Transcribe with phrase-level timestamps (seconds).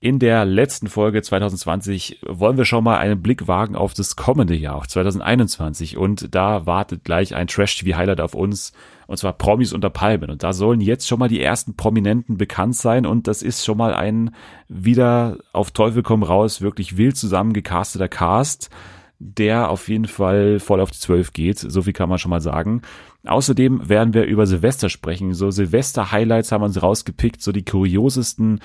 [0.00, 4.54] In der letzten Folge 2020 wollen wir schon mal einen Blick wagen auf das kommende
[4.54, 5.96] Jahr, auf 2021.
[5.96, 8.72] Und da wartet gleich ein Trash-TV-Highlight auf uns,
[9.08, 10.30] und zwar Promis unter Palmen.
[10.30, 13.06] Und da sollen jetzt schon mal die ersten Prominenten bekannt sein.
[13.06, 14.30] Und das ist schon mal ein
[14.68, 18.70] wieder auf Teufel komm raus, wirklich wild zusammengecasteter Cast,
[19.18, 21.58] der auf jeden Fall voll auf die Zwölf geht.
[21.58, 22.82] So viel kann man schon mal sagen.
[23.26, 25.34] Außerdem werden wir über Silvester sprechen.
[25.34, 28.60] So Silvester-Highlights haben wir uns rausgepickt, so die kuriosesten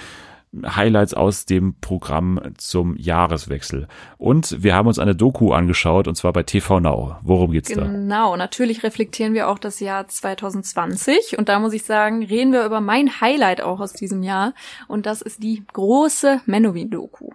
[0.65, 3.87] Highlights aus dem Programm zum Jahreswechsel.
[4.17, 7.17] Und wir haben uns eine Doku angeschaut, und zwar bei TV Now.
[7.23, 7.91] Worum geht's genau, da?
[7.91, 11.37] Genau, natürlich reflektieren wir auch das Jahr 2020.
[11.37, 14.53] Und da muss ich sagen, reden wir über mein Highlight auch aus diesem Jahr.
[14.87, 17.29] Und das ist die große Menowin-Doku.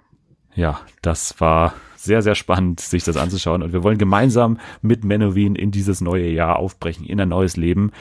[0.54, 3.62] Ja, das war sehr, sehr spannend, sich das anzuschauen.
[3.62, 7.92] Und wir wollen gemeinsam mit Menowin in dieses neue Jahr aufbrechen, in ein neues Leben.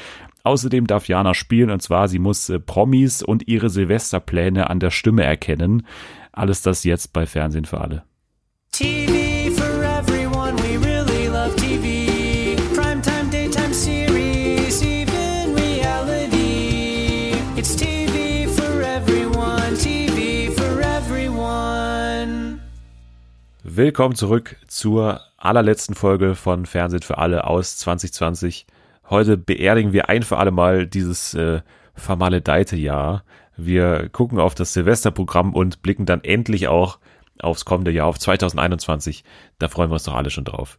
[0.48, 4.92] Außerdem darf Jana spielen und zwar sie muss äh, Promis und ihre Silvesterpläne an der
[4.92, 5.86] Stimme erkennen.
[6.32, 8.04] Alles das jetzt bei Fernsehen für alle.
[8.72, 12.56] TV for everyone, we really love TV.
[12.74, 17.34] Primetime, daytime series, even reality.
[17.58, 22.62] It's TV for everyone, TV for everyone.
[23.66, 28.66] Willkommen zurück zur allerletzten Folge von Fernsehen für alle aus 2020.
[29.10, 31.62] Heute beerdigen wir ein für alle Mal dieses äh,
[31.96, 33.24] vermaledeite Jahr.
[33.56, 37.00] Wir gucken auf das Silvesterprogramm und blicken dann endlich auch
[37.40, 39.24] aufs kommende Jahr, auf 2021.
[39.60, 40.78] Da freuen wir uns doch alle schon drauf.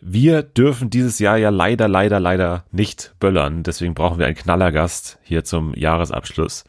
[0.00, 3.62] Wir dürfen dieses Jahr ja leider, leider, leider nicht böllern.
[3.62, 6.64] Deswegen brauchen wir einen Knallergast hier zum Jahresabschluss.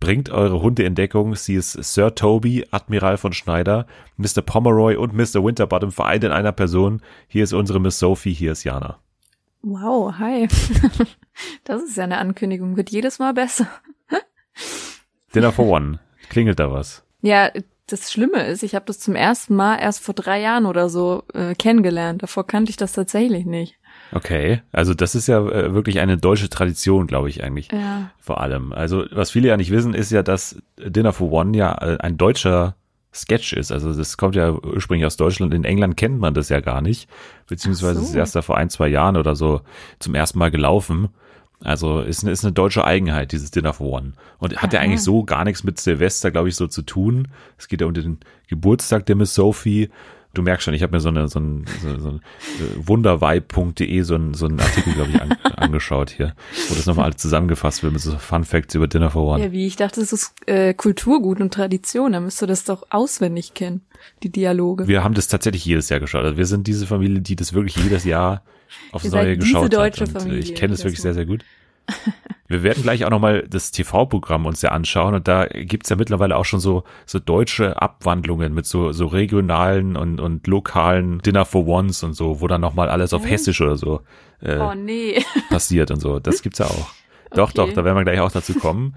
[0.00, 1.34] Bringt eure Hunde in Deckung.
[1.34, 3.86] Sie ist Sir Toby, Admiral von Schneider,
[4.16, 4.42] Mr.
[4.42, 5.44] Pomeroy und Mr.
[5.44, 7.02] Winterbottom vereint in einer Person.
[7.28, 8.98] Hier ist unsere Miss Sophie, hier ist Jana.
[9.62, 10.48] Wow, hi.
[11.64, 13.66] Das ist ja eine Ankündigung, wird jedes Mal besser.
[15.34, 15.98] Dinner for One.
[16.28, 17.04] Klingelt da was?
[17.22, 17.50] Ja,
[17.86, 21.24] das Schlimme ist, ich habe das zum ersten Mal erst vor drei Jahren oder so
[21.34, 22.22] äh, kennengelernt.
[22.22, 23.76] Davor kannte ich das tatsächlich nicht.
[24.12, 27.70] Okay, also das ist ja äh, wirklich eine deutsche Tradition, glaube ich eigentlich.
[27.72, 28.10] Ja.
[28.18, 28.72] Vor allem.
[28.72, 32.18] Also was viele ja nicht wissen, ist ja, dass Dinner for One ja äh, ein
[32.18, 32.76] deutscher
[33.14, 33.70] Sketch ist.
[33.70, 35.52] Also das kommt ja ursprünglich aus Deutschland.
[35.52, 37.08] In England kennt man das ja gar nicht.
[37.46, 38.06] Beziehungsweise so.
[38.06, 39.60] ist erst da vor ein, zwei Jahren oder so
[39.98, 41.08] zum ersten Mal gelaufen.
[41.64, 44.12] Also ist, ist eine deutsche Eigenheit, dieses Dinner for One.
[44.38, 47.28] Und hat ja eigentlich so gar nichts mit Silvester, glaube ich, so zu tun.
[47.58, 48.18] Es geht ja um den
[48.48, 49.90] Geburtstag der Miss Sophie
[50.34, 54.02] du merkst schon, ich habe mir so eine so ein, so, so ein äh, wundervibe.de
[54.02, 56.34] so ein so ein Artikel glaube ich an, angeschaut hier,
[56.68, 59.44] wo das nochmal alles zusammengefasst wird mit so Fun Facts über Dinner for One.
[59.44, 62.86] Ja, wie ich dachte, das ist äh, Kulturgut und Tradition, da müsst du das doch
[62.90, 63.82] auswendig kennen,
[64.22, 64.88] die Dialoge.
[64.88, 66.24] Wir haben das tatsächlich jedes Jahr geschaut.
[66.24, 68.42] Also wir sind diese Familie, die das wirklich jedes Jahr
[68.90, 70.00] aufs Neue geschaut hat.
[70.00, 71.44] Und Familie, ich kenne das wirklich sehr sehr gut.
[72.48, 76.36] Wir werden gleich auch nochmal das TV-Programm uns ja anschauen und da gibt's ja mittlerweile
[76.36, 81.66] auch schon so, so deutsche Abwandlungen mit so, so regionalen und, und lokalen Dinner for
[81.66, 84.02] Ones und so, wo dann nochmal alles auf Hessisch oder so
[84.42, 85.24] äh, oh, nee.
[85.48, 86.18] passiert und so.
[86.18, 86.90] Das gibt's ja auch.
[87.30, 87.52] Doch, okay.
[87.54, 88.96] doch, da werden wir gleich auch dazu kommen.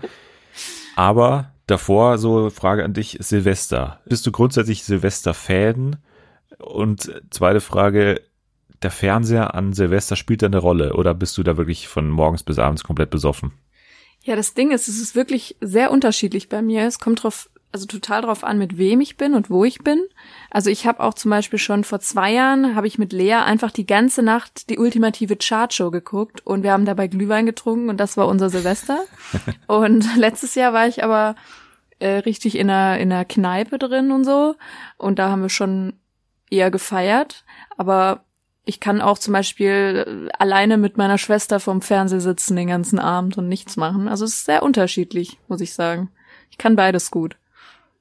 [0.95, 4.01] Aber davor so Frage an dich, Silvester.
[4.05, 5.97] Bist du grundsätzlich Silvester-Fan?
[6.59, 8.21] Und zweite Frage,
[8.81, 12.43] der Fernseher an Silvester spielt da eine Rolle oder bist du da wirklich von morgens
[12.43, 13.53] bis abends komplett besoffen?
[14.23, 16.87] Ja, das Ding ist, es ist wirklich sehr unterschiedlich bei mir.
[16.87, 20.01] Es kommt drauf, also total drauf an, mit wem ich bin und wo ich bin.
[20.49, 23.69] Also ich habe auch zum Beispiel schon vor zwei Jahren habe ich mit Lea einfach
[23.69, 28.17] die ganze Nacht die ultimative Chartshow geguckt und wir haben dabei Glühwein getrunken und das
[28.17, 29.05] war unser Silvester.
[29.67, 31.35] und letztes Jahr war ich aber
[31.99, 34.55] äh, richtig in einer in einer Kneipe drin und so
[34.97, 35.93] und da haben wir schon
[36.49, 37.45] eher gefeiert.
[37.77, 38.24] Aber
[38.65, 43.37] ich kann auch zum Beispiel alleine mit meiner Schwester vorm Fernseher sitzen den ganzen Abend
[43.37, 44.07] und nichts machen.
[44.07, 46.09] Also es ist sehr unterschiedlich, muss ich sagen.
[46.49, 47.37] Ich kann beides gut.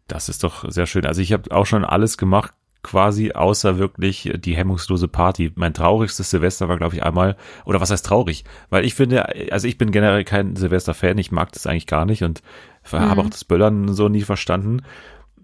[0.09, 1.07] Das ist doch sehr schön.
[1.07, 2.53] Also ich habe auch schon alles gemacht,
[2.85, 5.51] quasi, außer wirklich die hemmungslose Party.
[5.57, 8.45] Mein traurigstes Silvester war, glaube ich, einmal, oder was heißt traurig?
[8.71, 12.23] Weil ich finde, also ich bin generell kein Silvester-Fan, ich mag das eigentlich gar nicht
[12.23, 12.43] und
[12.93, 12.99] mhm.
[12.99, 14.83] habe auch das Böllern so nie verstanden.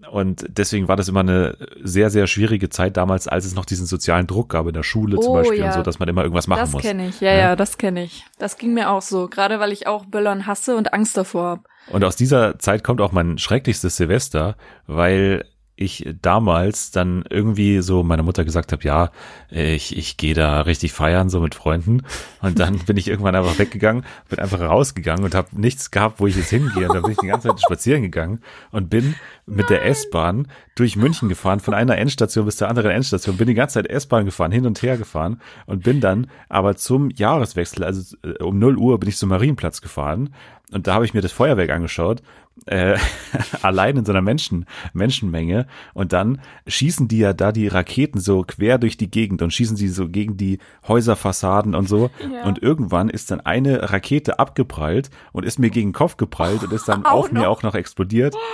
[0.09, 3.85] Und deswegen war das immer eine sehr, sehr schwierige Zeit damals, als es noch diesen
[3.85, 5.67] sozialen Druck gab in der Schule oh, zum Beispiel ja.
[5.67, 6.81] und so, dass man immer irgendwas machen das muss.
[6.81, 8.25] Das kenne ich, ja, ja, ja das kenne ich.
[8.39, 11.63] Das ging mir auch so, gerade weil ich auch Böllern hasse und Angst davor habe.
[11.89, 14.55] Und aus dieser Zeit kommt auch mein schrecklichstes Silvester,
[14.87, 15.45] weil
[15.81, 19.11] ich damals dann irgendwie so meiner Mutter gesagt habe, ja,
[19.49, 22.03] ich, ich gehe da richtig feiern, so mit Freunden.
[22.41, 26.27] Und dann bin ich irgendwann einfach weggegangen, bin einfach rausgegangen und habe nichts gehabt, wo
[26.27, 26.87] ich jetzt hingehe.
[26.87, 28.41] Und dann bin ich die ganze Zeit spazieren gegangen
[28.71, 33.37] und bin mit der S-Bahn durch München gefahren, von einer Endstation bis zur anderen Endstation,
[33.37, 37.09] bin die ganze Zeit S-Bahn gefahren, hin und her gefahren und bin dann aber zum
[37.09, 40.33] Jahreswechsel, also äh, um 0 Uhr bin ich zum Marienplatz gefahren
[40.71, 42.21] und da habe ich mir das Feuerwerk angeschaut
[42.67, 42.97] äh,
[43.61, 48.43] allein in so einer Menschen, Menschenmenge und dann schießen die ja da die Raketen so
[48.47, 52.43] quer durch die Gegend und schießen sie so gegen die Häuserfassaden und so Ja.
[52.45, 56.71] und irgendwann ist dann eine Rakete abgeprallt und ist mir gegen den Kopf geprallt und
[56.71, 57.47] ist dann Auch auf mir noch?
[57.47, 58.35] auch noch explodiert.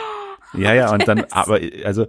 [0.53, 2.07] Ja, ja, und dann, aber, also,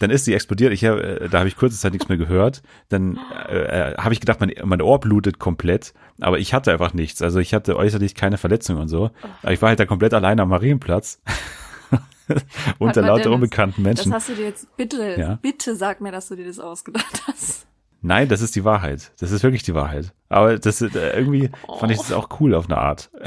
[0.00, 0.72] dann ist sie explodiert.
[0.72, 2.62] Ich hab, äh, da habe ich kurze Zeit nichts mehr gehört.
[2.90, 3.18] Dann
[3.48, 7.22] äh, äh, habe ich gedacht, mein, mein Ohr blutet komplett, aber ich hatte einfach nichts.
[7.22, 9.10] Also ich hatte äußerlich keine Verletzung und so.
[9.42, 11.20] Aber ich war halt da komplett allein am Marienplatz.
[12.78, 14.14] Unter lauter unbekannten Das Menschen.
[14.14, 15.38] hast du dir jetzt, bitte, Ja.
[15.42, 17.66] bitte sag mir, dass du dir das ausgedacht hast.
[18.02, 19.10] Nein, das ist die Wahrheit.
[19.18, 20.12] Das ist wirklich die Wahrheit.
[20.28, 21.50] Aber das äh, irgendwie
[21.80, 22.02] fand ich Oh.
[22.02, 23.10] das auch cool auf eine Art.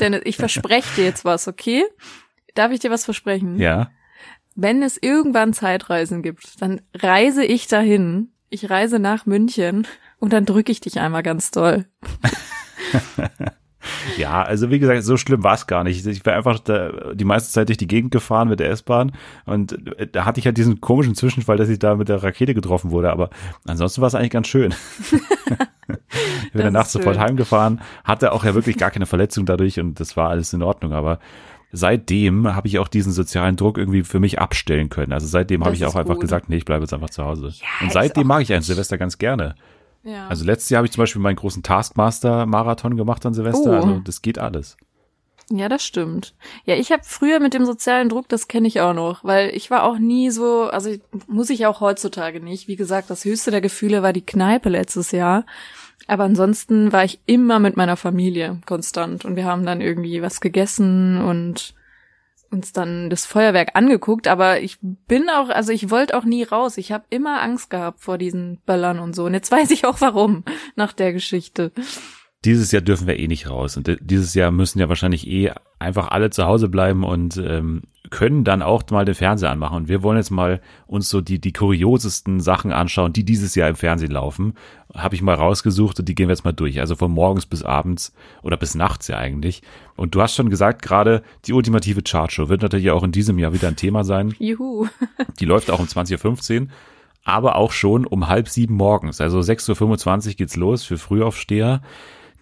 [0.00, 1.84] Denn ich verspreche dir jetzt was, okay?
[2.54, 3.58] Darf ich dir was versprechen?
[3.58, 3.90] Ja.
[4.54, 8.32] Wenn es irgendwann Zeitreisen gibt, dann reise ich dahin.
[8.50, 9.86] Ich reise nach München
[10.18, 11.86] und dann drücke ich dich einmal ganz doll.
[14.16, 16.06] Ja, also wie gesagt, so schlimm war es gar nicht.
[16.06, 19.12] Ich war einfach da, die meiste Zeit durch die Gegend gefahren mit der S-Bahn
[19.44, 22.54] und äh, da hatte ich halt diesen komischen Zwischenfall, dass ich da mit der Rakete
[22.54, 23.30] getroffen wurde, aber
[23.66, 24.74] ansonsten war es eigentlich ganz schön.
[25.88, 30.16] ich bin danach sofort heimgefahren, hatte auch ja wirklich gar keine Verletzung dadurch und das
[30.16, 31.18] war alles in Ordnung, aber
[31.72, 35.12] seitdem habe ich auch diesen sozialen Druck irgendwie für mich abstellen können.
[35.12, 36.20] Also seitdem habe ich auch ist einfach gut.
[36.20, 37.48] gesagt, nee, ich bleibe jetzt einfach zu Hause.
[37.48, 39.54] Ja, und seitdem mag ich ein Silvester ganz gerne.
[40.04, 40.28] Ja.
[40.28, 43.70] Also letztes Jahr habe ich zum Beispiel meinen großen Taskmaster-Marathon gemacht an Silvester.
[43.70, 43.74] Oh.
[43.74, 44.76] Also das geht alles.
[45.50, 46.34] Ja, das stimmt.
[46.64, 49.70] Ja, ich habe früher mit dem sozialen Druck, das kenne ich auch noch, weil ich
[49.70, 50.90] war auch nie so, also
[51.26, 52.68] muss ich auch heutzutage nicht.
[52.68, 55.44] Wie gesagt, das höchste der Gefühle war die Kneipe letztes Jahr.
[56.06, 60.40] Aber ansonsten war ich immer mit meiner Familie konstant und wir haben dann irgendwie was
[60.40, 61.74] gegessen und
[62.52, 66.76] uns dann das Feuerwerk angeguckt, aber ich bin auch, also ich wollte auch nie raus.
[66.76, 69.24] Ich habe immer Angst gehabt vor diesen Böllern und so.
[69.24, 70.44] Und jetzt weiß ich auch warum
[70.76, 71.72] nach der Geschichte.
[72.44, 73.76] Dieses Jahr dürfen wir eh nicht raus.
[73.76, 78.44] Und dieses Jahr müssen ja wahrscheinlich eh einfach alle zu Hause bleiben und ähm, können
[78.44, 79.76] dann auch mal den Fernseher anmachen.
[79.76, 83.68] Und wir wollen jetzt mal uns so die, die kuriosesten Sachen anschauen, die dieses Jahr
[83.68, 84.54] im Fernsehen laufen.
[84.94, 86.80] Habe ich mal rausgesucht und die gehen wir jetzt mal durch.
[86.80, 88.12] Also von morgens bis abends
[88.42, 89.62] oder bis nachts ja eigentlich.
[89.96, 93.52] Und du hast schon gesagt, gerade die ultimative Chartshow wird natürlich auch in diesem Jahr
[93.52, 94.34] wieder ein Thema sein.
[94.38, 94.86] Juhu.
[95.40, 96.66] Die läuft auch um 20.15 Uhr,
[97.24, 99.20] aber auch schon um halb sieben morgens.
[99.20, 101.82] Also 6.25 Uhr geht's los für Frühaufsteher.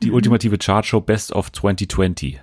[0.01, 0.05] Mhm.
[0.07, 2.41] Die ultimative Chartshow Best of 2020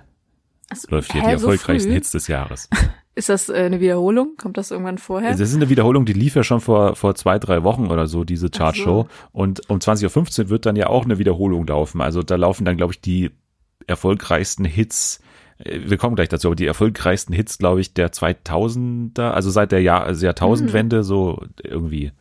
[0.70, 1.94] Also, läuft hier, die so erfolgreichsten früh?
[1.96, 2.68] Hits des Jahres.
[3.14, 4.36] Ist das äh, eine Wiederholung?
[4.40, 5.32] Kommt das irgendwann vorher?
[5.32, 8.22] Das ist eine Wiederholung, die lief ja schon vor, vor zwei, drei Wochen oder so,
[8.22, 9.08] diese Chartshow.
[9.32, 12.00] Und um 20.15 Uhr wird dann ja auch eine Wiederholung laufen.
[12.00, 13.32] Also da laufen dann, glaube ich, die
[13.88, 15.20] erfolgreichsten Hits.
[15.58, 19.72] äh, Wir kommen gleich dazu, aber die erfolgreichsten Hits, glaube ich, der 2000er, also seit
[19.72, 20.26] der Jahr, also Mhm.
[20.26, 22.12] Jahrtausendwende, so irgendwie.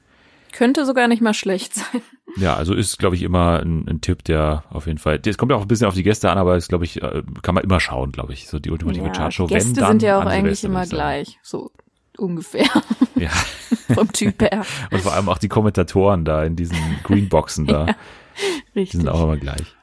[0.58, 2.02] Könnte sogar nicht mal schlecht sein.
[2.36, 5.20] Ja, also ist, glaube ich, immer ein, ein Tipp, der auf jeden Fall.
[5.24, 7.22] Es kommt ja auch ein bisschen auf die Gäste an, aber ist, glaube ich, äh,
[7.44, 8.48] kann man immer schauen, glaube ich.
[8.48, 9.46] So die ultimative Ja, Chartshow.
[9.46, 11.70] die Gäste wenn, dann sind ja auch eigentlich immer gleich, so
[12.18, 12.66] ungefähr
[13.16, 13.30] Ja,
[13.94, 14.66] vom Typ her.
[14.92, 17.86] und vor allem auch die Kommentatoren da in diesen Greenboxen da,
[18.74, 19.00] die Richtig.
[19.02, 19.76] sind auch immer gleich.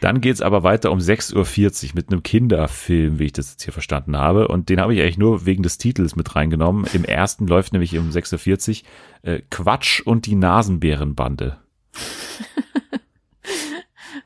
[0.00, 3.72] Dann geht's aber weiter um 6.40 Uhr mit einem Kinderfilm, wie ich das jetzt hier
[3.72, 4.48] verstanden habe.
[4.48, 6.86] Und den habe ich eigentlich nur wegen des Titels mit reingenommen.
[6.92, 8.82] Im ersten läuft nämlich um 6.40
[9.24, 11.58] Uhr äh, Quatsch und die Nasenbärenbande.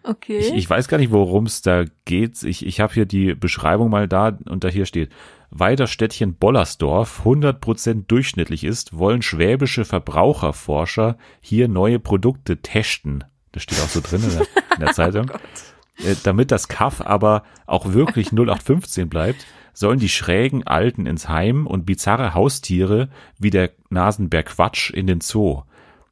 [0.02, 0.38] Okay.
[0.38, 2.42] Ich, ich weiß gar nicht, worum es da geht.
[2.44, 5.10] Ich, ich habe hier die Beschreibung mal da und da hier steht,
[5.50, 13.24] weil das Städtchen Bollersdorf 100% durchschnittlich ist, wollen schwäbische Verbraucherforscher hier neue Produkte testen.
[13.56, 14.40] Das steht auch so drin in der,
[14.74, 15.30] in der Zeitung.
[16.04, 21.66] Äh, Damit das Kaff aber auch wirklich 0815 bleibt, sollen die schrägen Alten ins Heim
[21.66, 23.08] und bizarre Haustiere
[23.38, 25.62] wie der Nasenbär Quatsch in den Zoo.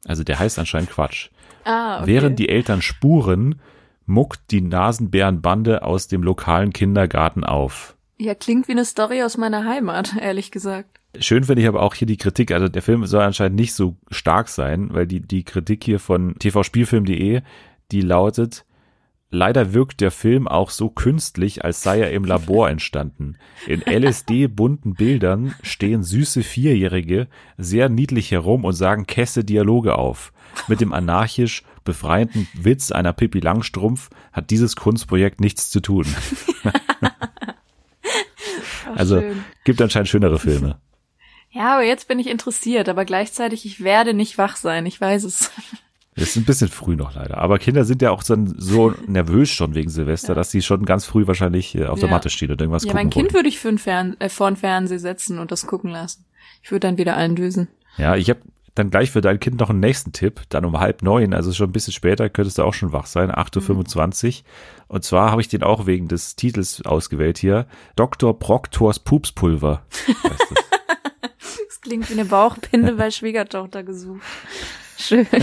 [0.07, 1.29] Also der heißt anscheinend Quatsch.
[1.65, 2.07] ah, okay.
[2.07, 3.61] Während die Eltern spuren,
[4.07, 7.95] muckt die Nasenbärenbande aus dem lokalen Kindergarten auf.
[8.17, 10.99] ja, klingt wie eine Story aus meiner Heimat, ehrlich gesagt.
[11.19, 12.51] Schön finde ich aber auch hier die Kritik.
[12.51, 16.35] Also der Film soll anscheinend nicht so stark sein, weil die, die Kritik hier von
[16.39, 17.41] tvspielfilm.de,
[17.91, 18.65] die lautet,
[19.29, 23.37] leider wirkt der Film auch so künstlich, als sei er im Labor entstanden.
[23.67, 30.33] In LSD-bunten Bildern stehen süße Vierjährige sehr niedlich herum und sagen kesse Dialoge auf.
[30.67, 36.05] Mit dem anarchisch befreienden Witz einer Pippi Langstrumpf hat dieses Kunstprojekt nichts zu tun.
[38.95, 39.43] Also schön.
[39.63, 40.79] gibt anscheinend schönere Filme.
[41.55, 45.23] Ja, aber jetzt bin ich interessiert, aber gleichzeitig, ich werde nicht wach sein, ich weiß
[45.23, 45.51] es.
[46.17, 47.37] Es ist ein bisschen früh noch leider.
[47.37, 51.05] Aber Kinder sind ja auch dann so nervös schon wegen Silvester, dass sie schon ganz
[51.05, 52.15] früh wahrscheinlich äh, auf der Ja.
[52.15, 53.35] Matte stehen und irgendwas ja, gucken mein Kind wollen.
[53.35, 56.25] würde ich für ein Fern äh, vor den Fernseher setzen und das gucken lassen.
[56.61, 57.67] Ich würde dann wieder eindösen.
[57.97, 58.39] Ja, ich habe
[58.75, 61.69] dann gleich für dein Kind noch einen nächsten Tipp, dann um halb neun, also schon
[61.69, 64.43] ein bisschen später, könntest du auch schon wach sein, 8.25 Uhr.
[64.89, 67.65] Und zwar habe ich den auch wegen des Titels ausgewählt hier.
[67.95, 68.37] Dr.
[68.37, 69.83] Proktors Pupspulver.
[70.07, 70.65] Heißt das.
[72.07, 74.21] Wie eine Bauchbinde bei Schwiegertochter gesucht.
[74.97, 75.27] Schön.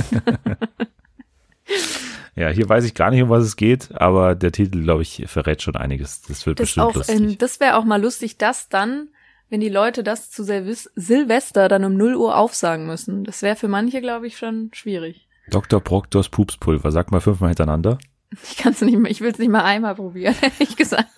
[2.37, 5.25] ja, hier weiß ich gar nicht, um was es geht, aber der Titel, glaube ich,
[5.27, 6.23] verrät schon einiges.
[6.23, 7.21] Das wird Das, bestimmt auch, lustig.
[7.21, 9.09] ähm, das wäre auch mal lustig, dass dann,
[9.51, 13.25] wenn die Leute das zu Silvis Silvester dann um 0 Uhr aufsagen müssen.
[13.25, 15.29] Das wäre für manche, glaube ich, schon schwierig.
[15.51, 15.81] Dr.
[15.81, 16.91] Proktors Pupspulver.
[16.91, 17.99] Sag mal fünfmal hintereinander.
[18.45, 21.11] Ich kann es nicht mehr, ich will es nicht mal einmal probieren, ehrlich gesagt.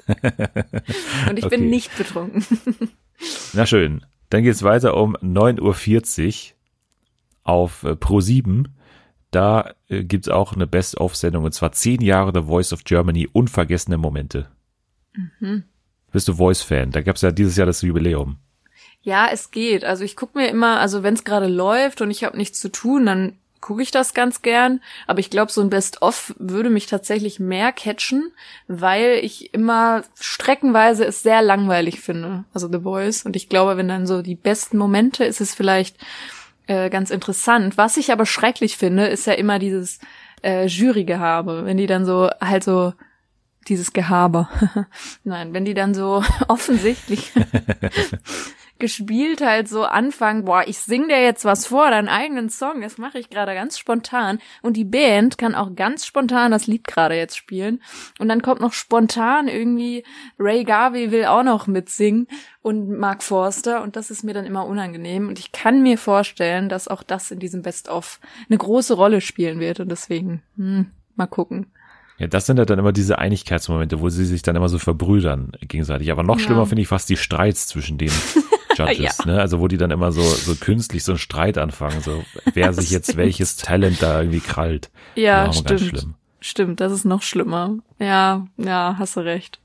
[1.28, 1.56] Und ich Okay.
[1.58, 2.44] bin nicht betrunken.
[3.52, 4.04] Na schön.
[4.30, 6.54] Dann geht's weiter um 9.40 Uhr
[7.44, 8.74] auf äh, Pro 7.
[9.30, 13.98] Da äh, gibt's auch eine Best-of-Sendung und zwar 10 Jahre The Voice of Germany, unvergessene
[13.98, 14.48] Momente.
[15.40, 15.64] Mhm.
[16.12, 16.92] Bist du Voice-Fan?
[16.92, 18.38] Da gab's ja dieses Jahr das Jubiläum.
[19.02, 19.84] Ja, es geht.
[19.84, 22.70] Also ich gucke mir immer, also wenn es gerade läuft und ich habe nichts zu
[22.70, 24.80] tun, dann gucke ich das ganz gern.
[25.06, 28.30] Aber ich glaube, so ein Best-of würde mich tatsächlich mehr catchen,
[28.68, 32.44] weil ich immer streckenweise es sehr langweilig finde.
[32.52, 33.24] Also The Voice.
[33.24, 35.96] Und ich glaube, wenn dann so die besten Momente, ist es vielleicht
[36.66, 37.78] äh, ganz interessant.
[37.78, 39.98] Was ich aber schrecklich finde, ist ja immer dieses
[40.42, 41.62] äh, Jury-Gehabe.
[41.64, 42.92] Wenn die dann so halt so
[43.66, 44.46] dieses Gehabe.
[45.24, 47.32] Nein, wenn die dann so offensichtlich
[48.78, 52.98] gespielt halt so anfangen, boah, ich sing dir jetzt was vor, deinen eigenen Song, das
[52.98, 57.14] mache ich gerade ganz spontan und die Band kann auch ganz spontan das Lied gerade
[57.14, 57.80] jetzt spielen
[58.18, 60.04] und dann kommt noch spontan irgendwie
[60.38, 62.26] Ray Garvey will auch noch mitsingen
[62.62, 66.68] und Mark Forster und das ist mir dann immer unangenehm und ich kann mir vorstellen,
[66.68, 71.26] dass auch das in diesem Best-of eine große Rolle spielen wird und deswegen, hm, mal
[71.26, 71.66] gucken.
[72.18, 75.50] Ja, das sind ja dann immer diese Einigkeitsmomente, wo sie sich dann immer so verbrüdern
[75.62, 76.12] gegenseitig.
[76.12, 76.44] Aber noch Ja.
[76.44, 78.10] schlimmer finde ich fast die Streits zwischen den
[78.76, 79.40] Judges, ne?
[79.40, 82.90] Also wo die dann immer so, so künstlich so einen Streit anfangen, so wer sich
[82.90, 84.90] jetzt welches Talent da irgendwie krallt.
[85.14, 85.80] Ja, stimmt.
[85.80, 86.14] schlimm.
[86.40, 87.76] Stimmt, das ist noch schlimmer.
[87.98, 89.60] Ja, ja, hast du recht.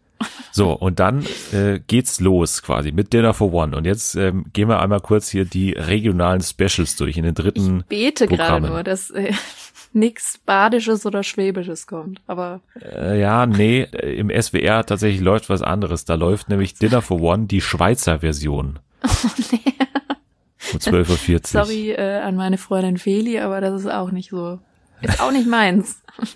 [0.52, 3.76] So, und dann äh, geht's los quasi mit Dinner for One.
[3.76, 7.84] Und jetzt ähm, gehen wir einmal kurz hier die regionalen Specials durch in den dritten.
[7.88, 9.34] Bete gerade nur, dass äh,
[9.94, 12.22] nichts Badisches oder Schwäbisches kommt.
[12.28, 16.06] Aber Äh, ja, nee, äh, im SWR tatsächlich läuft was anderes.
[16.06, 18.80] Da läuft nämlich Dinner for One, die Schweizer Version.
[20.74, 21.40] Um 12.40 Uhr.
[21.46, 24.60] sorry äh, an meine Freundin Feli, aber das ist auch nicht so.
[25.02, 26.02] Ist auch nicht meins.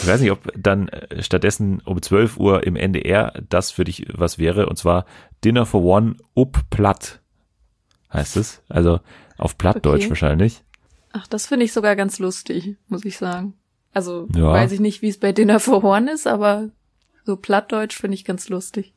[0.00, 4.06] Ich weiß nicht, ob dann äh, stattdessen um 12 Uhr im NDR das für dich
[4.14, 4.66] was wäre.
[4.66, 5.04] Und zwar
[5.44, 7.20] Dinner for One up platt.
[8.12, 8.62] Heißt es.
[8.68, 9.00] Also
[9.38, 10.08] auf Plattdeutsch Okay.
[10.10, 10.62] wahrscheinlich.
[11.12, 13.54] Ach, das finde ich sogar ganz lustig, muss ich sagen.
[13.92, 14.52] Also Ja.
[14.52, 16.70] weiß ich nicht, wie es bei Dinner for One ist, aber
[17.24, 18.94] so Plattdeutsch finde ich ganz lustig.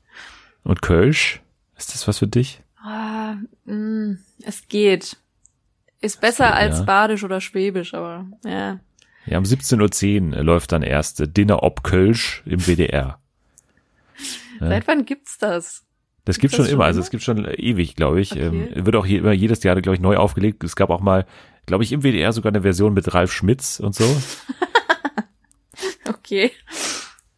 [0.63, 1.41] Und Kölsch?
[1.77, 2.61] Ist das was für dich?
[2.89, 5.17] Ah, mh, es geht.
[5.99, 6.83] Ist besser geht, als ja.
[6.85, 8.79] Badisch oder Schwäbisch, aber ja.
[9.25, 13.19] Ja, um 17.10 Uhr läuft dann erst äh, Dinner ob Kölsch im WDR.
[14.61, 14.67] Ja.
[14.69, 15.83] Seit wann gibt's das?
[16.23, 17.03] Das gibt's das schon schon immer, also immer?
[17.03, 18.31] es gibt schon ewig, glaube ich.
[18.31, 18.69] Okay.
[18.73, 20.63] Ähm, wird auch je, immer jedes Jahr, glaube ich, neu aufgelegt.
[20.63, 21.25] Es gab auch mal,
[21.65, 24.05] glaube ich, im WDR sogar eine Version mit Ralf Schmitz und so.
[26.07, 26.51] Okay.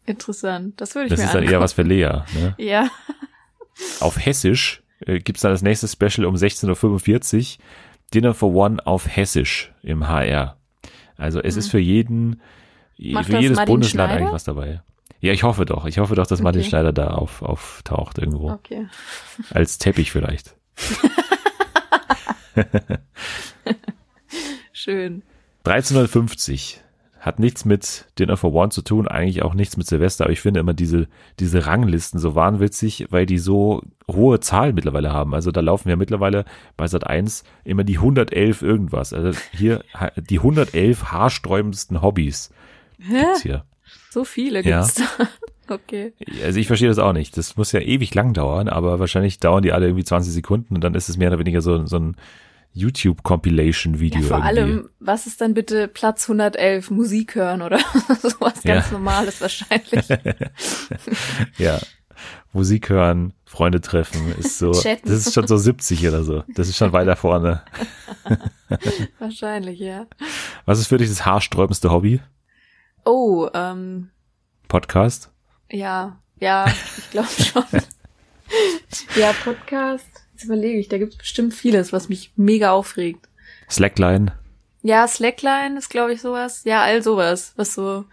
[0.05, 0.79] Interessant.
[0.79, 1.53] Das würde ich Das mir ist dann angucken.
[1.53, 2.23] eher was für Lea.
[2.33, 2.55] Ne?
[2.57, 2.89] Ja.
[3.99, 7.63] Auf Hessisch äh, gibt's dann das nächste Special um 16.45 Uhr.
[8.13, 10.57] Dinner for One auf Hessisch im HR.
[11.17, 12.41] Also es ist für jeden,
[12.97, 13.13] Mhm.
[13.13, 14.21] Macht für jedes Martin Bundesland Schneider?
[14.23, 14.81] eigentlich was dabei.
[15.21, 15.85] Ja, ich hoffe doch.
[15.85, 16.69] Ich hoffe doch, dass Martin Okay.
[16.69, 18.49] Schneider da auf, auftaucht irgendwo.
[18.51, 18.87] Okay.
[19.51, 20.55] Als Teppich vielleicht.
[24.73, 25.23] Schön.
[25.65, 26.81] 1350
[27.19, 30.39] hat nichts mit Dinner for One zu tun, eigentlich auch nichts mit Silvester, aber ich
[30.41, 31.07] finde immer diese,
[31.39, 35.33] diese Ranglisten so wahnwitzig, weil die so hohe Zahlen mittlerweile haben.
[35.35, 36.45] Also da laufen ja mittlerweile
[36.77, 39.13] bei Sat 1 immer die 111 irgendwas.
[39.13, 39.83] Also hier
[40.15, 42.51] die 111 haarsträubendsten Hobbys
[42.99, 43.19] Hä?
[43.21, 43.65] gibt's hier.
[44.09, 44.81] So viele Ja.
[44.81, 45.05] gibt's da.
[45.71, 46.13] Okay.
[46.43, 47.37] Also ich verstehe das auch nicht.
[47.37, 50.83] Das muss ja ewig lang dauern, aber wahrscheinlich dauern die alle irgendwie 20 Sekunden und
[50.83, 52.15] dann ist es mehr oder weniger so, so ein
[52.73, 54.47] YouTube-Compilation-Video Ja, vor irgendwie.
[54.61, 56.91] allem, was ist dann bitte Platz 111?
[56.91, 57.79] Musik hören oder
[58.21, 58.75] sowas Ja.
[58.75, 60.07] ganz Normales wahrscheinlich.
[61.57, 61.79] Ja.
[62.51, 65.07] Musik hören, Freunde treffen, ist so, Chatten.
[65.07, 66.43] das ist schon so 70 oder so.
[66.55, 67.61] Das ist schon weiter vorne.
[69.19, 70.05] wahrscheinlich, ja.
[70.65, 72.19] Was ist für dich das haarsträubendste Hobby?
[73.05, 74.09] Oh, ähm,
[74.67, 75.31] Podcast?
[75.71, 76.65] ja, ja,
[76.97, 77.63] ich glaube schon.
[79.15, 80.09] ja, Podcast.
[80.39, 83.27] Jetzt überlege ich, da gibt's bestimmt vieles, was mich mega aufregt.
[83.69, 84.31] Slackline?
[84.83, 86.63] Ja, Slackline ist, glaube ich, sowas.
[86.63, 88.05] Ja, all sowas, was so,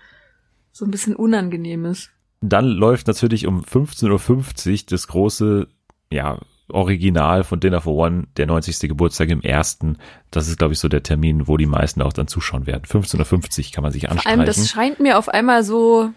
[0.73, 2.11] so ein bisschen unangenehm ist.
[2.41, 5.69] Dann läuft natürlich um 15.50 Uhr das große,
[6.11, 8.89] ja, Original von Dinner for One, der 90.
[8.89, 9.99] Geburtstag im ersten.
[10.33, 12.83] Das ist, glaube ich, so der Termin, wo die meisten auch dann zuschauen werden.
[12.87, 14.23] 15.50 Uhr kann man sich anstreichen.
[14.23, 16.11] Vor allem, das scheint mir auf einmal so,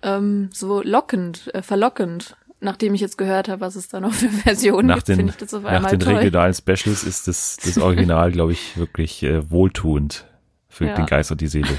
[0.00, 2.34] ähm, so lockend, äh, verlockend.
[2.60, 5.54] Nachdem ich jetzt gehört habe, was es da noch für Versionen gibt, finde ich das
[5.54, 6.16] auf einmal Nach den toll.
[6.16, 10.26] regionalen Specials ist das, das Original, glaube ich, wirklich äh, wohltuend
[10.68, 10.94] für ja.
[10.94, 11.78] den Geist und die Seele.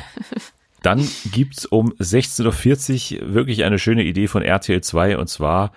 [0.81, 5.71] Dann gibt's um 16.40 Uhr wirklich eine schöne Idee von RTL 2 und zwar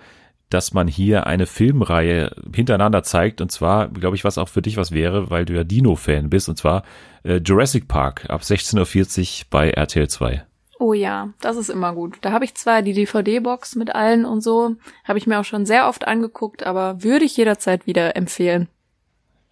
[0.49, 4.77] dass man hier eine Filmreihe hintereinander zeigt und zwar, glaube ich, was auch für dich
[4.77, 6.83] was wäre, weil du ja Dino-Fan bist und zwar
[7.23, 10.45] äh, Jurassic Park ab 16.40 Uhr bei RTL 2.
[10.77, 12.17] Oh ja, das ist immer gut.
[12.21, 15.65] Da habe ich zwar die DVD-Box mit allen und so, habe ich mir auch schon
[15.65, 18.67] sehr oft angeguckt, aber würde ich jederzeit wieder empfehlen.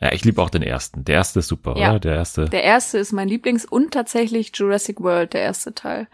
[0.01, 1.05] Ja, ich liebe auch den ersten.
[1.05, 1.99] Der erste ist super, ja, oder?
[1.99, 2.49] Der erste.
[2.49, 6.07] Der erste ist mein Lieblings und tatsächlich Jurassic World, der erste Teil.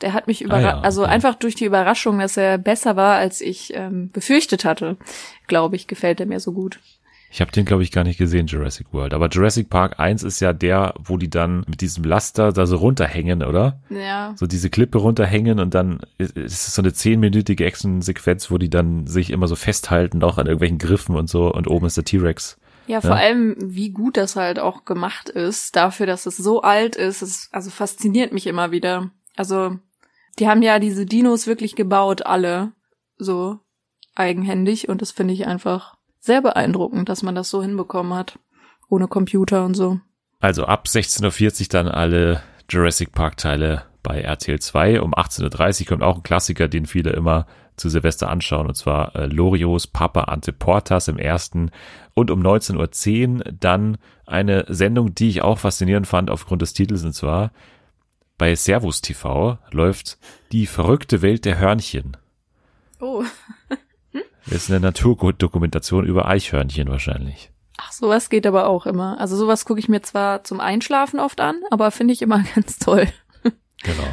[0.00, 1.10] Der hat mich überrascht, ah ja, also okay.
[1.10, 4.96] also einfach durch die Überraschung, dass er besser war, als ich ähm, befürchtet hatte,
[5.48, 6.80] glaube ich, gefällt er mir so gut.
[7.30, 9.12] Ich habe den, glaube ich, gar nicht gesehen, Jurassic World.
[9.12, 12.76] Aber Jurassic Park 1 ist ja der, wo die dann mit diesem Laster da so
[12.76, 13.80] runterhängen, oder?
[13.90, 14.32] Ja.
[14.36, 19.06] So diese Klippe runterhängen und dann ist es so eine zehnminütige Action-Sequenz, wo die dann
[19.06, 21.52] sich immer so festhalten, auch an irgendwelchen Griffen und so.
[21.52, 22.58] Und oben ist der T-Rex.
[22.86, 23.16] Ja, vor ja?
[23.16, 27.22] allem, wie gut das halt auch gemacht ist, dafür, dass es so alt ist.
[27.22, 29.10] Es, also fasziniert mich immer wieder.
[29.34, 29.76] Also
[30.38, 32.72] die haben ja diese Dinos wirklich gebaut, alle.
[33.18, 33.58] So
[34.14, 34.88] eigenhändig.
[34.88, 35.95] Und das finde ich einfach
[36.26, 38.38] sehr beeindruckend, dass man das so hinbekommen hat.
[38.88, 40.00] Ohne Computer und so.
[40.40, 45.00] Also ab 16.40 Uhr dann alle Jurassic Park Teile bei RTL 2.
[45.00, 49.14] Um 18.30 Uhr kommt auch ein Klassiker, den viele immer zu Silvester anschauen, und zwar
[49.16, 51.70] äh, Lorios Papa Ante Portas im ersten
[52.14, 57.04] und um 19.10 Uhr dann eine Sendung, die ich auch faszinierend fand aufgrund des Titels,
[57.04, 57.50] und zwar
[58.38, 60.18] bei Servus TV läuft
[60.52, 62.16] Die verrückte Welt der Hörnchen.
[63.00, 63.24] Oh.
[64.46, 67.50] Das ist eine Naturdokumentation über Eichhörnchen wahrscheinlich.
[67.78, 69.20] Ach, sowas geht aber auch immer.
[69.20, 72.78] Also sowas gucke ich mir zwar zum Einschlafen oft an, aber finde ich immer ganz
[72.78, 73.08] toll.
[73.82, 74.08] Genau.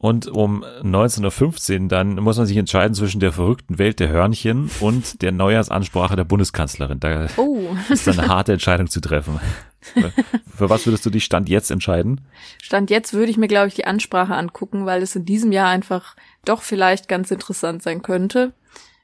[0.00, 4.70] Und um 19.15 Uhr dann muss man sich entscheiden zwischen der verrückten Welt der Hörnchen
[4.78, 7.00] und der Neujahrsansprache der Bundeskanzlerin.
[7.00, 7.76] Da oh.
[7.88, 9.40] ist dann eine harte Entscheidung zu treffen.
[10.54, 12.20] Für was würdest du dich Stand jetzt entscheiden?
[12.62, 15.68] Stand jetzt würde ich mir, glaube ich, die Ansprache angucken, weil es in diesem Jahr
[15.68, 18.52] einfach doch vielleicht ganz interessant sein könnte.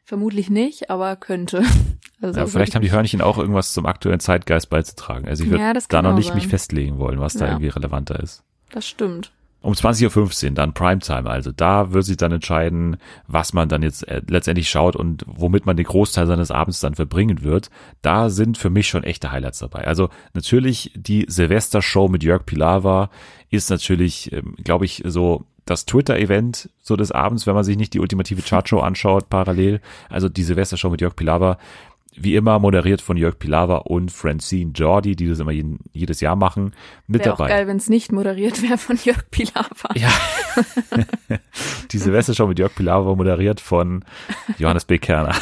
[0.04, 1.62] Vermutlich nicht, aber könnte.
[2.20, 5.28] Also ja, vielleicht haben die Hörnchen auch irgendwas zum aktuellen Zeitgeist beizutragen.
[5.28, 6.36] Also ich würde ja, da noch nicht sein.
[6.36, 7.40] mich festlegen wollen, was ja.
[7.40, 8.42] da irgendwie relevanter ist.
[8.70, 9.30] Das stimmt.
[9.60, 11.28] Um 20.15 Uhr dann Primetime.
[11.28, 15.66] Also da wird sich dann entscheiden, was man dann jetzt äh, letztendlich schaut und womit
[15.66, 17.68] man den Großteil seines Abends dann verbringen wird.
[18.00, 19.86] Da sind für mich schon echte Highlights dabei.
[19.86, 23.10] Also natürlich die Silvester-Show mit Jörg Pilawa
[23.50, 27.94] ist natürlich, ähm, glaube ich, so das Twitter-Event so des Abends, wenn man sich nicht
[27.94, 29.80] die ultimative Chartshow anschaut parallel.
[30.08, 31.58] Also die Silvester-Show mit Jörg Pilawa
[32.16, 36.36] wie immer moderiert von Jörg Pilawa und Francine Jordi, die das immer jeden, jedes Jahr
[36.36, 36.72] machen,
[37.06, 37.44] mit Wäre dabei.
[37.44, 39.94] Auch geil, wenn es nicht moderiert wäre von Jörg Pilawa.
[39.94, 40.12] Ja.
[41.90, 44.04] die Silvestershow mit Jörg Pilawa moderiert von
[44.58, 44.98] Johannes B.
[44.98, 45.34] Kerner.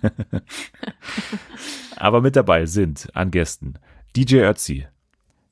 [1.96, 3.74] Aber mit dabei sind an Gästen
[4.16, 4.86] DJ Ötzi,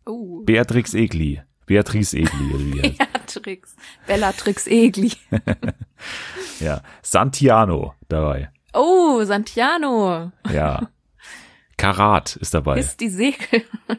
[0.07, 0.43] oh.
[0.45, 2.97] Beatrix Egli, Beatrice Egli.
[3.33, 5.13] Beatrix, Bellatrix Egli.
[6.61, 8.51] ja, Santiano dabei.
[8.73, 10.33] Oh, Santiano.
[10.51, 10.89] Ja.
[11.77, 12.79] Karat ist dabei.
[12.79, 13.65] Ist die Segel.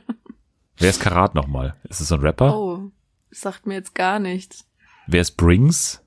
[0.77, 1.75] Wer ist Karat nochmal?
[1.83, 2.55] Ist es so ein Rapper?
[2.55, 2.91] Oh,
[3.31, 4.65] sagt mir jetzt gar nichts.
[5.07, 6.01] Wer ist Brings?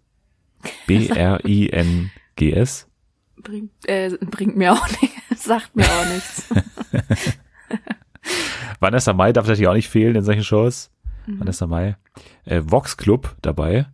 [0.87, 2.89] B-R-I-N-G-S?
[3.37, 5.45] Bringt, äh, bringt mir auch nichts.
[5.45, 6.49] Sagt mir auch nichts.
[8.81, 10.91] Vanessa Mai darf natürlich auch nicht fehlen in solchen Shows.
[11.27, 11.41] Mhm.
[11.41, 11.97] Vanessa Mai.
[12.45, 13.87] Äh, Vox Club dabei.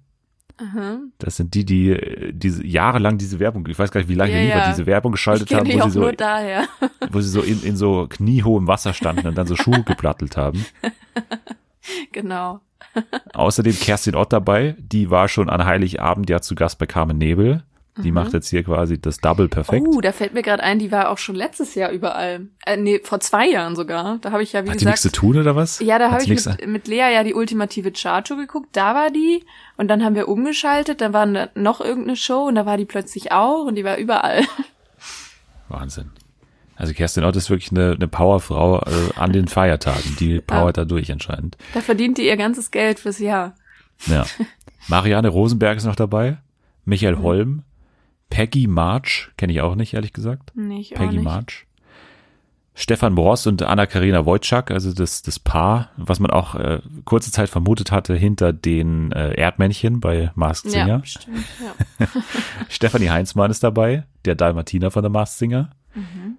[0.59, 0.99] Aha.
[1.19, 4.59] Das sind die, die diese jahrelang diese Werbung, ich weiß gar nicht, wie lange ja,
[4.59, 4.71] ja.
[4.71, 6.69] diese Werbung geschaltet haben, wo sie, so, daher.
[7.11, 10.65] wo sie so in, in so kniehohem Wasser standen und dann so Schuhe geplattelt haben.
[12.13, 12.61] Genau.
[13.33, 17.65] Außerdem Kerstin Ott dabei, die war schon an Heiligabend ja zu Gast bei Carmen Nebel.
[17.99, 18.15] Die mhm.
[18.15, 19.87] macht jetzt hier quasi das Double perfekt.
[19.87, 22.47] Oh, da fällt mir gerade ein, die war auch schon letztes Jahr überall.
[22.65, 24.17] Äh, nee, vor zwei Jahren sogar.
[24.23, 24.81] Da habe ich ja, wie Hat gesagt.
[24.81, 25.79] die nichts zu tun oder was?
[25.81, 28.71] Ja, da habe ich mit, mit Lea ja die ultimative Charto geguckt.
[28.73, 29.45] Da war die.
[29.77, 31.03] Und dann haben wir umgeschaltet.
[31.03, 34.43] Dann war noch irgendeine Show und da war die plötzlich auch und die war überall.
[35.69, 36.11] Wahnsinn.
[36.77, 40.17] Also Kerstin Ott ist wirklich eine, eine Powerfrau äh, an den Feiertagen.
[40.19, 40.85] Die powert ja.
[40.85, 41.59] da durch anscheinend.
[41.75, 43.55] Da verdient die ihr ganzes Geld fürs Jahr.
[44.07, 44.25] Ja.
[44.89, 46.39] Marianne Rosenberg ist noch dabei.
[46.87, 47.23] Michael mhm.
[47.23, 47.63] Holm.
[48.33, 50.57] Peggy March, kenne ich auch nicht, ehrlich gesagt.
[50.57, 51.25] Nicht, Peggy nicht.
[51.25, 51.67] March.
[52.75, 57.51] Stefan Bross und Anna-Karina Wojcik, also das, das Paar, was man auch äh, kurze Zeit
[57.51, 60.87] vermutet hatte hinter den äh, Erdmännchen bei Masked Singer.
[60.87, 62.07] Ja, stimmt, ja.
[62.71, 65.71] Stefanie Heinzmann ist dabei, der Dalmatiner von der Masked Singer.
[65.95, 66.39] Mhm.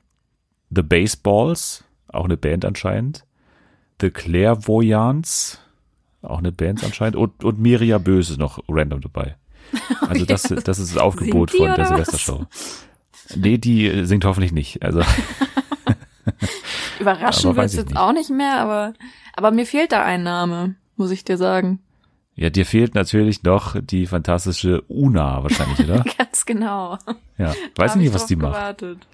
[0.72, 3.24] The Baseballs, auch eine Band anscheinend.
[4.02, 5.60] The Clairvoyants,
[6.24, 7.18] auch eine Band anscheinend.
[7.18, 9.36] Und, und Miria Böse noch random dabei.
[10.08, 11.86] Also das, das ist das Aufgebot von der?
[11.86, 12.46] Silvestershow.
[13.36, 14.82] Nee, die singt hoffentlich nicht.
[14.84, 15.02] Also
[17.00, 17.98] Überraschen wird's ich jetzt nicht.
[17.98, 18.94] auch nicht mehr, aber,
[19.36, 21.80] aber mir fehlt da ein Name, muss ich dir sagen.
[22.36, 26.04] Ja, dir fehlt natürlich noch die fantastische Una wahrscheinlich, oder?
[26.18, 26.98] Ganz genau.
[27.38, 27.54] Ja.
[27.76, 28.54] Weiß nicht, ich was die macht.
[28.54, 29.08] gewartet.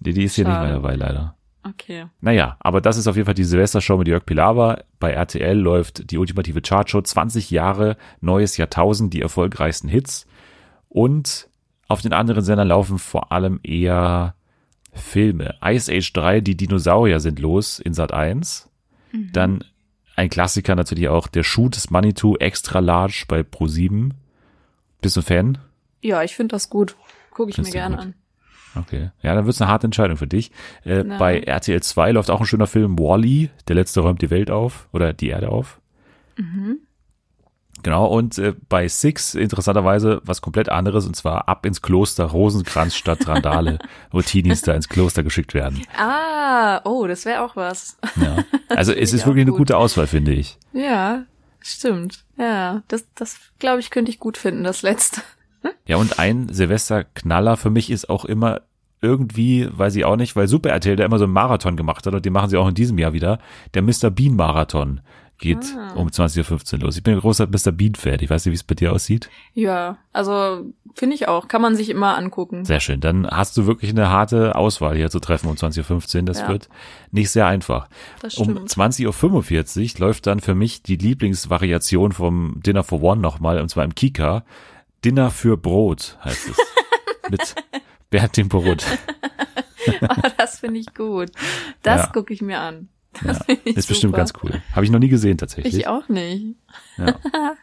[0.00, 0.66] Die, die ist hier nicht Schade.
[0.66, 1.34] mehr dabei, leider.
[1.62, 2.06] Okay.
[2.20, 4.82] Naja, aber das ist auf jeden Fall die Silvestershow mit Jörg Pilawa.
[4.98, 7.02] Bei RTL läuft die ultimative Chartshow.
[7.02, 10.26] 20 Jahre, neues Jahrtausend, die erfolgreichsten Hits.
[10.88, 11.48] Und
[11.88, 14.34] auf den anderen Sendern laufen vor allem eher
[14.92, 15.56] Filme.
[15.64, 18.68] Ice Age 3, die Dinosaurier sind los in Sat 1.
[19.32, 19.64] Dann
[20.16, 24.10] ein Klassiker natürlich auch der Shoot des Manitou Extra Large bei Pro7.
[25.00, 25.58] Bist du ein Fan?
[26.02, 26.96] Ja, ich finde das gut.
[27.30, 28.04] Gucke ich Findest mir gerne gut?
[28.04, 28.14] an.
[28.78, 29.10] Okay.
[29.22, 30.50] Ja, dann wird's eine harte Entscheidung für dich.
[30.84, 34.50] Äh, bei RTL 2 läuft auch ein schöner Film, Wally, der letzte räumt die Welt
[34.50, 35.80] auf oder die Erde auf.
[36.36, 36.78] Mhm.
[37.82, 42.96] Genau, und äh, bei Six interessanterweise was komplett anderes, und zwar ab ins Kloster Rosenkranz
[42.96, 43.78] statt Randale,
[44.10, 45.82] wo Teenies da ins Kloster geschickt werden.
[45.96, 47.96] Ah, oh, das wäre auch was.
[48.16, 48.44] Ja.
[48.68, 49.58] Also es ist wirklich eine gut.
[49.58, 50.58] gute Auswahl, finde ich.
[50.72, 51.24] Ja,
[51.60, 52.24] stimmt.
[52.36, 55.22] Ja, das, das glaube ich, könnte ich gut finden, das letzte.
[55.86, 58.60] Ja, und ein Silvesterknaller für mich ist auch immer
[59.00, 62.14] irgendwie, weiß ich auch nicht, weil Super RTL da immer so einen Marathon gemacht hat
[62.14, 63.38] und den machen sie auch in diesem Jahr wieder.
[63.74, 64.10] Der Mr.
[64.10, 65.00] Bean Marathon
[65.38, 65.92] geht Ah.
[65.94, 66.96] um 20.15 Uhr los.
[66.96, 67.70] Ich bin ein großer Mr.
[67.70, 68.18] Bean-Fan.
[68.20, 69.30] Ich weiß nicht, wie es bei dir aussieht.
[69.54, 71.46] Ja, also finde ich auch.
[71.46, 72.64] Kann man sich immer angucken.
[72.64, 72.98] Sehr schön.
[73.00, 76.24] Dann hast du wirklich eine harte Auswahl hier zu treffen um 20.15 Uhr.
[76.24, 76.48] Das Ja.
[76.48, 76.68] wird
[77.12, 77.88] nicht sehr einfach.
[78.24, 78.68] Um stimmt.
[78.68, 83.84] 20.45 Uhr läuft dann für mich die Lieblingsvariation vom Dinner for One nochmal, und zwar
[83.84, 84.42] im Kika.
[85.04, 86.56] Dinner für Brot heißt es.
[87.30, 87.54] Mit
[88.10, 88.84] Bernd dem Brot.
[90.00, 91.30] Aber das finde ich gut.
[91.82, 92.06] Das Ja.
[92.08, 92.88] gucke ich mir an.
[93.22, 94.18] Ja, Das ich ist bestimmt super.
[94.18, 94.62] ganz cool.
[94.72, 95.74] Habe ich noch nie gesehen tatsächlich.
[95.76, 96.56] Ich auch nicht.
[96.96, 97.14] Ja.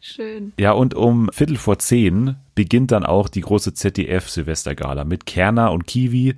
[0.00, 0.52] Schön.
[0.60, 5.86] ja, und um Viertel vor zehn beginnt dann auch die große ZDF-Silvestergala mit Kerner und
[5.88, 6.36] Kiwi.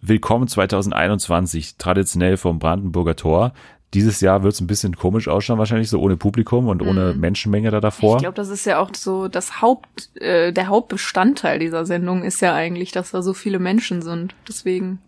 [0.00, 3.52] Willkommen 2021, traditionell vom Brandenburger Tor.
[3.96, 7.70] Dieses Jahr wird es ein bisschen komisch ausschauen, wahrscheinlich so ohne Publikum und ohne Menschenmenge
[7.70, 8.12] da davor.
[8.12, 8.16] Mhm.
[8.18, 12.42] Ich glaube, das ist ja auch so das Haupt, äh, der Hauptbestandteil dieser Sendung ist
[12.42, 14.34] ja eigentlich, dass da so viele Menschen sind.
[14.46, 14.98] Deswegen.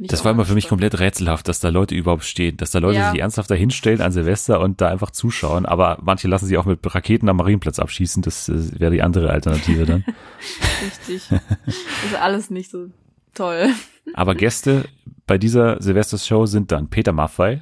[0.00, 2.80] ich Das war immer für mich komplett rätselhaft, dass da Leute überhaupt stehen, dass da
[2.80, 3.12] Leute Ja.
[3.12, 5.64] sich ernsthaft da hinstellen an Silvester und da einfach zuschauen.
[5.64, 8.22] Aber manche lassen sich auch mit Raketen am Marienplatz abschießen.
[8.22, 10.04] Das äh, wäre die andere Alternative dann.
[10.84, 11.22] Richtig.
[11.30, 12.86] ist alles nicht so
[13.34, 13.68] toll.
[14.14, 14.86] Aber Gäste
[15.28, 17.60] bei dieser Silvestershow sind dann Peter Maffay,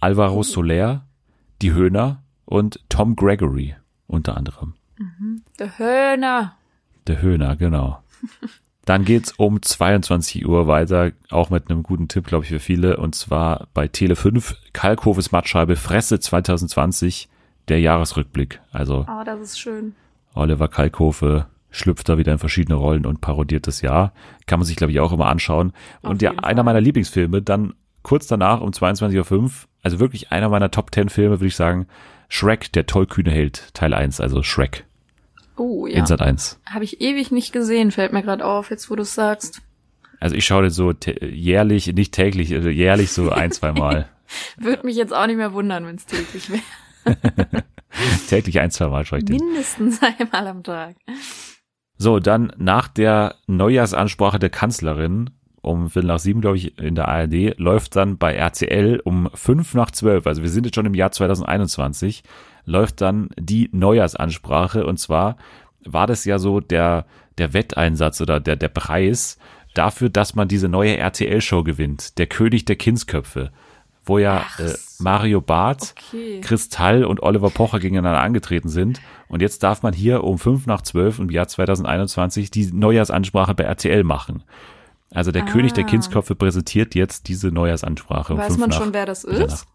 [0.00, 1.06] Alvaro Soler,
[1.60, 3.74] die Höhner und Tom Gregory
[4.06, 4.74] unter anderem.
[5.58, 6.56] Der Höhner.
[7.06, 8.02] Der Höhner, genau.
[8.84, 12.96] Dann geht's um 22 Uhr weiter, auch mit einem guten Tipp, glaube ich, für viele.
[12.96, 17.28] Und zwar bei Tele 5, Kalkhofes Mattscheibe Fresse 2020,
[17.68, 18.60] der Jahresrückblick.
[18.72, 19.94] Also Oh, das ist schön.
[20.34, 24.12] Oliver Kalkofe schlüpft da wieder in verschiedene Rollen und parodiert das Jahr.
[24.46, 25.72] Kann man sich, glaube ich, auch immer anschauen.
[26.02, 29.50] Auf und ja, einer meiner Lieblingsfilme, dann kurz danach um 22.05 Uhr,
[29.82, 31.86] also wirklich einer meiner Top 10 Filme, würde ich sagen,
[32.28, 34.84] Shrek, der tollkühne Held, Teil 1, also Shrek
[35.56, 35.98] Oh, ja.
[35.98, 36.60] in Sat 1.
[36.66, 39.60] Habe ich ewig nicht gesehen, fällt mir gerade auf, jetzt wo du es sagst.
[40.20, 44.08] Also ich schaue den so jährlich, nicht täglich, also jährlich so ein, zwei Mal.
[44.56, 47.16] Würde mich jetzt auch nicht mehr wundern, wenn es täglich wäre.
[48.28, 49.36] täglich ein, zwei Mal schaue ich den.
[49.36, 50.96] Mindestens einmal am Tag.
[51.96, 55.30] So, dann nach der Neujahrsansprache der Kanzlerin
[55.68, 59.74] um Viertel nach sieben, glaube ich, in der ARD, läuft dann bei RTL um fünf
[59.74, 62.22] nach zwölf, also wir sind jetzt schon im Jahr 2021,
[62.64, 65.36] läuft dann die Neujahrsansprache und zwar
[65.84, 67.06] war das ja so der,
[67.38, 69.38] der Wetteinsatz oder der, der Preis
[69.74, 73.52] dafür, dass man diese neue RTL-Show gewinnt, der König der Kindsköpfe,
[74.04, 74.74] wo ja äh.
[74.98, 76.40] Mario Barth Okay.
[76.40, 79.00] Kristall und Oliver Pocher gegeneinander angetreten sind.
[79.28, 83.64] Und jetzt darf man hier um fünf nach zwölf im Jahr 2021 die Neujahrsansprache bei
[83.64, 84.42] RTL machen.
[85.10, 85.46] Also der Ah.
[85.46, 88.34] König der Kindsköpfe präsentiert jetzt diese Neujahrsansprache.
[88.34, 89.66] um Weiß fünf man schon, wer das ist?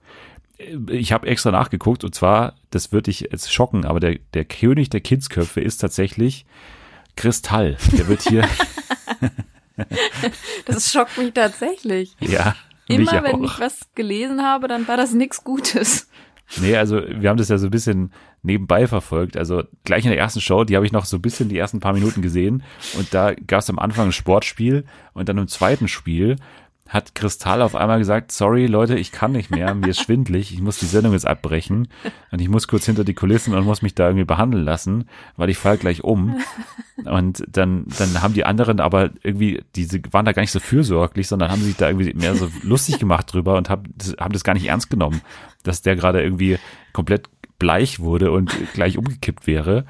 [0.89, 4.89] Ich habe extra nachgeguckt und zwar, das würde dich jetzt schocken, aber der, der König
[4.89, 6.45] der Kindsköpfe ist tatsächlich
[7.15, 7.77] Kristall.
[7.97, 8.47] Der wird hier,
[10.65, 12.15] Das schockt mich tatsächlich.
[12.19, 12.55] ja,
[12.87, 13.43] Immer wenn auch.
[13.55, 16.09] ich was gelesen habe, dann war das nichts Gutes.
[16.61, 18.11] Nee, also wir haben das ja so ein bisschen
[18.43, 19.37] nebenbei verfolgt.
[19.37, 21.79] Also gleich in der ersten Show, die habe ich noch so ein bisschen die ersten
[21.79, 22.63] paar Minuten gesehen.
[22.97, 26.37] Und da gab es am Anfang ein Sportspiel und dann im zweiten Spiel
[26.93, 30.61] hat Kristall auf einmal gesagt, sorry Leute, ich kann nicht mehr, mir ist schwindlig, ich
[30.61, 31.87] muss die Sendung jetzt abbrechen
[32.31, 35.49] und ich muss kurz hinter die Kulissen und muss mich da irgendwie behandeln lassen, weil
[35.49, 36.39] ich fall gleich um.
[37.05, 41.27] Und dann, dann haben die anderen aber irgendwie, diese waren da gar nicht so fürsorglich,
[41.27, 44.53] sondern haben sich da irgendwie mehr so lustig gemacht drüber und haben, haben das gar
[44.53, 45.21] nicht ernst genommen,
[45.63, 46.57] dass der gerade irgendwie
[46.93, 49.85] komplett bleich wurde und gleich umgekippt wäre.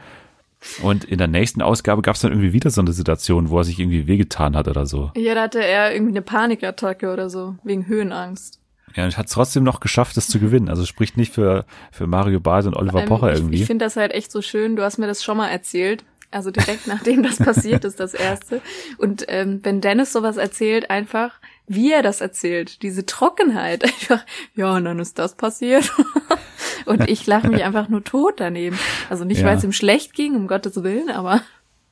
[0.82, 3.64] Und in der nächsten Ausgabe gab es dann irgendwie wieder so eine Situation, wo er
[3.64, 5.12] sich irgendwie wehgetan hat oder so.
[5.16, 8.60] Ja, da hatte er irgendwie eine Panikattacke oder so, wegen Höhenangst.
[8.96, 10.70] Ja, und hat es trotzdem noch geschafft, das zu gewinnen.
[10.70, 13.56] Also spricht nicht für, für Mario Barth und Oliver Pocher ich, irgendwie.
[13.56, 14.76] Ich finde das halt echt so schön.
[14.76, 16.04] Du hast mir das schon mal erzählt.
[16.34, 18.62] Also direkt nachdem das passiert ist, das erste.
[18.98, 21.32] Und ähm, wenn Dennis sowas erzählt, einfach,
[21.68, 25.92] wie er das erzählt, diese Trockenheit, einfach, ja, und dann ist das passiert.
[26.86, 28.78] und ich lache mich einfach nur tot daneben.
[29.10, 29.46] Also nicht, Ja.
[29.48, 31.42] weil es ihm schlecht ging, um Gottes Willen, aber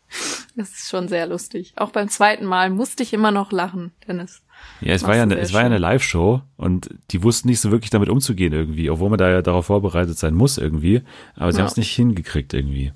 [0.56, 1.74] das ist schon sehr lustig.
[1.78, 4.42] Auch beim zweiten Mal musste ich immer noch lachen, Dennis.
[4.80, 7.72] Ja, es war ja, eine, es war ja eine Live-Show und die wussten nicht so
[7.72, 11.02] wirklich damit umzugehen irgendwie, obwohl man da ja darauf vorbereitet sein muss irgendwie.
[11.36, 11.64] Aber sie Ja.
[11.64, 12.94] haben es nicht hingekriegt irgendwie.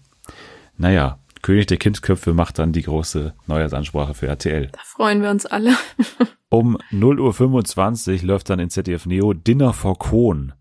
[0.78, 4.70] Naja, König der Kindsköpfe macht dann die große Neujahrsansprache für RTL.
[4.72, 5.76] Da freuen wir uns alle.
[6.50, 10.54] Um 0.25 Uhr läuft dann in ZDF Neo Dinner for Cohn.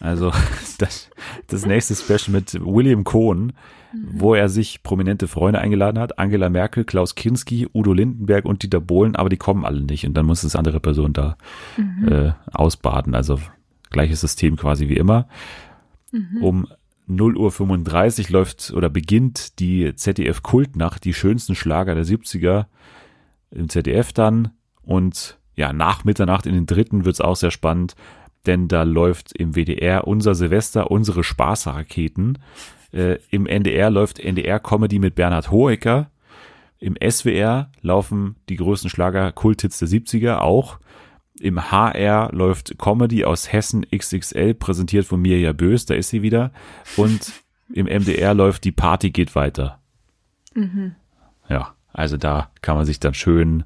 [0.00, 0.32] Also
[0.78, 1.10] das,
[1.46, 3.52] das nächste Special mit William Cohn,
[3.92, 6.18] wo er sich prominente Freunde eingeladen hat.
[6.18, 10.04] Angela Merkel, Klaus Kinski, Udo Lindenberg und Dieter Bohlen, aber die kommen alle nicht.
[10.04, 11.36] Und dann muss es andere Person da
[12.08, 13.14] äh, ausbaden.
[13.14, 13.38] Also
[13.90, 15.28] gleiches System quasi wie immer.
[16.40, 16.66] Um
[17.08, 22.66] 0.35 Uhr läuft oder beginnt die ZDF-Kultnacht, die schönsten Schlager der 70er
[23.50, 24.50] im ZDF dann.
[24.82, 27.94] Und ja, nach Mitternacht in den dritten wird's auch sehr spannend,
[28.46, 32.38] denn da läuft im WDR unser Silvester, unsere Spaßraketen.
[32.92, 36.10] Äh, Im NDR läuft NDR-Comedy mit Bernhard Hoeker.
[36.78, 40.78] Im SWR laufen die größten Schlager Kulthits der 70er auch.
[41.40, 46.52] Im HR läuft Comedy aus Hessen XXL, präsentiert von Mirja Bös, da ist sie wieder.
[46.96, 47.32] Und
[47.72, 49.80] im MDR läuft die Party geht weiter.
[51.48, 53.64] Ja, also da kann man sich dann schön,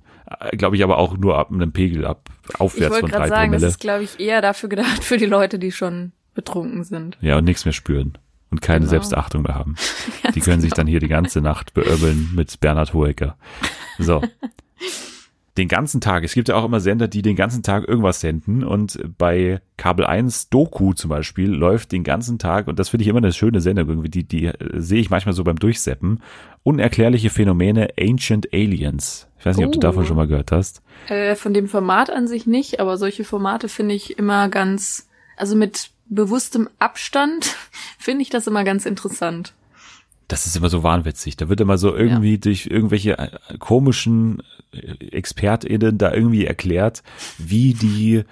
[0.52, 3.28] glaube ich, aber auch nur ab einem Pegel ab, Ich aufwärts wollte von gerade drei
[3.28, 3.68] sagen, das Promille.
[3.70, 7.18] ist, glaube ich, eher dafür gedacht für die Leute, die schon betrunken sind.
[7.20, 8.16] Ja, und nichts mehr spüren.
[8.50, 8.90] Und keine Genau.
[8.90, 9.74] Selbstachtung mehr haben.
[10.35, 13.37] Die können sich dann hier die ganze Nacht beöbeln mit Bernhard Hoeker.
[13.98, 14.22] So.
[15.59, 16.23] Den ganzen Tag.
[16.25, 18.62] Es gibt ja auch immer Sender, die den ganzen Tag irgendwas senden.
[18.64, 23.09] Und bei Kabel 1 Doku zum Beispiel läuft den ganzen Tag, und das finde ich
[23.09, 26.23] immer eine schöne Sendung, irgendwie, die, die äh, sehe ich manchmal so beim Durchseppen.
[26.62, 29.27] Unerklärliche Phänomene Ancient Aliens.
[29.40, 29.81] Ich weiß nicht, ob du Oh.
[29.81, 30.81] davon schon mal gehört hast.
[31.09, 35.57] Äh, von dem Format an sich nicht, aber solche Formate finde ich immer ganz, also
[35.57, 37.57] mit bewusstem Abstand
[37.99, 39.55] finde ich das immer ganz interessant.
[40.29, 41.37] Das ist immer so wahnwitzig.
[41.37, 47.03] Da wird immer so irgendwie durch irgendwelche äh, komischen äh, ExpertInnen da irgendwie erklärt,
[47.38, 48.25] wie die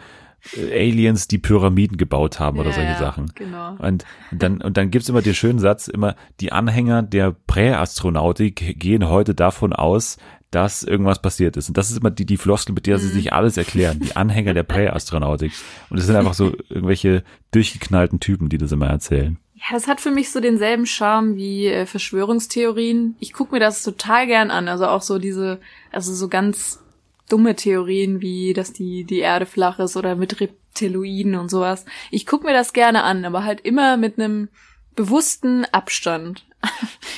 [0.55, 3.33] äh, Aliens die Pyramiden gebaut haben oder Ja, solche ja, Sachen.
[3.35, 3.77] Genau.
[3.79, 9.09] Und dann, und dann gibt's immer den schönen Satz, immer, die Anhänger der Präastronautik gehen
[9.09, 10.19] heute davon aus,
[10.51, 11.69] dass irgendwas passiert ist.
[11.69, 14.01] Und das ist immer die, die Floskel, mit der sie sich alles erklären.
[14.01, 15.53] Die Anhänger der Präastronautik.
[15.91, 19.39] Und es sind einfach so irgendwelche durchgeknallten Typen, die das immer erzählen.
[19.69, 23.17] Ja, das hat für mich so denselben Charme wie äh, Verschwörungstheorien.
[23.19, 24.69] Ich gucke mir das total gern an.
[24.69, 26.81] Also auch so diese, also so ganz
[27.29, 31.85] dumme Theorien wie, dass die, die Erde flach ist oder mit Reptiloiden und sowas.
[32.13, 34.49] Ich gucke mir das gerne an, aber halt immer mit einem
[34.95, 36.45] bewussten Abstand.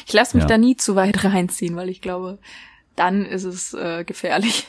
[0.07, 0.49] Ich lasse mich Ja.
[0.49, 2.39] da nie zu weit reinziehen, weil ich glaube,
[2.97, 4.67] dann ist es äh, gefährlich.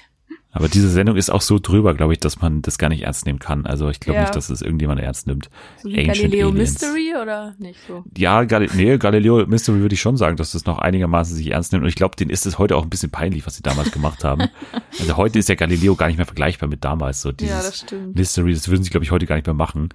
[0.51, 3.27] Aber diese Sendung ist auch so drüber, glaube ich, dass man das gar nicht ernst
[3.27, 3.67] nehmen kann.
[3.67, 4.21] Also ich glaube Ja.
[4.23, 5.49] nicht, dass es irgendjemand ernst nimmt.
[5.83, 6.71] So wie Ancient Galileo Aliens.
[6.81, 8.03] Mystery oder nicht so?
[8.17, 11.71] Ja, Gal nee, Galileo Mystery würde ich schon sagen, dass das noch einigermaßen sich ernst
[11.71, 11.83] nimmt.
[11.83, 14.23] Und ich glaube, denen ist es heute auch ein bisschen peinlich, was sie damals gemacht
[14.23, 14.43] haben.
[14.99, 17.21] Also heute ist ja Galileo gar nicht mehr vergleichbar mit damals.
[17.21, 18.15] So dieses Ja, das stimmt.
[18.15, 19.89] Mystery, das würden sie, glaube ich, heute gar nicht mehr machen.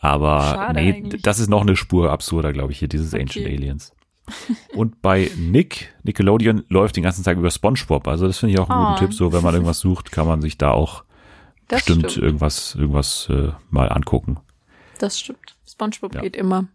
[0.00, 1.22] Aber Schade nee, eigentlich.
[1.22, 3.22] das ist noch eine Spur absurder, glaube ich, hier, dieses Okay.
[3.22, 3.92] Ancient Aliens.
[4.74, 8.06] Und bei Nick, Nickelodeon, läuft den ganzen Tag über Spongebob.
[8.08, 8.98] Also das finde ich auch einen guten Oh.
[8.98, 9.14] Tipp.
[9.14, 11.04] So, wenn man irgendwas sucht, kann man sich da auch
[11.68, 12.24] Das bestimmt stimmt.
[12.24, 14.38] irgendwas, irgendwas äh, mal angucken.
[14.98, 15.56] Das stimmt.
[15.68, 16.20] SpongeBob Ja.
[16.20, 16.66] geht immer.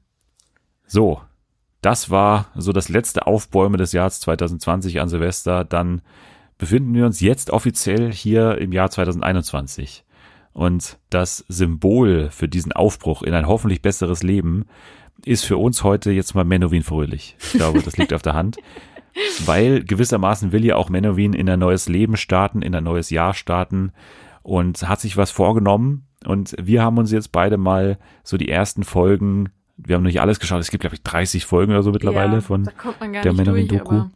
[0.87, 1.21] So,
[1.81, 5.63] das war so das letzte Aufbäume des Jahres 2020 an Silvester.
[5.63, 6.01] Dann
[6.57, 10.03] befinden wir uns jetzt offiziell hier im Jahr 2021.
[10.53, 14.65] Und das Symbol für diesen Aufbruch in ein hoffentlich besseres Leben
[15.25, 17.35] ist für uns heute jetzt mal Menowin Fröhlich.
[17.39, 18.57] Ich glaube, das liegt auf der Hand.
[19.45, 23.33] Weil gewissermaßen will ja auch Menowin in ein neues Leben starten, in ein neues Jahr
[23.33, 23.91] starten
[24.43, 26.05] und hat sich was vorgenommen.
[26.25, 30.21] Und wir haben uns jetzt beide mal so die ersten Folgen, wir haben noch nicht
[30.21, 33.95] alles geschaut, es gibt glaube ich 30 Folgen oder so mittlerweile ja, von der Menowin-Doku.
[33.95, 34.11] aber,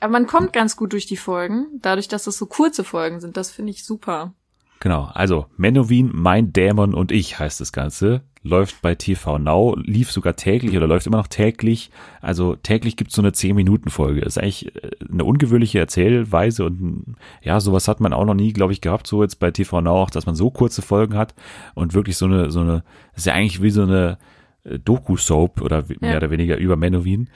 [0.00, 3.36] aber man kommt ganz gut durch die Folgen, dadurch, dass es so kurze Folgen sind.
[3.36, 4.34] Das finde ich super.
[4.80, 8.22] Genau, also Menowin, mein Dämon und ich heißt das Ganze.
[8.44, 11.90] Läuft bei TV Now, lief sogar täglich oder läuft immer noch täglich.
[12.20, 14.20] Also täglich gibt's so eine 10-Minuten-Folge.
[14.20, 18.72] Ist eigentlich äh, eine ungewöhnliche Erzählweise und ja, sowas hat man auch noch nie, glaube
[18.72, 21.34] ich, gehabt, so jetzt bei TV Now auch, dass man so kurze Folgen hat
[21.74, 22.82] und wirklich so eine, so eine,
[23.14, 24.18] ist ja eigentlich wie so eine
[24.64, 26.16] äh, Doku-Soap oder mehr ja.
[26.16, 27.28] oder weniger über Menowin.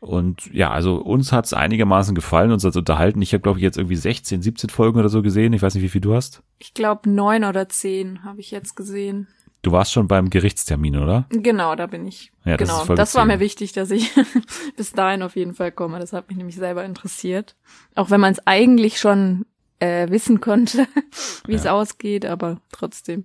[0.00, 3.22] Und ja, also uns hat's einigermaßen gefallen, uns hat's unterhalten.
[3.22, 5.54] Ich habe, glaube ich, jetzt irgendwie 16, 17 Folgen oder so gesehen.
[5.54, 6.42] Ich weiß nicht, wie viel du hast.
[6.58, 9.28] Ich glaube, neun oder zehn habe ich jetzt gesehen.
[9.64, 11.24] Du warst schon beim Gerichtstermin, oder?
[11.30, 12.32] Genau, da bin ich.
[12.44, 14.10] Ja, das genau, das war mir wichtig, dass ich
[14.76, 15.98] bis dahin auf jeden Fall komme.
[15.98, 17.56] Das hat mich nämlich selber interessiert.
[17.94, 19.46] Auch wenn man es eigentlich schon
[19.78, 20.86] äh, wissen konnte,
[21.46, 23.24] wie es ausgeht, aber trotzdem.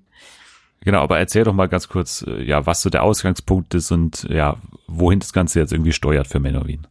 [0.79, 4.23] Genau, aber erzähl doch mal ganz kurz, äh, ja, was so der Ausgangspunkt ist und
[4.29, 4.55] ja,
[4.87, 6.87] wohin das Ganze jetzt irgendwie steuert für Menowin.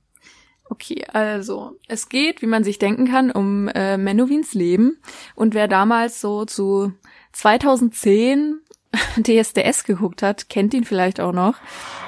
[0.69, 4.99] Okay, also es geht, wie man sich denken kann, um äh, Menowins Leben
[5.35, 6.93] und wer damals so zu
[7.33, 8.61] 2010
[9.17, 11.55] DSDS geguckt hat, kennt ihn vielleicht auch noch.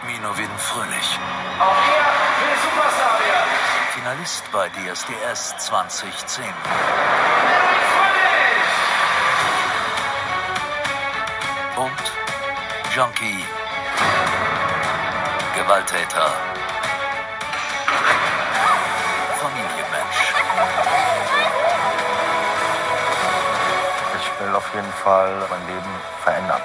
[0.07, 1.19] Menowin Fröhlich.
[1.59, 3.51] Auch er will Superstar werden.
[3.95, 6.45] Finalist bei DSDS 2010.
[11.81, 13.45] und Junkie,
[15.57, 16.31] Gewalttäter,
[19.41, 20.35] Familienmensch.
[24.19, 25.91] Ich will auf jeden Fall mein Leben
[26.23, 26.61] verändern.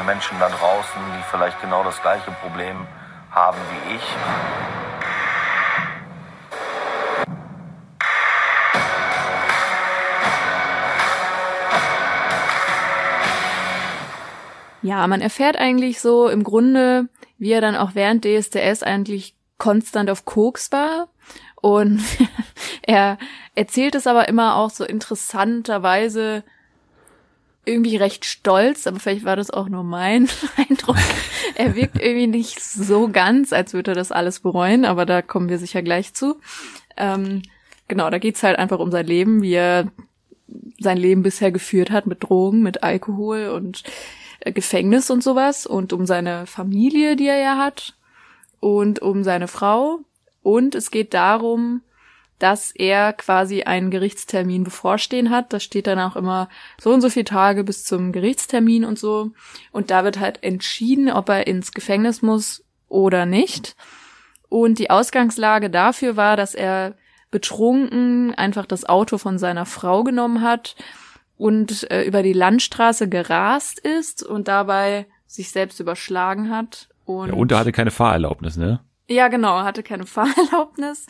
[0.00, 2.86] Für Menschen da draußen, die vielleicht genau das gleiche Problem
[3.30, 4.02] haben wie ich.
[14.80, 20.08] Ja, man erfährt eigentlich so im Grunde, wie er dann auch während DSDS eigentlich konstant
[20.08, 21.08] auf Koks war.
[21.56, 22.02] Und
[22.82, 23.18] er
[23.54, 26.42] erzählt es aber immer auch so interessanterweise
[27.64, 30.96] irgendwie recht stolz, aber vielleicht war das auch nur mein Eindruck.
[31.54, 35.48] er wirkt irgendwie nicht so ganz, als würde er das alles bereuen, aber da kommen
[35.48, 36.40] wir sicher gleich zu.
[36.96, 37.42] Ähm,
[37.88, 39.90] genau, da geht's halt einfach um sein Leben, wie er
[40.78, 43.84] sein Leben bisher geführt hat mit Drogen, mit Alkohol und
[44.40, 47.94] äh, Gefängnis und sowas und um seine Familie, die er ja hat
[48.58, 50.00] und um seine Frau.
[50.42, 51.82] Und es geht darum,
[52.40, 55.52] dass er quasi einen Gerichtstermin bevorstehen hat.
[55.52, 56.48] Das steht dann auch immer
[56.80, 59.30] so und so viele Tage bis zum Gerichtstermin und so.
[59.72, 63.76] Und da wird halt entschieden, ob er ins Gefängnis muss oder nicht.
[64.48, 66.94] Und die Ausgangslage dafür war, dass er
[67.30, 70.76] betrunken einfach das Auto von seiner Frau genommen hat
[71.36, 76.88] und äh, über die Landstraße gerast ist und dabei sich selbst überschlagen hat.
[77.04, 78.80] Und, ja, und er hatte keine Fahrerlaubnis, ne?
[79.08, 81.06] Ja, genau, er hatte keine Fahrerlaubnis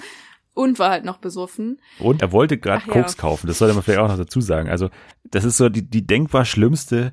[0.61, 1.81] und war halt noch besoffen.
[1.99, 3.21] Und er wollte gerade Koks ja.
[3.21, 4.69] kaufen, das sollte man vielleicht auch noch dazu sagen.
[4.69, 4.91] Also,
[5.25, 7.13] das ist so die, die denkbar schlimmste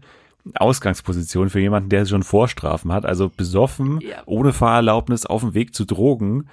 [0.56, 3.06] Ausgangsposition für jemanden, der schon Vorstrafen hat.
[3.06, 4.24] Also besoffen, ja.
[4.26, 6.50] ohne Fahrerlaubnis, auf dem Weg zu Drogen.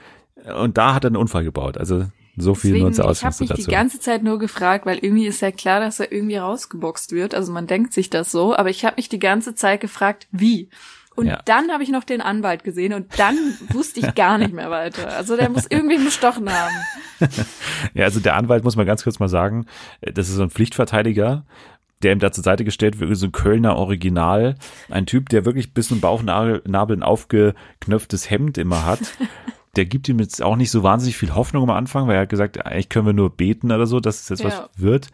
[0.59, 1.79] Und da hat er einen Unfall gebaut.
[1.79, 4.99] Also so viel Deswegen, nur zur Ich habe mich die ganze Zeit nur gefragt, weil
[4.99, 7.35] irgendwie ist ja klar, dass er irgendwie rausgeboxt wird.
[7.35, 10.69] Also man denkt sich das so, aber ich habe mich die ganze Zeit gefragt, wie.
[11.17, 11.41] Und ja.
[11.45, 13.37] dann habe ich noch den Anwalt gesehen und dann
[13.69, 15.17] wusste ich gar nicht mehr weiter.
[15.17, 16.75] Also der muss irgendwie bestochen haben.
[17.95, 19.67] ja, also der Anwalt muss man ganz kurz mal sagen,
[20.01, 21.45] das ist so ein Pflichtverteidiger,
[22.03, 24.57] der ihm da zur Seite gestellt wird, so ein Kölner Original.
[24.91, 29.01] Ein Typ, der wirklich bis zum Bauchnabel ein aufgeknöpftes Hemd immer hat
[29.77, 32.29] der gibt ihm jetzt auch nicht so wahnsinnig viel Hoffnung am Anfang, weil er hat
[32.29, 34.47] gesagt, eigentlich können wir nur beten oder so, dass es jetzt ja.
[34.47, 35.11] was wird.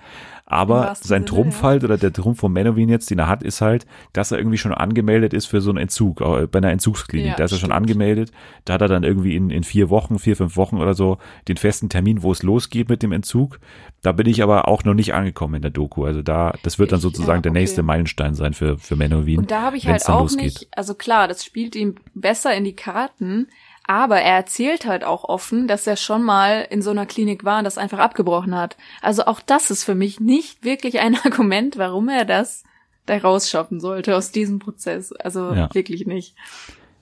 [0.50, 1.68] Aber sein Trumpf ja.
[1.68, 4.58] halt oder der Trumpf von Menowin jetzt, den er hat, ist halt, dass er irgendwie
[4.58, 7.28] schon angemeldet ist für so einen Entzug, äh, bei einer Entzugsklinik.
[7.28, 8.32] Ja, da ist er schon angemeldet.
[8.64, 11.56] Da hat er dann irgendwie in, in vier Wochen, vier, fünf Wochen oder so den
[11.56, 13.60] festen Termin, wo es losgeht mit dem Entzug.
[14.02, 16.04] Da bin ich aber auch noch nicht angekommen in der Doku.
[16.04, 17.42] Also da, das wird dann sozusagen ja, okay.
[17.42, 19.38] der nächste Meilenstein sein für, für Menowin.
[19.38, 20.44] Und da habe ich halt auch losgeht.
[20.44, 23.46] nicht, also klar, das spielt ihm besser in die Karten,
[23.86, 27.58] aber er erzählt halt auch offen, dass er schon mal in so einer Klinik war
[27.58, 28.76] und das einfach abgebrochen hat.
[29.02, 32.64] Also auch das ist für mich nicht wirklich ein Argument, warum er das
[33.06, 35.12] da rausschaffen sollte aus diesem Prozess.
[35.12, 35.74] Also ja.
[35.74, 36.36] wirklich nicht.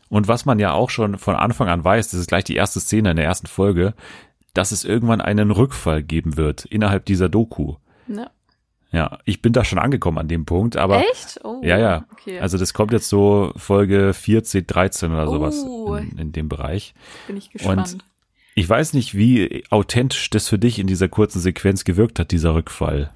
[0.08, 2.80] Und was man ja auch schon von Anfang an weiß, das ist gleich die erste
[2.80, 3.94] Szene in der ersten Folge,
[4.54, 7.74] dass es irgendwann einen Rückfall geben wird innerhalb dieser Doku.
[8.06, 8.30] Ja.
[8.90, 11.04] Ja, ich bin da schon angekommen an dem Punkt, aber.
[11.10, 11.40] Echt?
[11.44, 12.04] Oh, ja, ja.
[12.12, 12.40] Okay.
[12.40, 15.94] Also das kommt jetzt so Folge 14, 13 oder sowas oh.
[15.96, 16.94] in, in, dem Bereich.
[17.26, 17.92] Bin ich gespannt.
[17.94, 18.04] Und
[18.54, 22.54] ich weiß nicht, wie authentisch das für dich in dieser kurzen Sequenz gewirkt hat, dieser
[22.54, 23.12] Rückfall.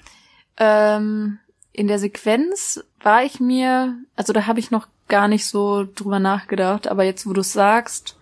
[0.58, 1.38] Ähm,
[1.72, 6.20] in der Sequenz war ich mir, also da habe ich noch gar nicht so drüber
[6.20, 8.18] nachgedacht, aber jetzt, wo du sagst,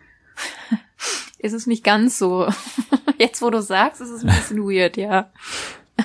[1.38, 2.48] ist es nicht ganz so.
[3.18, 5.30] jetzt, wo du sagst, ist es ein bisschen weird, ja.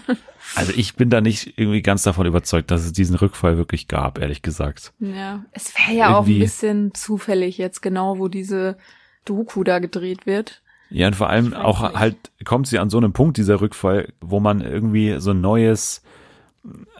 [0.55, 4.19] Also ich bin da nicht irgendwie ganz davon überzeugt, dass es diesen Rückfall wirklich gab,
[4.19, 4.93] ehrlich gesagt.
[4.99, 8.77] Ja, es wäre ja auch ein Irgendwie- bisschen zufällig jetzt genau, wo diese
[9.25, 10.61] Doku da gedreht wird.
[10.89, 11.99] Ja, und vor allem auch nicht.
[11.99, 16.03] halt kommt sie an so einem Punkt, dieser Rückfall, wo man irgendwie so ein neues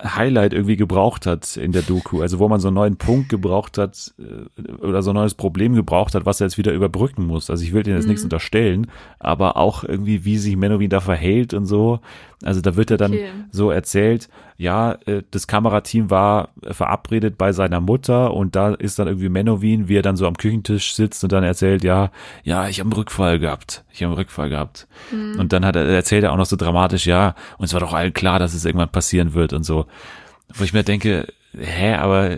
[0.03, 2.21] Highlight irgendwie gebraucht hat in der Doku.
[2.21, 5.73] Also wo man so einen neuen Punkt gebraucht hat äh, oder so ein neues Problem
[5.73, 7.49] gebraucht hat, was er jetzt wieder überbrücken muss.
[7.49, 8.09] Also ich will denen jetzt Mhm.
[8.11, 8.87] nichts unterstellen,
[9.19, 11.99] aber auch irgendwie, wie sich Menowin da verhält und so.
[12.43, 13.29] Also da wird er dann Okay.
[13.51, 14.27] so erzählt,
[14.57, 19.87] ja, äh, das Kamerateam war verabredet bei seiner Mutter und da ist dann irgendwie Menowin,
[19.87, 22.11] wie er dann so am Küchentisch sitzt und dann erzählt, ja,
[22.43, 23.83] ja, ich habe einen Rückfall gehabt.
[23.91, 24.87] Ich habe einen Rückfall gehabt.
[25.39, 28.13] Und dann hat er, erzählt er auch noch so dramatisch, ja, uns war doch allen
[28.13, 29.84] klar, dass es irgendwann passieren wird und so.
[30.53, 31.27] Wo ich mir denke,
[31.57, 32.37] hä, aber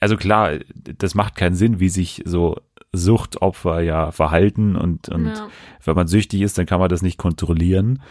[0.00, 2.60] also klar, das macht keinen Sinn, wie sich so
[2.92, 5.48] Suchtopfer ja verhalten und, und Ja.
[5.82, 8.02] wenn man süchtig ist, dann kann man das nicht kontrollieren.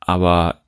[0.00, 0.60] Aber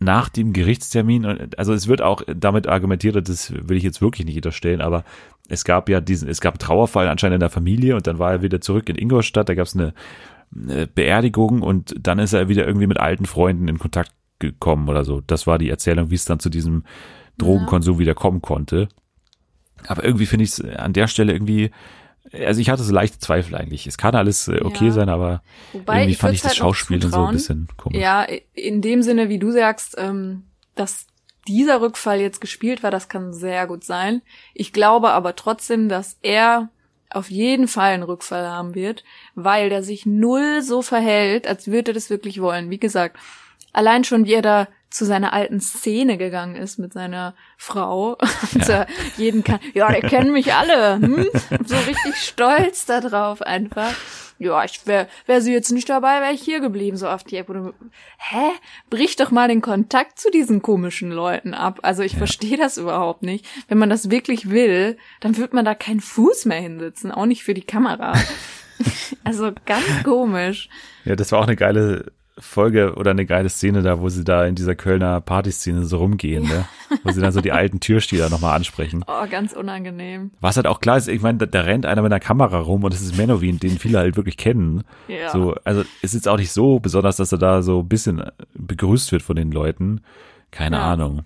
[0.00, 4.36] nach dem Gerichtstermin, also es wird auch damit argumentiert, das will ich jetzt wirklich nicht
[4.36, 5.04] unterstellen, aber
[5.48, 8.32] es gab ja diesen, es gab einen Trauerfall anscheinend in der Familie und dann war
[8.32, 9.94] er wieder zurück in Ingolstadt, da gab es eine,
[10.54, 15.04] eine Beerdigung und dann ist er wieder irgendwie mit alten Freunden in Kontakt gekommen oder
[15.04, 15.20] so.
[15.26, 16.84] Das war die Erzählung, wie es dann zu diesem
[17.38, 18.88] Drogenkonsum wieder kommen konnte.
[19.86, 21.70] Aber irgendwie finde ich es an der Stelle irgendwie,
[22.32, 23.86] also ich hatte so leichte Zweifel eigentlich.
[23.86, 24.92] Es kann alles äh, okay Ja.
[24.92, 27.98] sein, aber Wobei irgendwie ich fand ich das halt Schauspiel so ein bisschen komisch.
[27.98, 31.06] Ja, in dem Sinne, wie du sagst, ähm, dass
[31.46, 34.22] dieser Rückfall jetzt gespielt war, das kann sehr gut sein.
[34.54, 36.70] Ich glaube aber trotzdem, dass er
[37.10, 39.04] auf jeden Fall einen Rückfall haben wird,
[39.34, 42.70] weil der sich null so verhält, als würde er das wirklich wollen.
[42.70, 43.18] Wie gesagt,
[43.74, 48.16] allein schon, wie er da zu seiner alten Szene gegangen ist mit seiner Frau.
[48.54, 48.86] Und ja.
[49.16, 50.94] jeden kann, ja, die kennen mich alle.
[50.94, 51.28] Hm?
[51.66, 53.92] So richtig stolz da drauf einfach.
[54.38, 57.36] Ja, ich wäre wär sie jetzt nicht dabei, wäre ich hier geblieben, so auf die
[57.36, 57.50] App.
[57.50, 57.72] Oder,
[58.18, 58.50] hä?
[58.90, 61.80] Brich doch mal den Kontakt zu diesen komischen Leuten ab.
[61.82, 63.46] Also ich verstehe das überhaupt nicht.
[63.68, 67.42] Wenn man das wirklich will, dann wird man da keinen Fuß mehr hinsetzen, auch nicht
[67.42, 68.14] für die Kamera.
[69.24, 70.68] also ganz komisch.
[71.04, 74.44] Ja, das war auch eine geile Folge oder eine geile Szene da, wo sie da
[74.44, 76.64] in dieser Kölner Partyszene so rumgehen, ne?
[77.04, 79.04] Wo sie dann so die alten Türsteher nochmal ansprechen.
[79.06, 80.32] Oh, ganz unangenehm.
[80.40, 82.82] Was halt auch klar ist, ich meine, da, da rennt einer mit einer Kamera rum
[82.84, 84.82] und es ist Menowin, den viele halt wirklich kennen.
[85.06, 85.30] Ja.
[85.30, 88.22] So, also es ist jetzt auch nicht so besonders, dass er da so ein bisschen
[88.54, 90.00] begrüßt wird von den Leuten.
[90.50, 90.92] Keine Ja.
[90.92, 91.22] Ahnung.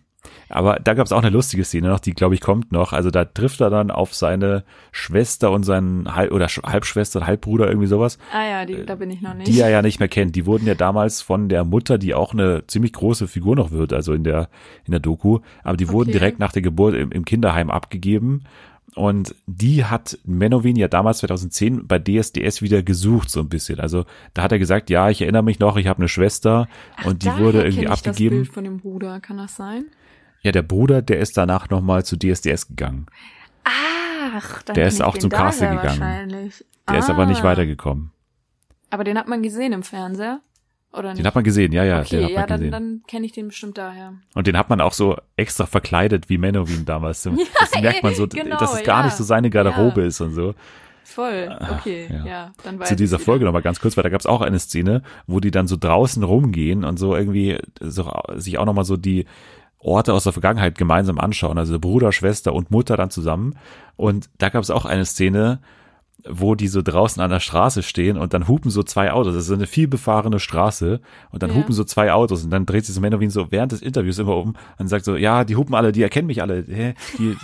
[0.49, 2.93] Aber da gab es auch eine lustige Szene noch, die glaube ich kommt noch.
[2.93, 7.27] Also da trifft er dann auf seine Schwester und seinen Halb oder Sch- Halbschwester und
[7.27, 9.47] Halbbruder irgendwie sowas, Ah ja, die, da bin ich noch nicht.
[9.49, 10.37] die er ja nicht mehr kennt.
[10.37, 13.93] Die wurden ja damals von der Mutter, die auch eine ziemlich große Figur noch wird,
[13.93, 14.49] also in der
[14.85, 16.19] in der Doku, aber die wurden Okay.
[16.19, 18.45] direkt nach der Geburt im, im Kinderheim abgegeben.
[18.95, 23.79] Und die hat Menowin ja damals 2010 bei DSDS wieder gesucht, so ein bisschen.
[23.79, 26.69] Also da hat er gesagt, ja, ich erinnere mich noch, ich habe eine Schwester
[27.05, 28.39] und die wurde irgendwie abgegeben.
[28.39, 29.85] Das Bild von dem Bruder, kann das sein?
[30.43, 33.07] Ja, der Bruder, der ist danach nochmal zu DSDS gegangen.
[33.65, 36.01] Ach, dann Der ist auch den zum daher gegangen.
[36.01, 36.65] Wahrscheinlich.
[36.89, 37.45] Der ist aber nicht Ah.
[37.45, 38.13] weitergekommen.
[38.91, 40.41] Aber den hat man gesehen im Fernseher?
[40.93, 41.19] Oder nicht?
[41.19, 42.73] Den hat man gesehen, ja, ja, den okay, hat ja, man dann, gesehen.
[42.73, 44.15] dann kenne ich den bestimmt daher.
[44.35, 47.23] Und den hat man auch so extra verkleidet wie Menowin damals.
[47.61, 49.05] das merkt man so, genau, dass es gar ja.
[49.07, 50.07] nicht so seine Garderobe Ja.
[50.07, 50.55] ist und so.
[51.05, 52.27] Voll, okay, ja.
[52.27, 52.53] ja.
[52.65, 55.03] dann weiß Zu dieser Folge nochmal ganz kurz, weil da gab es auch eine Szene,
[55.27, 59.25] wo die dann so draußen rumgehen und so irgendwie so, sich auch nochmal so die
[59.81, 61.59] Orte aus der Vergangenheit gemeinsam anschauen.
[61.59, 63.55] Also Bruder, Schwester und Mutter dann zusammen.
[63.97, 65.61] Und da gab es auch eine Szene,
[66.29, 69.35] wo die so draußen an der Straße stehen und dann hupen so zwei Autos.
[69.35, 71.01] Das ist eine viel befahrene Straße
[71.31, 71.57] und dann Ja.
[71.57, 74.37] hupen so zwei Autos und dann dreht sich so Menowin so während des Interviews immer
[74.37, 76.65] um und sagt so, ja, die hupen alle, die erkennen mich alle?
[76.65, 77.37] Die, die,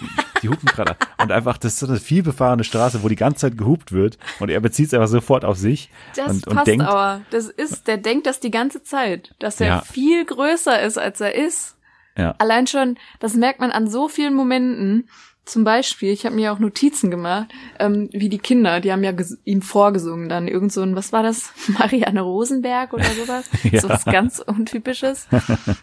[0.43, 0.97] die hupen gerade.
[1.22, 4.18] Und einfach, das ist so eine viel befahrene Straße, wo die ganze Zeit gehupt wird
[4.41, 7.20] und er bezieht es einfach sofort auf sich Das und, und passt denkt, aber.
[7.30, 9.80] Das ist, der denkt das die ganze Zeit, dass er Ja.
[9.82, 11.74] viel größer ist, als er ist.
[12.16, 15.08] Ja, Allein schon, das merkt man an so vielen Momenten.
[15.46, 17.48] Zum Beispiel, ich habe mir auch Notizen gemacht,
[17.78, 19.12] ähm, wie die Kinder, die haben ja
[19.44, 23.78] ihm vorgesungen dann irgend so ein, was war das, Marianne Rosenberg oder sowas, Ja.
[23.82, 25.28] so was ganz untypisches.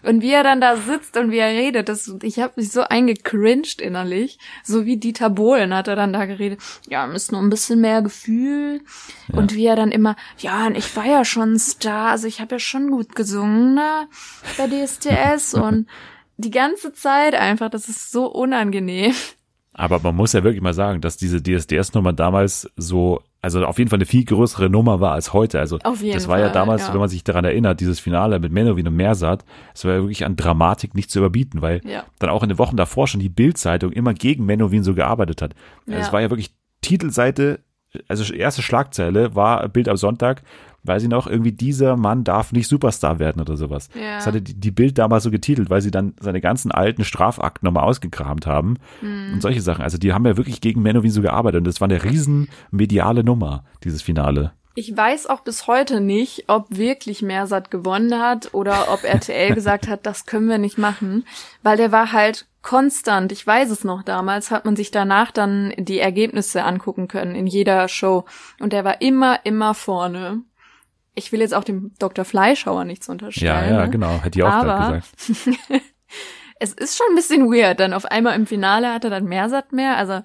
[0.02, 2.82] Und wie er dann da sitzt und wie er redet, das, ich habe mich so
[2.82, 6.60] eingecringed innerlich, so wie Dieter Bohlen hat er dann da geredet.
[6.90, 8.82] Ja, müssen nur ein bisschen mehr Gefühl
[9.32, 12.56] und wie er dann immer, ja, ich war ja schon ein Star, also ich habe
[12.56, 14.08] ja schon gut gesungen ne,
[14.58, 15.86] bei DSDS und
[16.42, 19.14] die ganze Zeit einfach, das ist so unangenehm.
[19.74, 23.90] aber man muss ja wirklich mal sagen, dass diese DSDS-Nummer damals so, also auf jeden
[23.90, 25.60] Fall eine viel größere Nummer war als heute.
[25.60, 26.94] Also Auf jeden das war ja Fall, damals, ja.
[26.94, 30.26] wenn man sich daran erinnert, dieses Finale mit Menowin und Mersat, das war ja wirklich
[30.26, 32.04] an Dramatik nicht zu überbieten, weil Ja.
[32.20, 35.56] dann auch in den Wochen davor schon die Bild-Zeitung immer gegen Menowin so gearbeitet hat.
[35.88, 36.06] Also Ja.
[36.06, 37.60] Es war ja wirklich Titelseite
[38.08, 40.44] also erste Schlagzeile war Bild am Sonntag,
[40.84, 43.90] weiß ich noch, irgendwie dieser Mann darf nicht Superstar werden oder sowas.
[43.94, 44.16] Ja.
[44.16, 47.66] Das hatte die, die Bild damals so getitelt, weil sie dann seine ganzen alten Strafakten
[47.66, 49.34] nochmal ausgekramt haben Mhm.
[49.34, 49.84] und solche Sachen.
[49.84, 53.24] Also die haben ja wirklich gegen Menowin so gearbeitet und das war eine riesen mediale
[53.24, 54.54] Nummer, dieses Finale.
[54.74, 59.88] Ich weiß auch bis heute nicht, ob wirklich Mersat gewonnen hat oder ob RTL gesagt
[59.90, 61.26] hat, das können wir nicht machen,
[61.62, 63.32] weil der war halt konstant.
[63.32, 67.48] Ich weiß es noch damals, hat man sich danach dann die Ergebnisse angucken können in
[67.48, 68.26] jeder Show
[68.60, 70.42] und der war immer, immer vorne.
[71.16, 72.24] Ich will jetzt auch dem Dr.
[72.24, 73.74] Fleischhauer nichts Ja, unterstellen.
[73.76, 73.90] ja, ne?
[73.90, 75.60] genau, hätte ich auch Aber- gerade gesagt.
[76.60, 77.80] es ist schon ein bisschen weird.
[77.80, 79.98] Dann auf einmal im Finale hat er dann Mersat mehr.
[79.98, 80.22] Also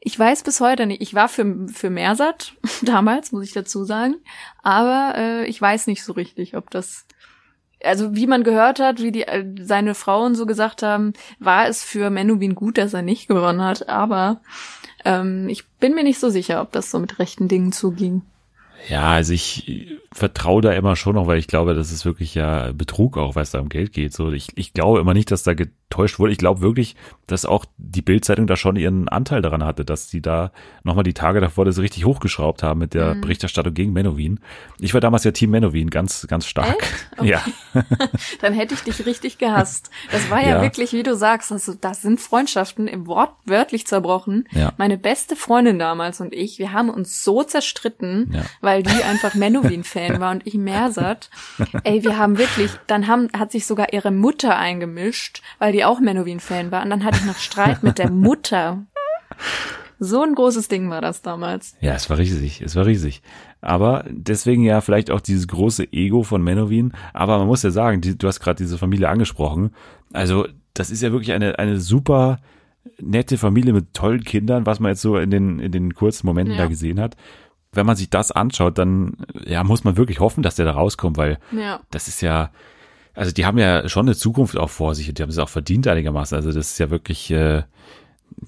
[0.00, 1.02] ich weiß bis heute nicht.
[1.02, 4.16] Ich war für, für Mersat damals, muss ich dazu sagen.
[4.62, 7.06] Aber äh, ich weiß nicht so richtig, ob das.
[7.84, 11.82] Also wie man gehört hat, wie die äh, seine Frauen so gesagt haben, war es
[11.82, 13.88] für Menubin gut, dass er nicht gewonnen hat.
[13.88, 14.40] Aber
[15.04, 18.22] ähm, ich bin mir nicht so sicher, ob das so mit rechten Dingen zuging.
[18.88, 22.72] Ja, also ich vertraue da immer schon noch, weil ich glaube, das ist wirklich ja
[22.72, 24.12] Betrug auch, weil es da um Geld geht.
[24.12, 25.54] So, ich, ich glaube immer nicht, dass da
[25.92, 26.32] getäuscht wurde.
[26.32, 30.22] Ich glaube wirklich, dass auch die Bildzeitung da schon ihren Anteil daran hatte, dass die
[30.22, 30.50] da
[30.84, 32.98] nochmal die Tage davor das richtig hochgeschraubt haben mit Mhm.
[32.98, 34.40] der Berichterstattung gegen Menowin.
[34.78, 36.76] Ich war damals ja Team Menowin, ganz, ganz stark.
[37.18, 37.28] Okay.
[37.28, 37.42] Ja,
[38.40, 39.90] Dann hätte ich dich richtig gehasst.
[40.10, 40.62] Das war ja, Ja.
[40.62, 44.48] wirklich, wie du sagst, also das sind Freundschaften im Wort wörtlich zerbrochen.
[44.52, 44.72] Ja.
[44.78, 48.42] Meine beste Freundin damals und ich, wir haben uns so zerstritten, Ja.
[48.60, 51.30] weil die einfach Menowin-Fan war und ich Mersat.
[51.84, 56.00] Ey, wir haben wirklich, dann haben, hat sich sogar ihre Mutter eingemischt, weil die auch
[56.00, 56.82] Menowin-Fan war.
[56.84, 58.84] Und dann hatte ich noch Streit mit der Mutter.
[59.98, 61.76] So ein großes Ding war das damals.
[61.80, 63.22] Ja, es war riesig, es war riesig.
[63.60, 66.92] Aber deswegen ja vielleicht auch dieses große Ego von Menowin.
[67.12, 69.70] Aber man muss ja sagen, die, du hast gerade diese Familie angesprochen.
[70.12, 72.38] Also das ist ja wirklich eine, eine super
[73.00, 76.54] nette Familie mit tollen Kindern, was man jetzt so in den, in den kurzen Momenten
[76.56, 76.62] Ja.
[76.62, 77.16] da gesehen hat.
[77.72, 79.16] Wenn man sich das anschaut, dann
[79.46, 81.80] ja, muss man wirklich hoffen, dass der da rauskommt, weil Ja.
[81.90, 82.50] das ist ja,
[83.14, 85.48] also die haben ja schon eine Zukunft auch vor sich und die haben es auch
[85.48, 86.36] verdient einigermaßen.
[86.36, 87.62] Also das ist ja wirklich äh,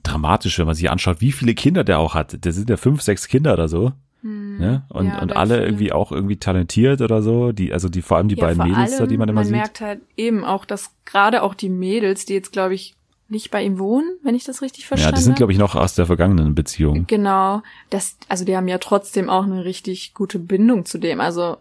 [0.03, 2.45] dramatisch, wenn man sich anschaut, wie viele Kinder der auch hat.
[2.45, 3.93] Der sind ja fünf, sechs Kinder oder so.
[4.23, 4.85] Ne?
[4.89, 5.13] Und, Hm.
[5.13, 7.53] Ja, und alle irgendwie auch irgendwie talentiert oder so.
[7.53, 9.45] Die, also die vor allem die Ja, beiden Mädels da, allem, die man immer man
[9.45, 9.57] sieht.
[9.57, 12.95] merkt halt eben auch, dass gerade auch die Mädels, die jetzt, glaube ich,
[13.29, 15.75] nicht bei ihm wohnen, wenn ich das richtig ja, verstanden die sind, glaube ich, noch
[15.75, 17.07] aus der vergangenen Beziehung.
[17.07, 17.63] Genau.
[17.91, 21.21] Das, also die haben ja trotzdem auch eine richtig gute Bindung zu dem.
[21.21, 21.57] Also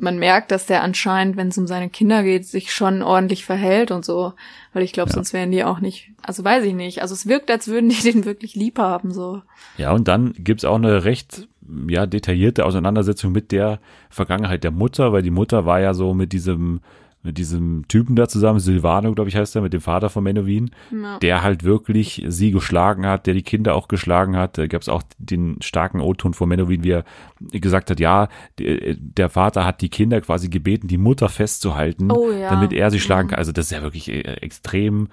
[0.00, 3.90] man merkt, dass der anscheinend, wenn es um seine Kinder geht, sich schon ordentlich verhält
[3.90, 4.32] und so.
[4.72, 5.14] Weil ich glaube, Ja.
[5.14, 7.02] sonst wären die auch nicht, also weiß ich nicht.
[7.02, 9.42] Also es wirkt, als würden die den wirklich lieb haben, so.
[9.76, 11.48] Ja, und dann gibt's auch eine recht
[11.88, 13.78] ja, detaillierte Auseinandersetzung mit der
[14.08, 16.80] Vergangenheit der Mutter, weil die Mutter war ja so mit diesem
[17.22, 20.70] mit diesem Typen da zusammen, Silvano, glaube ich, heißt er, mit dem Vater von Menowin,
[20.90, 21.18] Ja.
[21.18, 24.56] der halt wirklich sie geschlagen hat, der die Kinder auch geschlagen hat.
[24.56, 27.04] Da gab es auch den starken O-Ton von Menowin, wie er
[27.52, 32.30] gesagt hat, ja, der, der Vater hat die Kinder quasi gebeten, die Mutter festzuhalten, Oh
[32.32, 32.48] ja.
[32.50, 33.30] damit er sie schlagen Mhm.
[33.32, 33.38] kann.
[33.38, 35.08] Also das ist ja wirklich äh, extrem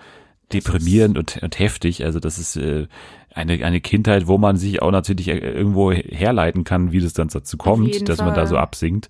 [0.53, 2.05] deprimierend und, und heftig.
[2.05, 2.87] Also das ist äh,
[3.33, 7.27] eine, eine Kindheit, wo man sich auch natürlich äh, irgendwo herleiten kann, wie das dann
[7.27, 8.47] dazu kommt, dass man da Fall.
[8.47, 9.09] so absinkt.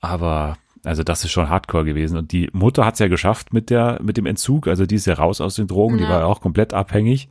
[0.00, 2.16] Aber also das ist schon Hardcore gewesen.
[2.16, 4.66] Und die Mutter hat es ja geschafft mit der, mit dem Entzug.
[4.66, 6.10] Also die ist ja raus aus den Drogen, die Ja.
[6.10, 7.28] war ja auch komplett abhängig.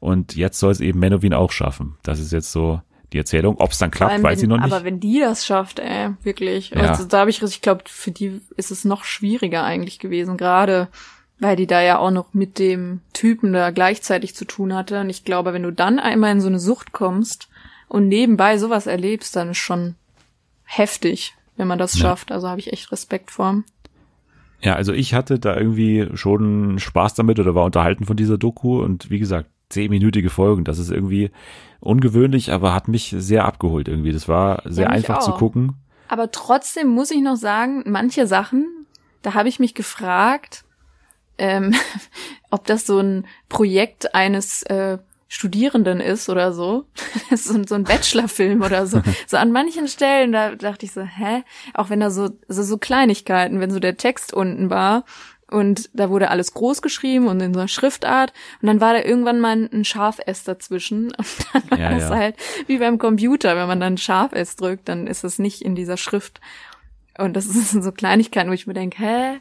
[0.00, 1.96] Und jetzt soll es eben Menowin auch schaffen.
[2.02, 2.80] Das ist jetzt so
[3.12, 3.56] die Erzählung.
[3.58, 4.72] Ob es dann klappt, weiß wenn, ich noch nicht.
[4.72, 6.70] Aber wenn die das schafft, ey, wirklich.
[6.70, 6.90] Ja.
[6.90, 10.88] Also, da habe ich, ich glaube, für die ist es noch schwieriger eigentlich gewesen, gerade
[11.42, 15.00] weil die da ja auch noch mit dem Typen da gleichzeitig zu tun hatte.
[15.00, 17.48] Und ich glaube, wenn du dann einmal in so eine Sucht kommst
[17.88, 19.94] und nebenbei sowas erlebst, dann ist schon
[20.64, 22.00] heftig, wenn man das Ja.
[22.00, 22.32] schafft.
[22.32, 23.62] Also habe ich echt Respekt vor.
[24.62, 28.80] Ja, also ich hatte da irgendwie schon Spaß damit oder war unterhalten von dieser Doku
[28.80, 30.64] und wie gesagt, zehnminütige Folgen.
[30.64, 31.30] Das ist irgendwie
[31.80, 34.12] ungewöhnlich, aber hat mich sehr abgeholt irgendwie.
[34.12, 35.74] Das war sehr mich einfach zu gucken.
[36.08, 38.66] Aber trotzdem muss ich noch sagen, manche Sachen,
[39.22, 40.64] da habe ich mich gefragt,
[41.38, 41.74] ähm,
[42.50, 44.98] ob das so ein Projekt eines äh,
[45.32, 46.86] Studierenden ist oder so.
[47.34, 49.00] so, ein- so ein Bachelorfilm oder so.
[49.28, 51.44] So an manchen Stellen, da dachte ich so, hä?
[51.72, 55.04] Auch wenn da so, so, so Kleinigkeiten, wenn so der Text unten war
[55.48, 59.02] und da wurde alles groß geschrieben und in so einer Schriftart und dann war da
[59.02, 62.16] irgendwann mal ein Schaf-S dazwischen und dann war Ja, das ja.
[62.16, 65.96] halt wie beim Computer, wenn man dann Schaf-S drückt, dann ist es nicht in dieser
[65.96, 66.40] Schrift.
[67.18, 69.38] Und das sind so Kleinigkeiten, wo ich mir denke, hä?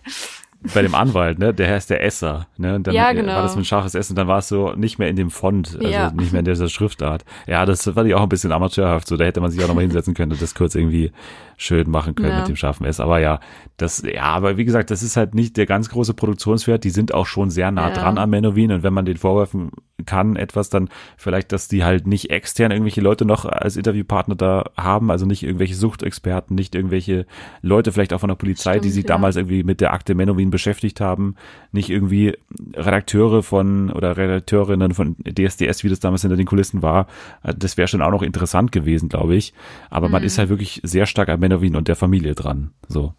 [0.73, 3.33] Bei dem Anwalt, ne, der heißt der Esser, ne, und dann Ja, genau.
[3.33, 5.87] war das ein scharfes Essen, dann war es so nicht mehr in dem Font, also
[5.89, 6.11] Ja.
[6.11, 7.23] nicht mehr in dieser Schriftart.
[7.47, 9.83] Ja, das fand ich auch ein bisschen amateurhaft, so, da hätte man sich auch nochmal
[9.83, 11.13] hinsetzen können und das kurz irgendwie
[11.55, 12.39] schön machen können Ja.
[12.39, 12.99] mit dem scharfen S.
[12.99, 13.39] Aber ja,
[13.77, 17.13] das, ja, aber wie gesagt, das ist halt nicht der ganz große Produktionswert, die sind
[17.13, 19.71] auch schon sehr nah dran an Menowin und wenn man den Vorwürfen
[20.05, 24.65] kann, etwas dann vielleicht, dass die halt nicht extern irgendwelche Leute noch als Interviewpartner da
[24.77, 27.25] haben, also nicht irgendwelche Suchtexperten, nicht irgendwelche
[27.61, 29.09] Leute vielleicht auch von der Polizei, Stimmt, die sich ja.
[29.09, 31.35] damals irgendwie mit der Akte Menowin beschäftigt haben,
[31.71, 32.37] nicht irgendwie
[32.75, 37.07] Redakteure von oder Redakteurinnen von DSDS, wie das damals hinter den Kulissen war.
[37.43, 39.53] Äh, Das wäre schon auch noch interessant gewesen, glaube ich.
[39.89, 42.71] Aber man ist halt wirklich sehr stark an Menowin und der Familie dran.
[42.87, 43.13] So.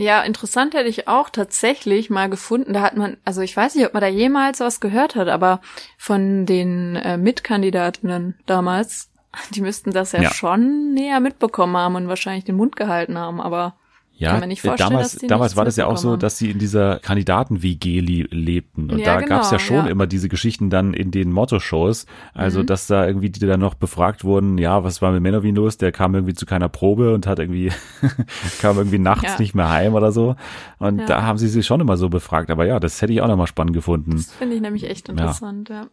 [0.00, 2.72] Ja, interessant hätte ich auch tatsächlich mal gefunden.
[2.72, 5.60] Da hat man, also ich weiß nicht, ob man da jemals was gehört hat, aber
[5.96, 9.10] von den äh, Mitkandidatinnen damals,
[9.50, 10.30] die müssten das ja, Ja.
[10.30, 13.74] schon näher mitbekommen haben und wahrscheinlich den Mund gehalten haben, aber
[14.20, 16.16] Ja, Kann mir nicht äh, vorstellen, damals, dass die damals war das ja auch so,
[16.16, 18.90] dass sie in dieser Kandidaten-WG lebten.
[18.90, 19.92] Und Ja, da gab's ja genau, schon ja.
[19.92, 22.06] immer diese Geschichten dann in den Motto-Shows.
[22.34, 22.66] Also, Mhm.
[22.66, 25.78] dass da irgendwie die dann noch befragt wurden, ja, was war mit Menowin los?
[25.78, 27.70] Der kam irgendwie zu keiner Probe und hat irgendwie,
[28.60, 29.36] kam irgendwie nachts Ja.
[29.38, 30.34] nicht mehr heim oder so.
[30.78, 31.06] Und Ja.
[31.06, 32.50] da haben sie sich schon immer so befragt.
[32.50, 34.16] Aber ja, das hätte ich auch nochmal spannend gefunden.
[34.16, 35.86] das finde ich nämlich echt interessant, ja.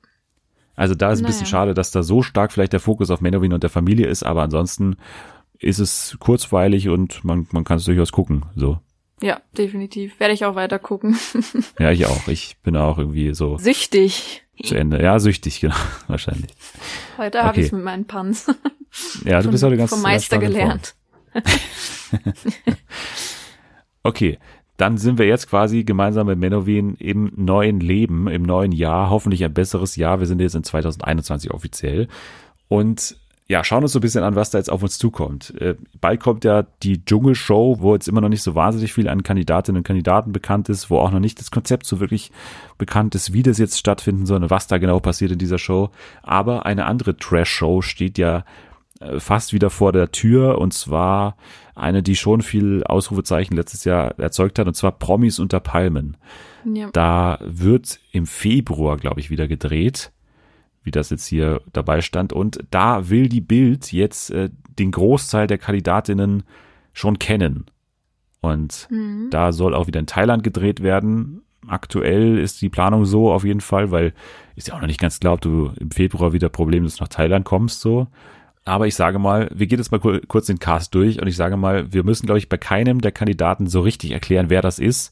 [0.78, 1.52] Also da ist ein bisschen Naja.
[1.52, 4.42] schade, dass da so stark vielleicht der Fokus auf Menowin und der Familie ist, aber
[4.42, 4.98] ansonsten
[5.60, 8.80] ist es kurzweilig und man, man kann es durchaus gucken, so.
[9.22, 10.20] Ja, definitiv.
[10.20, 11.18] Werde ich auch weiter gucken.
[11.80, 12.28] Ja, ich auch.
[12.28, 14.44] Ich bin auch irgendwie so Süchtig.
[14.64, 15.02] zu Ende.
[15.02, 15.76] Ja, süchtig, genau,
[16.08, 16.52] wahrscheinlich.
[17.18, 17.60] Heute habe Okay.
[17.62, 18.48] ich es mit meinen Pans
[19.24, 20.96] Ja, du bist heute ganz vom Meister gelernt.
[24.04, 24.38] Okay,
[24.78, 29.44] dann sind wir jetzt quasi gemeinsam mit Menowin im neuen Leben, im neuen Jahr, hoffentlich
[29.44, 30.20] ein besseres Jahr.
[30.20, 32.08] Wir sind jetzt in 2021 offiziell
[32.68, 33.18] und
[33.48, 35.54] ja, schauen uns so ein bisschen an, was da jetzt auf uns zukommt.
[35.62, 39.22] Äh, bald kommt ja die Dschungelshow, wo jetzt immer noch nicht so wahnsinnig viel an
[39.22, 42.32] Kandidatinnen und Kandidaten bekannt ist, wo auch noch nicht das Konzept so wirklich
[42.80, 45.92] bekannt ist, wie das jetzt stattfinden soll und was da genau passiert in dieser Show.
[46.24, 48.46] Aber eine andere Trash-Show steht ja
[49.00, 51.38] äh, fast wieder vor der Tür und zwar
[51.76, 56.18] eine, die schon viel Ausrufezeichen letztes Jahr erzeugt hat und zwar Promis unter Palmen.
[56.64, 56.90] Ja.
[56.94, 60.12] Da wird im Februar, glaube ich, wieder gedreht,
[60.86, 62.32] wie das jetzt hier dabei stand.
[62.32, 66.44] Und da will die Bild jetzt äh, den Großteil der Kandidatinnen
[66.94, 67.66] schon kennen.
[68.42, 69.28] Und Mhm.
[69.32, 71.42] da soll auch wieder in Thailand gedreht werden.
[71.68, 74.14] Aktuell ist die Planung so auf jeden Fall, weil
[74.56, 77.44] ist ja auch noch nicht ganz klar, ob du im Februar wieder problemlos nach Thailand
[77.44, 78.08] kommst, so.
[78.64, 81.36] Aber ich sage mal, wir gehen jetzt mal kur- kurz den Cast durch und ich
[81.36, 84.80] sage mal, wir müssen, glaube ich, bei keinem der Kandidaten so richtig erklären, wer das
[84.80, 85.12] ist.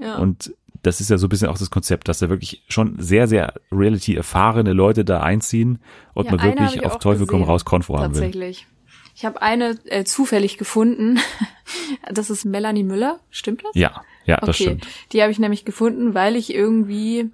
[0.00, 0.16] Ja.
[0.16, 3.28] Und das ist ja so ein bisschen auch das Konzept, dass da wirklich schon sehr,
[3.28, 5.80] sehr reality-erfahrene Leute da einziehen
[6.14, 8.22] und Ja, man wirklich ich auf Teufel komm raus Konfro haben will.
[8.22, 8.66] Tatsächlich.
[9.14, 11.18] Ich habe eine äh, zufällig gefunden.
[12.12, 13.20] Das ist Melanie Müller.
[13.30, 13.70] Stimmt das?
[13.74, 14.62] Ja, ja, das okay.
[14.64, 14.88] stimmt.
[15.12, 17.30] Die habe ich nämlich gefunden, weil ich irgendwie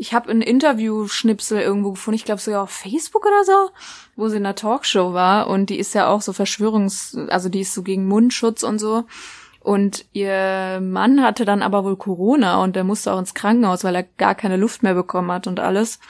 [0.00, 3.70] ich habe ein Interview-Schnipsel irgendwo gefunden, ich glaube sogar auf Facebook oder so,
[4.16, 7.60] wo sie in einer Talkshow war und die ist ja auch so Verschwörungs, also die
[7.60, 9.04] ist so gegen Mundschutz und so.
[9.60, 13.94] Und ihr Mann hatte dann aber wohl Corona und der musste auch ins Krankenhaus, weil
[13.94, 16.00] er gar keine Luft mehr bekommen hat und alles.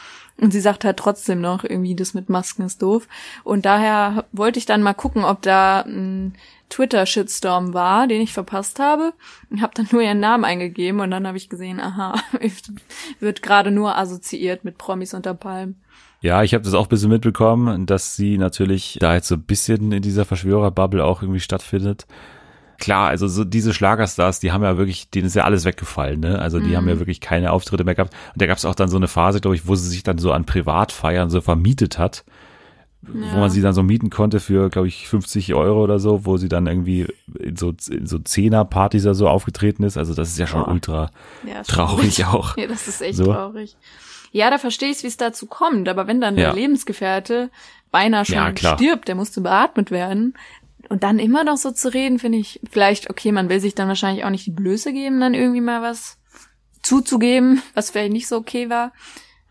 [0.41, 3.09] Und sie sagt halt trotzdem noch, irgendwie das mit Masken ist doof.
[3.45, 6.35] Und daher wollte ich dann mal gucken, ob da ein
[6.71, 9.13] Twitter-Shitstorm war, den ich verpasst habe.
[9.51, 12.15] Ich habe dann nur ihren Namen eingegeben und dann habe ich gesehen, aha,
[13.21, 15.83] wird gerade nur assoziiert mit Promis unter Palmen.
[16.23, 19.43] Ja, ich habe das auch ein bisschen mitbekommen, dass sie natürlich da jetzt so ein
[19.43, 22.07] bisschen in dieser Verschwörerbubble auch irgendwie stattfindet.
[22.81, 26.39] Klar, also so diese Schlagerstars, die haben ja wirklich, denen ist ja alles weggefallen, ne?
[26.41, 28.13] Also die haben ja wirklich keine Auftritte mehr gehabt.
[28.33, 30.19] Und da gab es auch dann so eine Phase, glaube ich, wo sie sich dann
[30.19, 32.25] so an Privatfeiern so vermietet hat,
[33.03, 36.37] wo man sie dann so mieten konnte für, glaube ich, 50 Euro oder so, wo
[36.37, 37.07] sie dann irgendwie
[37.39, 39.97] in so, in so Zehner-Partys oder so aufgetreten ist.
[39.97, 40.73] Also das ist ja schon Boah.
[40.73, 41.11] ultra
[41.47, 42.57] Ja, traurig auch.
[42.57, 43.33] Ja, das ist echt So.
[43.33, 43.77] traurig.
[44.33, 45.89] Ja, da verstehe ich, wie es dazu kommt.
[45.89, 46.45] Aber wenn dann Ja.
[46.53, 47.51] der Lebensgefährte
[47.91, 50.35] beinahe schon Ja, stirbt, der musste beatmet werden.
[50.91, 53.87] Und dann immer noch so zu reden, finde ich, vielleicht, okay, man will sich dann
[53.87, 56.19] wahrscheinlich auch nicht die Blöße geben, dann irgendwie mal was
[56.83, 58.93] zuzugeben, was vielleicht nicht so okay war.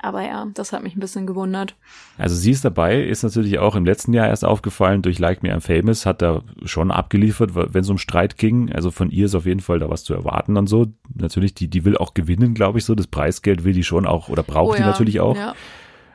[0.02, 1.76] Aber ja, das hat mich ein bisschen gewundert.
[2.18, 5.54] Also sie ist dabei, ist natürlich auch im letzten Jahr erst aufgefallen durch Like Me
[5.54, 8.72] I'm Famous, hat da schon abgeliefert, wenn es um Streit ging.
[8.72, 10.88] Also von ihr ist auf jeden Fall da was zu erwarten und so.
[11.14, 12.96] Natürlich, die, die will auch gewinnen, glaube ich so.
[12.96, 15.36] Das Preisgeld will die schon auch oder braucht Oh die ja, natürlich auch.
[15.36, 15.56] Ja.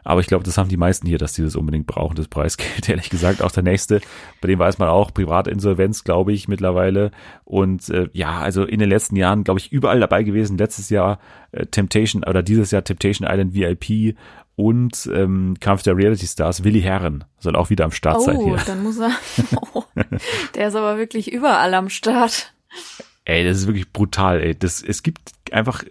[0.04, 2.88] Aber ich glaube, das haben die meisten hier, dass die das unbedingt brauchen, das Preisgeld,
[2.88, 3.42] ehrlich gesagt.
[3.42, 4.00] Auch der nächste,
[4.40, 7.10] bei dem weiß man auch, Privatinsolvenz, glaube ich, mittlerweile.
[7.44, 10.58] Und äh, ja, also in den letzten Jahren, glaube ich, überall dabei gewesen.
[10.58, 11.18] Letztes Jahr
[11.52, 14.16] äh, Temptation oder dieses Jahr Temptation Island VIP
[14.56, 18.44] und ähm, Kampf der Reality Stars, Willi Herren soll auch wieder am Start sein Oh,
[18.44, 18.62] hier.
[18.66, 19.10] dann muss er.
[19.74, 19.82] Oh,
[20.54, 22.52] der ist aber wirklich überall am Start.
[23.24, 24.56] Ey, das ist wirklich brutal, ey.
[24.56, 25.82] Das, es gibt einfach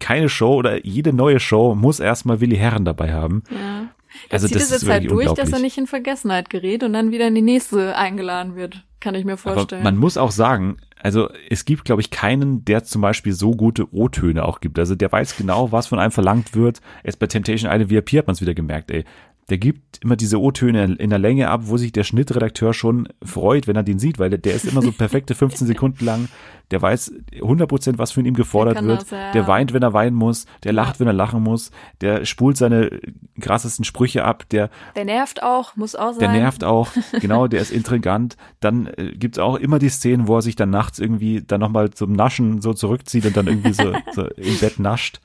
[0.00, 3.42] keine Show oder jede neue Show muss erstmal Willi Herren dabei haben.
[3.50, 3.88] Ja.
[4.30, 7.28] Also zieht es jetzt halt durch, dass er nicht in Vergessenheit gerät und dann wieder
[7.28, 8.84] in die nächste eingeladen wird.
[9.00, 9.82] Kann ich mir vorstellen.
[9.82, 13.52] Aber man muss auch sagen, also es gibt, glaube ich, keinen, der zum Beispiel so
[13.52, 14.78] gute O-Töne auch gibt.
[14.78, 16.80] Also der weiß genau, was von einem verlangt wird.
[17.04, 19.04] Jetzt bei Temptation Island VIP hat man es wieder gemerkt, ey
[19.50, 23.66] der gibt immer diese O-Töne in der Länge ab, wo sich der Schnittredakteur schon freut,
[23.66, 26.28] wenn er den sieht, weil der, ist immer so perfekte 15 Sekunden lang.
[26.70, 29.02] Der weiß 100% was von ihm gefordert wird.
[29.02, 29.32] Das, ja.
[29.32, 30.44] Der weint, wenn er weinen muss.
[30.64, 31.70] Der lacht, wenn er lachen muss.
[32.02, 33.00] Der spult seine
[33.40, 34.44] krassesten Sprüche ab.
[34.50, 36.20] Der, der nervt auch, muss auch sein.
[36.20, 36.90] Der nervt auch,
[37.20, 38.36] genau, der ist intrigant.
[38.60, 41.90] Dann äh, gibt's auch immer die Szenen, wo er sich dann nachts irgendwie dann nochmal
[41.90, 45.20] zum Naschen so zurückzieht und dann irgendwie so, so im Bett nascht.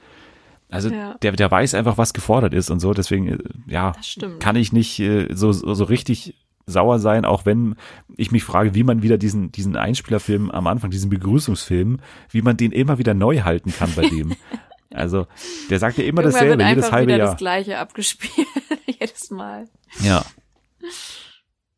[0.74, 1.14] Also ja.
[1.22, 2.94] der, der weiß einfach, was gefordert ist und so.
[2.94, 3.94] Deswegen, äh, ja,
[4.40, 7.76] kann ich nicht äh, so, so, so richtig sauer sein, auch wenn
[8.16, 12.00] ich mich frage, wie man wieder diesen, diesen Einspielerfilm am Anfang, diesen Begrüßungsfilm,
[12.32, 14.36] wie man den immer wieder neu halten kann bei dem.
[14.96, 15.26] Also,
[15.72, 17.28] der sagt ja immer Irgendwann dasselbe, wird jedes halbe wieder Jahr.
[17.30, 18.48] das gleiche abgespielt,
[18.86, 19.68] jedes Mal.
[20.02, 20.24] Ja.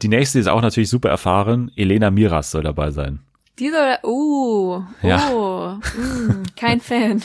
[0.01, 1.71] Die nächste ist auch natürlich super erfahren.
[1.77, 3.21] Elena Miras soll dabei sein.
[3.57, 5.29] Die soll, uh, ja.
[5.31, 7.21] oh, mm, kein Fan.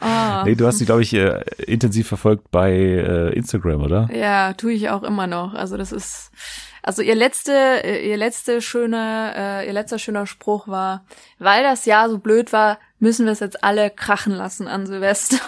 [0.00, 0.44] Oh.
[0.44, 4.08] nee, du hast sie, glaube ich, äh, intensiv verfolgt bei äh, Instagram, oder?
[4.12, 5.54] Ja, tue ich auch immer noch.
[5.54, 6.30] Also das ist,
[6.82, 11.04] also ihr letzte, ihr letzte schöne, äh, ihr letzter schöner Spruch war,
[11.38, 15.38] weil das Jahr so blöd war, müssen wir es jetzt alle krachen lassen an Silvester.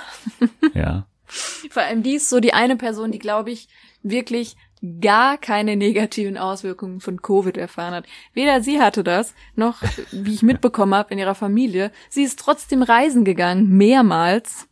[0.75, 1.07] ja.
[1.71, 3.69] Vor allem die ist so die eine Person, die, glaube ich,
[4.03, 4.57] wirklich
[5.01, 8.07] gar keine negativen Auswirkungen von Covid erfahren hat.
[8.33, 11.91] Weder sie hatte das, noch, wie ich mitbekommen habe, in ihrer Familie.
[12.09, 14.69] Sie ist trotzdem reisen gegangen, mehrmals.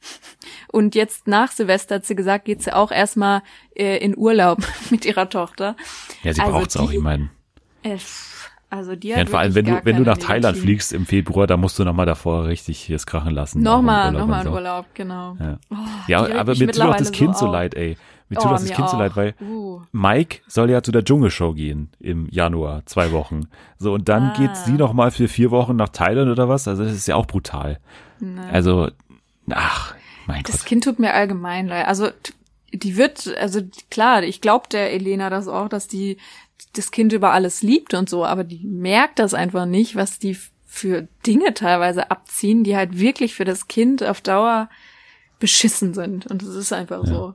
[0.72, 3.42] Und jetzt nach Silvester hat sie gesagt, geht sie auch erstmal
[3.74, 4.58] äh, in Urlaub
[4.90, 5.76] mit ihrer Tochter.
[6.22, 7.30] Ja, sie also braucht's auch, ich meine.
[7.82, 7.98] Äh,
[8.70, 11.46] also die hat ja, vor allem, wenn du, wenn du nach Thailand fliegst im Februar,
[11.46, 13.62] da musst du nochmal davor richtig hier es krachen lassen.
[13.62, 15.36] Nochmal, nochmal in Urlaub, genau.
[15.40, 17.96] Ja, oh, ja aber mir tut auch das Kind so, so leid, ey.
[18.28, 18.90] Mir tut oh, das Kind auch.
[18.90, 19.80] so leid, weil uh.
[19.92, 23.48] Mike soll ja zu der Dschungelshow gehen im Januar, zwei Wochen.
[23.78, 24.34] So, und dann ah.
[24.36, 26.68] geht sie nochmal für vier Wochen nach Thailand oder was?
[26.68, 27.78] Also das ist ja auch brutal.
[28.20, 28.50] Nein.
[28.52, 28.90] Also,
[29.50, 29.94] ach,
[30.26, 30.60] mein das Gott.
[30.60, 31.86] Das Kind tut mir allgemein leid.
[31.86, 32.08] Also
[32.72, 36.18] die wird, also klar, ich glaube der Elena das auch, dass die
[36.74, 40.36] das Kind über alles liebt und so, aber die merkt das einfach nicht, was die
[40.66, 44.68] für Dinge teilweise abziehen, die halt wirklich für das Kind auf Dauer
[45.38, 46.26] beschissen sind.
[46.26, 47.06] Und das ist einfach ja.
[47.06, 47.34] so.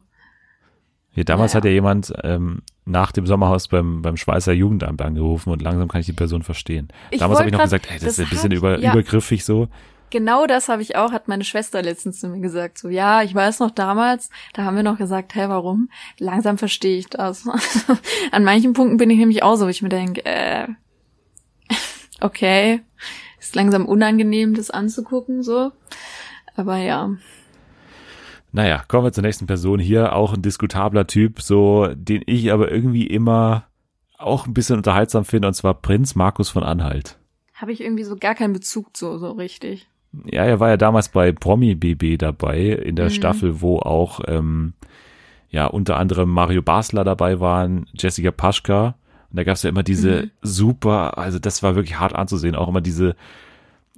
[1.16, 1.57] Ja, damals naja.
[1.57, 6.01] hat ja jemand ähm, nach dem Sommerhaus beim, beim Schweißer Jugendamt angerufen und langsam kann
[6.01, 6.88] ich die Person verstehen.
[7.11, 8.91] Ich damals habe ich noch grad, gesagt, hey, das, das ist ein bisschen über, ja.
[8.91, 9.68] übergriffig so.
[10.09, 12.78] Genau das habe ich auch, hat meine Schwester letztens zu mir gesagt.
[12.78, 15.89] So, ja, ich weiß noch damals, da haben wir noch gesagt, hä, warum?
[16.20, 17.47] Langsam verstehe ich das.
[18.32, 20.68] An manchen Punkten bin ich nämlich auch so, wo ich mir denke, äh,
[22.22, 22.82] okay,
[23.39, 25.72] ist langsam unangenehm, das anzugucken, so.
[26.55, 27.11] Aber ja.
[28.54, 30.16] Naja, kommen wir zur nächsten Person hier.
[30.16, 33.66] Auch ein diskutabler Typ, so, den ich aber irgendwie immer
[34.20, 37.18] auch ein bisschen unterhaltsam finde, und zwar Prinz Markus von Anhalt.
[37.56, 39.88] Habe ich irgendwie so gar keinen Bezug zu, so richtig.
[40.26, 43.10] Ja, er war ja damals bei Promi BB dabei, in der mhm.
[43.10, 44.74] Staffel, wo auch, ähm,
[45.49, 48.95] ja, unter anderem Mario Basler dabei waren, Jessica Paschka.
[49.32, 50.32] Und da gab's ja immer diese mhm.
[50.43, 53.16] super, also das war wirklich hart anzusehen, auch immer diese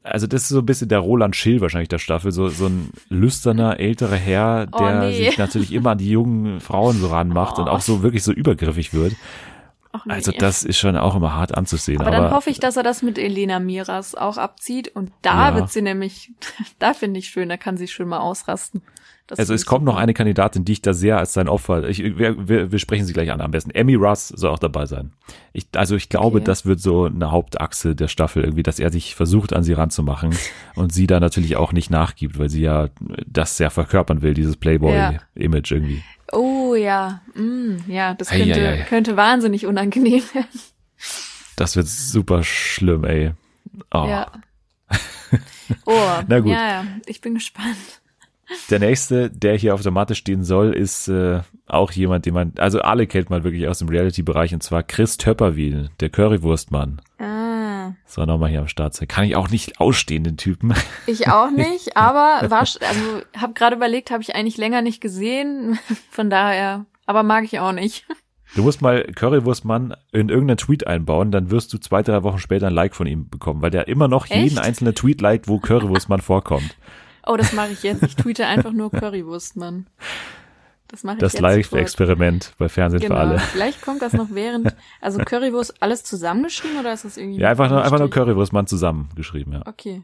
[0.06, 2.89] also das ist so ein bisschen der Roland Schill wahrscheinlich der Staffel, so, so ein
[3.10, 5.26] lüsterner, älterer Herr, oh, der oh, nee.
[5.26, 7.62] sich natürlich immer an die jungen Frauen so ranmacht oh.
[7.62, 9.14] und auch so wirklich so übergriffig wird.
[10.06, 10.14] Nee.
[10.14, 12.02] Also das ist schon auch immer hart anzusehen.
[12.02, 15.50] Aber, aber dann hoffe ich, dass er das mit Elena Miras auch abzieht und da
[15.50, 15.56] ja.
[15.56, 16.32] wird sie nämlich,
[16.80, 18.82] da finde ich schön, da kann sie schön mal ausrasten.
[19.28, 22.04] Das also es kommt noch eine Kandidatin, die ich da sehr als sein Opfer, ich,
[22.18, 23.72] wir, wir, wir sprechen sie gleich an am besten.
[23.72, 25.14] Emmy Russ soll auch dabei sein.
[25.52, 26.46] Ich, also ich glaube, okay.
[26.46, 30.36] das wird so eine Hauptachse der Staffel irgendwie, dass er sich versucht an sie ranzumachen
[30.76, 32.89] und sie da natürlich auch nicht nachgibt, weil sie ja
[33.26, 35.78] das sehr verkörpern will, dieses Playboy-Image ja.
[35.78, 36.04] irgendwie.
[36.36, 38.83] Oh ja, mm, ja, das könnte, ei, ei, ei.
[38.83, 40.59] könnte wahnsinnig unangenehm werden.
[41.55, 43.31] Das wird super schlimm, ey.
[43.93, 44.05] Oh.
[44.07, 44.31] Ja.
[45.86, 46.51] Oh, Na gut.
[46.51, 47.75] ja, ja, ich bin gespannt.
[48.69, 52.53] Der nächste, der hier auf der Matte stehen soll, ist äh, auch jemand, den man,
[52.57, 57.01] also alle kennt man wirklich aus dem Reality-Bereich, und zwar Chris Töpperwien, der Currywurstmann.
[57.17, 57.34] Ah.
[58.06, 59.08] So, nochmal hier am Start sein.
[59.08, 60.74] Kann ich auch nicht ausstehen, den Typen.
[61.08, 62.82] Ich auch nicht, aber war, also,
[63.38, 65.80] habe gerade überlegt, habe ich eigentlich länger nicht gesehen,
[66.10, 68.06] von daher, aber mag ich auch nicht.
[68.56, 72.68] Du musst mal Currywurstmann in irgendeinen Tweet einbauen, dann wirst du zwei, drei Wochen später
[72.68, 74.36] ein Like von ihm bekommen, weil der immer noch Echt?
[74.36, 76.78] jeden einzelnen Tweet liked, wo Currywurstmann vorkommt.
[77.26, 78.04] Oh, das mache ich jetzt.
[78.04, 79.88] Ich tweete einfach nur Currywurst, Mann.
[80.88, 83.15] Das mache ich Das Live-Experiment bei Fernsehen genau.
[83.15, 83.39] für alle.
[83.39, 87.41] Vielleicht kommt das noch während, also Currywurst alles zusammengeschrieben oder ist das irgendwie?
[87.41, 89.61] Ja, einfach nur, einfach nur Currywurst Mann zusammengeschrieben, ja.
[89.65, 90.03] Okay.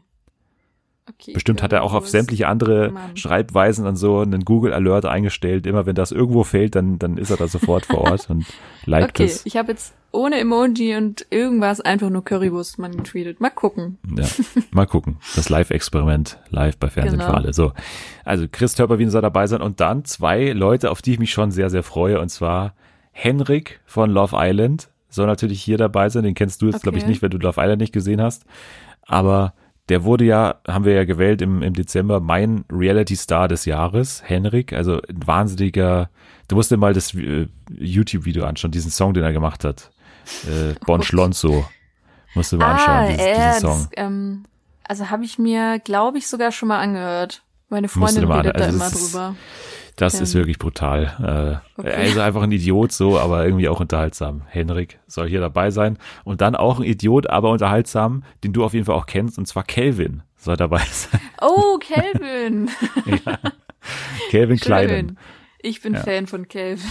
[1.08, 2.12] Okay, Bestimmt hat er auch auf Currywurst.
[2.12, 3.16] sämtliche andere Mann.
[3.16, 5.66] Schreibweisen und so einen Google Alert eingestellt.
[5.66, 8.46] Immer wenn das irgendwo fällt, dann, dann ist er da sofort vor Ort und
[8.86, 9.44] liked Okay, es.
[9.44, 13.40] ich habe jetzt ohne Emoji und irgendwas einfach nur Currywurstmann getweetet.
[13.40, 13.98] Mal gucken.
[14.16, 14.26] Ja,
[14.70, 15.16] mal gucken.
[15.34, 17.30] Das Live-Experiment live bei Fernsehen Genau.
[17.30, 17.52] für alle.
[17.52, 17.72] So.
[18.24, 21.50] Also Chris Töpperwien soll dabei sein und dann zwei Leute, auf die ich mich schon
[21.50, 22.20] sehr, sehr freue.
[22.20, 22.74] Und zwar
[23.10, 26.22] Henrik von Love Island soll natürlich hier dabei sein.
[26.22, 27.10] Den kennst du jetzt, glaube ich, Okay.
[27.10, 28.44] nicht, wenn du Love Island nicht gesehen hast.
[29.04, 29.54] Aber
[29.88, 34.72] der wurde ja, haben wir ja gewählt im, im Dezember, mein Reality-Star des Jahres, Henrik.
[34.72, 36.08] Also ein wahnsinniger,
[36.48, 39.90] du musst dir mal das äh, YouTube-Video anschauen, diesen Song, den er gemacht hat.
[40.46, 41.02] Äh, Bon.
[41.02, 41.66] Schlonzo.
[42.34, 43.88] Musst du mal anschauen, ah, dieses, äh, diesen Song.
[43.90, 44.44] das, ähm,
[44.84, 47.42] also habe ich mir, glaube ich, sogar schon mal angehört.
[47.68, 49.12] Meine Freundin redet da also immer das ist-
[49.96, 51.60] Das ist Ähm, wirklich brutal.
[51.76, 51.90] Äh, okay.
[51.90, 54.42] Er ist einfach ein Idiot so, aber irgendwie auch unterhaltsam.
[54.48, 55.98] Henrik soll hier dabei sein.
[56.24, 59.46] Und dann auch ein Idiot, aber unterhaltsam, den du auf jeden Fall auch kennst, und
[59.46, 61.20] zwar Kelvin soll dabei sein.
[61.40, 62.70] Oh, Kelvin.
[64.30, 64.64] Kelvin Schön.
[64.66, 65.18] Kleinen
[65.60, 66.00] Ich bin Ja.
[66.00, 66.90] Fan von Kelvin.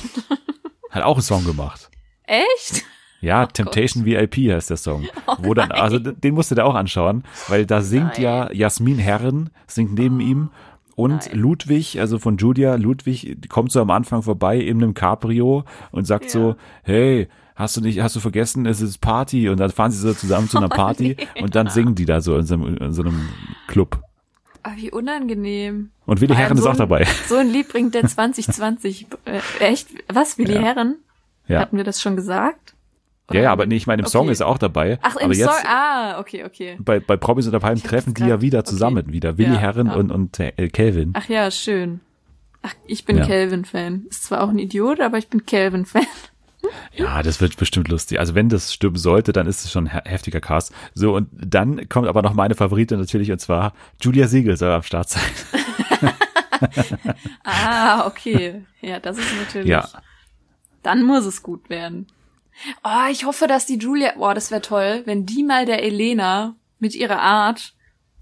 [0.90, 1.90] hat auch einen Song gemacht.
[2.24, 2.84] Echt?
[3.22, 5.08] Ja, Oh Temptation VIP heißt der Song.
[5.40, 8.22] wo dann, also den musst du dir auch anschauen, weil da singt Nein.
[8.24, 10.50] ja Jasmin Herren, singt neben ihm
[10.96, 11.40] und Nein.
[11.40, 16.26] Ludwig, also von Julia, Ludwig kommt so am Anfang vorbei in einem Cabrio und sagt
[16.26, 16.30] Ja.
[16.32, 20.00] so, hey, hast du nicht, hast du vergessen, es ist Party und dann fahren sie
[20.00, 22.94] so zusammen zu einer Party und dann singen die da so in so einem, in
[22.94, 23.30] so einem
[23.68, 24.02] Club.
[24.64, 25.90] Ah, wie unangenehm.
[26.06, 27.08] Und Willi Herren ist so auch ein- dabei.
[27.28, 29.08] So ein Lied bringt der 2020.
[29.26, 29.88] Äh, echt?
[30.08, 30.62] Was, Willi Ja.
[30.62, 30.98] Herren?
[31.48, 31.60] Ja.
[31.60, 32.76] Hatten wir das schon gesagt?
[33.34, 34.32] Ja, ja, aber nee, ich meine, im Song Okay.
[34.34, 35.00] ist er auch dabei.
[35.02, 35.66] Ach, im aber jetzt, Song.
[35.68, 36.78] Ah, okay, okay.
[36.80, 38.70] bei, bei Promis unter Palmen treffen die ja wieder okay.
[38.70, 39.94] zusammen, wieder Willi Ja, Herren ja.
[39.96, 41.12] und, und äh, Kelvin.
[41.16, 42.00] Ach ja, schön.
[42.64, 43.26] Ach, ich bin Ja.
[43.26, 44.06] Kelvin-Fan.
[44.10, 46.06] Ist zwar auch ein Idiot, aber ich bin Kelvin-Fan.
[46.94, 48.20] Ja, das wird bestimmt lustig.
[48.20, 50.72] Also wenn das stimmen sollte, dann ist es schon ein he- heftiger Cast.
[50.94, 54.84] So, und dann kommt aber noch meine Favorite natürlich, und zwar Julia Siegel soll am
[54.84, 55.24] Start sein.
[57.44, 58.62] Ah, okay.
[58.82, 59.68] Ja, das ist natürlich.
[59.70, 59.88] Ja.
[60.84, 62.08] Dann muss es gut werden.
[62.84, 66.56] Oh, ich hoffe, dass die Julia, boah, das wäre toll, wenn die mal der Elena
[66.80, 67.74] mit ihrer Art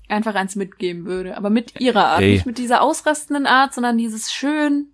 [0.08, 1.38] einfach eins mitgeben würde.
[1.38, 2.22] Aber mit ihrer Art.
[2.22, 2.34] Ey.
[2.34, 4.88] Nicht mit dieser ausrastenden Art, sondern dieses schön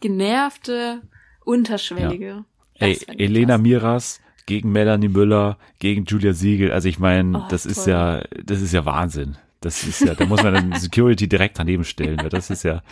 [0.00, 1.02] genervte,
[1.44, 2.44] unterschwellige.
[2.78, 3.62] Das Ey, Elena klasse.
[3.62, 6.72] Miras gegen Melanie Müller, gegen Julia Siegel.
[6.72, 7.92] Also ich meine, Oh, das ist toll.
[7.92, 9.36] ja, das ist ja Wahnsinn.
[9.60, 12.18] Das ist ja, da muss man dann Security direkt daneben stellen.
[12.18, 12.82] weil Das ist ja,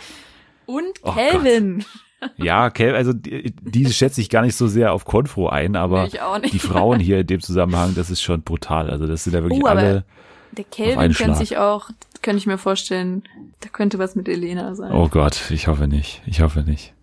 [0.65, 1.85] Und Oh Kelvin.
[2.37, 6.07] Ja, Kel, also die, diese schätze ich gar nicht so sehr auf Konfro ein, aber
[6.51, 8.89] die Frauen hier in dem Zusammenhang, das ist schon brutal.
[8.89, 10.03] Also das sind ja wirklich Oh, alle.
[10.51, 11.89] Der Kelvin kennt sich auch,
[12.21, 13.23] könnte ich mir vorstellen,
[13.59, 14.91] da könnte was mit Elena sein.
[14.93, 16.21] Oh Gott, ich hoffe nicht.
[16.25, 16.93] Ich hoffe nicht.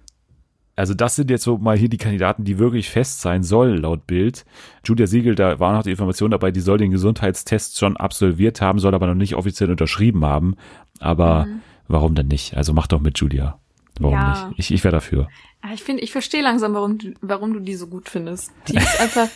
[0.77, 4.09] Also das sind jetzt so mal hier die Kandidaten, die wirklich fest sein sollen, laut
[4.09, 4.45] Bild.
[4.85, 8.81] Julia Siegel, da war noch die Information dabei, die soll den Gesundheitstest schon absolviert haben,
[8.81, 10.57] soll aber noch nicht offiziell unterschrieben haben.
[10.99, 11.47] Aber
[11.87, 12.57] warum denn nicht?
[12.57, 13.61] Also mach doch mit Julia.
[14.01, 14.15] Warum.
[14.15, 14.49] Ja.
[14.49, 14.59] nicht?
[14.59, 15.29] Ich, ich wäre dafür.
[15.63, 18.53] Ah, Ich finde, ich verstehe langsam, warum du, warum du die so gut findest.
[18.69, 19.29] Die ist einfach,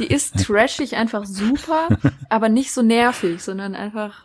[0.00, 1.88] die ist trashig einfach super,
[2.30, 4.24] aber nicht so nervig, sondern einfach,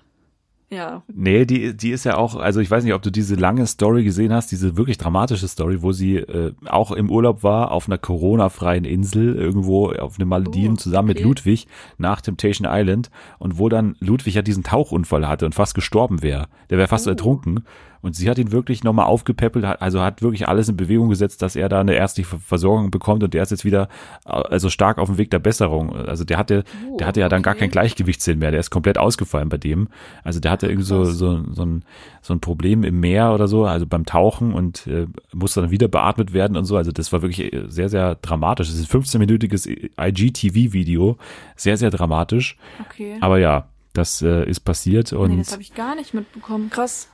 [0.69, 1.03] ja.
[1.13, 4.05] Nee, die, die ist ja auch, also ich weiß nicht, ob du diese lange Story
[4.05, 7.97] gesehen hast, diese wirklich dramatische Story, wo sie äh, auch im Urlaub war, auf einer
[7.97, 11.25] Corona-freien Insel, irgendwo auf den Malediven, Oh, zusammen mit okay.
[11.27, 11.67] Ludwig
[11.97, 16.47] nach Temptation Island und wo dann Ludwig ja diesen Tauchunfall hatte und fast gestorben wäre.
[16.69, 17.09] Der wäre fast Oh.
[17.11, 17.65] ertrunken.
[18.01, 21.55] Und sie hat ihn wirklich nochmal aufgepäppelt, also hat wirklich alles in Bewegung gesetzt, dass
[21.55, 23.89] er da eine ärztliche Ver- Versorgung bekommt und der ist jetzt wieder
[24.25, 25.95] äh, also stark auf dem Weg der Besserung.
[25.95, 28.97] Also der hatte, Oh, der hatte ja dann gar kein Gleichgewichtssinn mehr, der ist komplett
[28.97, 29.87] ausgefallen bei dem.
[30.23, 31.83] Also der hatte irgendwie so, so, so, ein,
[32.21, 35.87] so ein Problem im Meer oder so, also beim Tauchen und äh, musste dann wieder
[35.87, 36.77] beatmet werden und so.
[36.77, 38.67] Also das war wirklich äh, sehr, sehr dramatisch.
[38.69, 39.67] Das ist ein 15-minütiges
[39.99, 41.17] IGTV-Video,
[41.55, 42.57] sehr, sehr dramatisch.
[42.89, 43.17] Okay.
[43.21, 46.69] Aber ja, das äh, ist passiert und nee, das habe ich gar nicht mitbekommen.
[46.69, 47.09] Krass.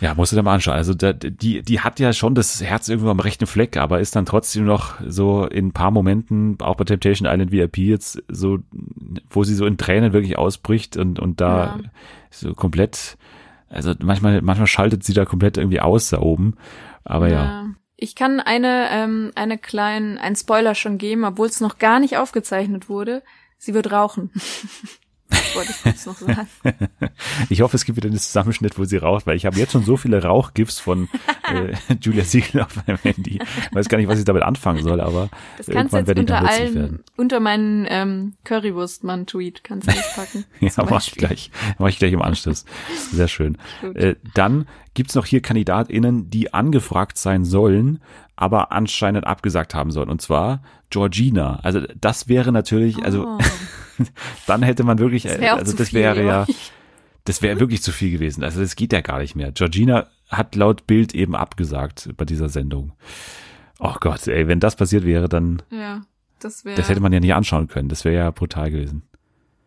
[0.00, 0.74] Ja, musst du dir mal anschauen.
[0.76, 4.14] Also da, die, die hat ja schon das Herz irgendwo am rechten Fleck, aber ist
[4.16, 8.58] dann trotzdem noch so in ein paar Momenten, auch bei Temptation Island VIP jetzt, so,
[9.28, 11.78] wo sie so in Tränen wirklich ausbricht und, und da Ja.
[12.30, 13.16] so komplett,
[13.68, 16.54] also manchmal, manchmal schaltet sie da komplett irgendwie aus da oben.
[17.04, 17.66] Aber ja.
[17.96, 22.16] Ich kann eine, ähm, eine kleinen, einen Spoiler schon geben, obwohl es noch gar nicht
[22.16, 23.22] aufgezeichnet wurde.
[23.56, 24.30] Sie wird rauchen.
[25.54, 26.48] wollte ich kurz noch sagen.
[27.50, 29.84] Ich hoffe, es gibt wieder einen Zusammenschnitt, wo sie raucht, weil ich habe jetzt schon
[29.84, 31.08] so viele Rauchgifts von
[31.52, 33.38] äh, Julia Siegel auf meinem Handy.
[33.40, 36.30] Ich weiß gar nicht, was ich damit anfangen soll, aber Das kannst irgendwann werde ich
[36.30, 37.04] unter allen, werden.
[37.16, 40.44] unter meinen ähm, Currywurstmann-Tweet kannst du das packen.
[40.60, 41.50] Ja, mach ich gleich.
[41.78, 42.64] Mach ich gleich im Anschluss.
[43.12, 43.58] Sehr schön.
[43.94, 48.00] Äh, dann gibt's noch hier KandidatInnen, die angefragt sein sollen,
[48.36, 50.08] aber anscheinend abgesagt haben sollen.
[50.10, 51.60] Und zwar Georgina.
[51.62, 53.38] Also das wäre natürlich, also Oh,
[54.46, 56.46] dann hätte man wirklich, das äh, wär auch also das viel, wäre ja?
[57.24, 58.42] Das wäre wirklich zu viel gewesen.
[58.42, 59.52] Also das geht ja gar nicht mehr.
[59.52, 62.92] Georgina hat laut Bild eben abgesagt bei dieser Sendung.
[63.78, 66.02] Oh Gott, ey, wenn das passiert wäre, dann Ja,
[66.40, 66.76] das wäre.
[66.76, 67.88] das hätte man ja nicht anschauen können.
[67.88, 69.02] Das wäre ja brutal gewesen.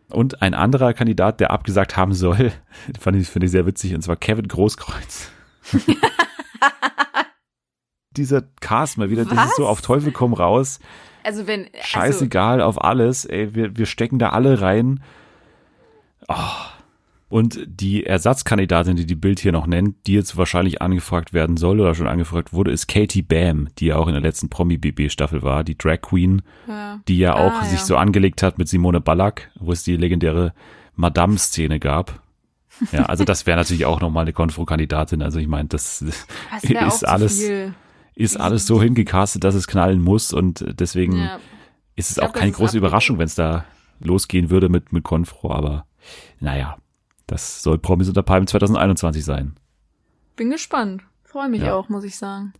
[0.09, 2.51] Und ein anderer Kandidat, der abgesagt haben soll,
[2.99, 5.31] fand ich, finde ich sehr witzig, und zwar Kevin Großkreuz.
[8.17, 9.49] Dieser Cast mal wieder, das Was?
[9.51, 10.79] ist so auf Teufel komm raus.
[11.23, 11.65] Also wenn.
[11.65, 13.25] Also, Scheißegal auf alles.
[13.25, 15.01] Ey, wir, wir stecken da alle rein.
[16.27, 16.35] Oh.
[17.29, 21.79] Und die Ersatzkandidatin, die die Bild hier noch nennt, die jetzt wahrscheinlich angefragt werden soll
[21.79, 25.63] oder schon angefragt wurde, ist Katie Bam, die ja auch in der letzten Promi-BB-Staffel war,
[25.63, 26.99] die Drag Queen, ja.
[27.07, 27.85] die ja auch Ah, sich ja.
[27.85, 30.53] so angelegt hat mit Simone Ballack, wo es die legendäre
[30.97, 32.21] Madame-Szene gab.
[32.91, 35.21] Ja, also das wäre natürlich auch nochmal eine Konfro-Kandidatin.
[35.21, 36.63] Also ich meine, das Das
[36.95, 37.73] ist alles, viel.
[38.15, 41.39] Ist alles so hingecastet, dass es knallen muss und deswegen Ja.
[41.95, 42.77] ist es Ich glaub, auch keine das ist große.
[42.77, 43.65] Überraschung, wenn es da
[43.99, 45.85] losgehen würde mit, mit Confro, aber
[46.39, 46.77] naja,
[47.27, 49.55] das soll Promis unter Palmen 2021 sein.
[50.35, 51.03] Bin gespannt.
[51.23, 51.75] Freue mich Ja.
[51.75, 52.53] auch, muss ich sagen.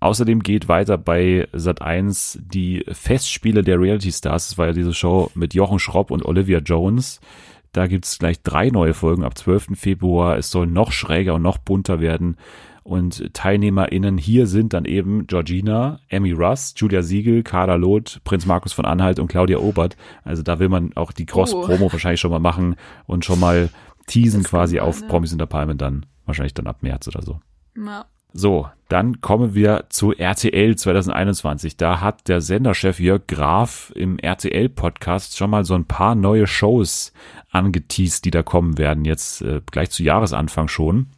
[0.00, 4.48] Außerdem geht weiter bei Sat1 die Festspiele der Reality Stars.
[4.48, 7.20] Das war ja diese Show mit Jochen Schropp und Olivia Jones.
[7.72, 9.76] Da gibt's gleich drei neue Folgen ab 12.
[9.78, 10.38] Februar.
[10.38, 12.36] Es soll noch schräger und noch bunter werden.
[12.82, 18.72] Und TeilnehmerInnen hier sind dann eben Georgina, Emmy Russ, Julia Siegel, Kader Loth, Prinz Markus
[18.72, 19.96] von Anhalt und Claudia Obert.
[20.24, 22.76] Also da will man auch die Cross-Promo wahrscheinlich schon mal machen
[23.06, 23.68] und schon mal
[24.06, 25.06] teasen quasi sein, auf ja.
[25.08, 26.06] Promis unter Palmen dann.
[26.26, 27.40] Wahrscheinlich dann ab März oder so.
[27.76, 28.06] Ja.
[28.32, 31.76] So, dann kommen wir zu RTL 2021.
[31.76, 37.12] Da hat der Senderchef Jörg Graf im RTL-Podcast schon mal so ein paar neue Shows
[37.50, 41.08] angeteased, die da kommen werden, jetzt äh, gleich zu Jahresanfang schon.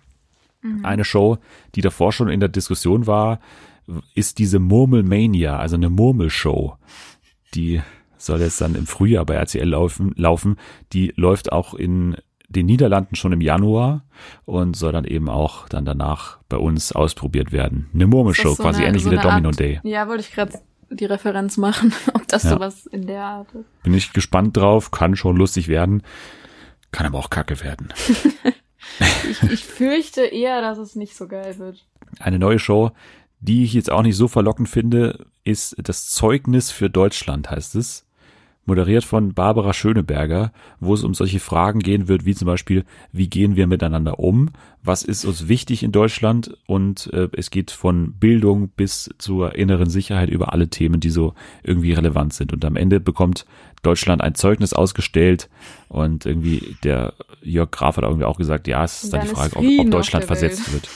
[0.83, 1.39] Eine Show,
[1.75, 3.41] die davor schon in der Diskussion war,
[4.15, 6.77] ist diese Murmelmania, also eine Murmelshow.
[7.55, 7.83] Die
[8.17, 10.57] soll jetzt dann im Frühjahr bei RTL laufen, laufen.
[10.93, 12.17] Die läuft auch in
[12.49, 14.05] den Niederlanden schon im Januar
[14.45, 17.89] und soll dann eben auch dann danach bei uns ausprobiert werden.
[17.95, 19.81] Eine Murmelshow, so quasi eine- ähnlich so wie der Domino Art- Day.
[19.83, 20.53] Ja, wollte ich gerade
[20.91, 22.51] die Referenz machen, ob das Ja.
[22.51, 23.83] sowas in der Art ist.
[23.83, 26.03] Bin ich gespannt drauf, kann schon lustig werden,
[26.93, 27.89] kann aber auch kacke werden.
[29.30, 31.84] Ich, ich fürchte eher, dass es nicht so geil wird.
[32.18, 32.90] Eine neue Show,
[33.40, 38.07] die ich jetzt auch nicht so verlockend finde, ist das Zeugnis für Deutschland, heißt es.
[38.64, 43.28] Moderiert von Barbara Schöneberger, wo es um solche Fragen gehen wird, wie zum Beispiel, wie
[43.28, 44.50] gehen wir miteinander um?
[44.85, 46.57] Was ist uns wichtig in Deutschland?
[46.66, 51.35] Und äh, es geht von Bildung bis zur inneren Sicherheit über alle Themen, die so
[51.62, 52.53] irgendwie relevant sind.
[52.53, 53.47] Und am Ende bekommt
[53.83, 55.49] Deutschland ein Zeugnis ausgestellt
[55.89, 59.35] und irgendwie der Jörg Graf hat irgendwie auch gesagt, ja, es ist dann, Dann die
[59.35, 60.89] Frage, ob, ob Deutschland versetzt wird.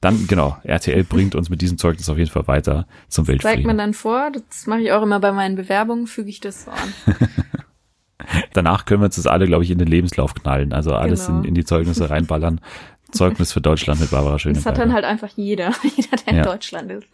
[0.00, 3.52] Dann, genau, RTL bringt uns mit diesem Zeugnis auf jeden Fall weiter zum Zeigt man
[3.52, 3.78] Weltfrieden.
[3.78, 7.16] dann vor, das mache ich auch immer bei meinen Bewerbungen, füge ich das so an.
[8.52, 10.72] Danach können wir uns das alle, glaube ich, in den Lebenslauf knallen.
[10.72, 11.38] Also alles Genau.
[11.40, 12.60] in, in die Zeugnisse reinballern.
[13.12, 14.92] Zeugnis für Deutschland mit Barbara Das hat dann Schöneberger.
[14.94, 16.38] halt einfach jeder, jeder, der Ja.
[16.38, 17.06] in Deutschland ist.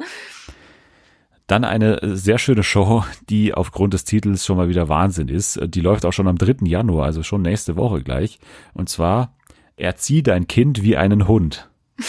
[1.47, 5.61] Dann eine sehr schöne Show, die aufgrund des Titels schon mal wieder Wahnsinn ist.
[5.63, 6.67] Die läuft auch schon am 3.
[6.67, 8.39] Januar, also schon nächste Woche gleich.
[8.73, 9.35] Und zwar
[9.77, 11.69] Erzieh dein Kind wie einen Hund.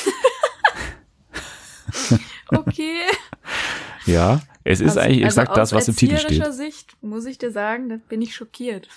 [2.49, 2.99] Okay.
[4.07, 6.25] Ja, es ist Also- eigentlich also exakt das, aus was im Titel steht.
[6.39, 8.87] erzieherischer Sicht muss ich dir sagen, da bin ich schockiert.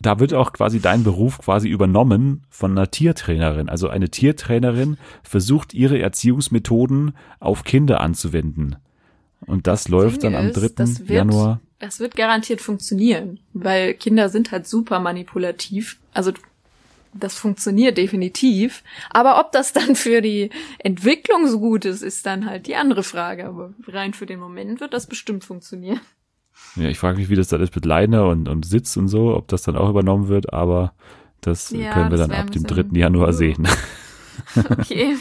[0.00, 3.68] Da wird auch quasi dein Beruf quasi übernommen von einer Tiertrainerin.
[3.68, 8.76] Also eine Tiertrainerin versucht ihre Erziehungsmethoden auf Kinder anzuwenden.
[9.46, 10.68] Und das läuft Ding dann am ist, 3.
[10.76, 11.60] das wird- Januar.
[11.78, 15.98] Das wird garantiert funktionieren, weil Kinder sind halt super manipulativ.
[16.12, 16.32] Also
[17.14, 18.82] das funktioniert definitiv.
[19.08, 23.02] Aber ob das dann für die Entwicklung so gut ist, ist dann halt die andere
[23.02, 23.46] Frage.
[23.46, 26.00] Aber rein für den Moment wird das bestimmt funktionieren.
[26.76, 29.34] Ja, ich frage mich, wie das dann ist mit Leine und, und Sitz und so,
[29.36, 30.92] ob das dann auch übernommen wird, aber
[31.40, 32.98] das Ja, können wir das dann ab dem bisschen- 3.
[32.98, 33.66] Januar sehen.
[34.56, 35.16] Okay.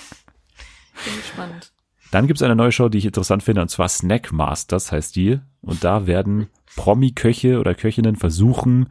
[1.05, 1.71] Bin gespannt.
[2.11, 5.39] Dann gibt's eine neue Show, die ich interessant finde, und zwar Snack Masters heißt die.
[5.61, 8.88] Und da werden Promi-Köche oder Köchinnen versuchen,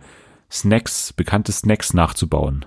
[0.50, 2.64] Snacks, bekannte Snacks nachzubauen.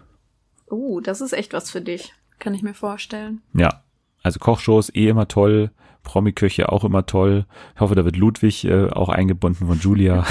[0.69, 2.13] Oh, das ist echt was für dich.
[2.39, 3.41] Kann ich mir vorstellen.
[3.53, 3.83] Ja,
[4.23, 5.71] also Kochshows eh immer toll,
[6.03, 7.45] Promi-Köche auch immer toll.
[7.75, 10.25] Ich hoffe, da wird Ludwig äh, auch eingebunden von Julia.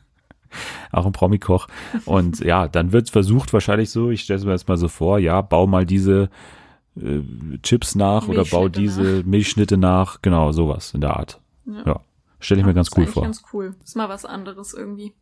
[0.92, 1.68] auch ein Promi-Koch.
[2.04, 5.18] Und ja, dann wird versucht wahrscheinlich so, ich stelle es mir jetzt mal so vor,
[5.18, 6.30] ja, bau mal diese
[6.96, 7.20] äh,
[7.62, 10.22] Chips nach oder bau diese Milchschnitte nach.
[10.22, 11.40] Genau, sowas in der Art.
[11.66, 11.82] Ja.
[11.84, 12.00] Ja,
[12.40, 13.22] stelle ich mir ganz cool vor.
[13.22, 13.74] Ganz cool.
[13.84, 15.12] Ist mal was anderes irgendwie.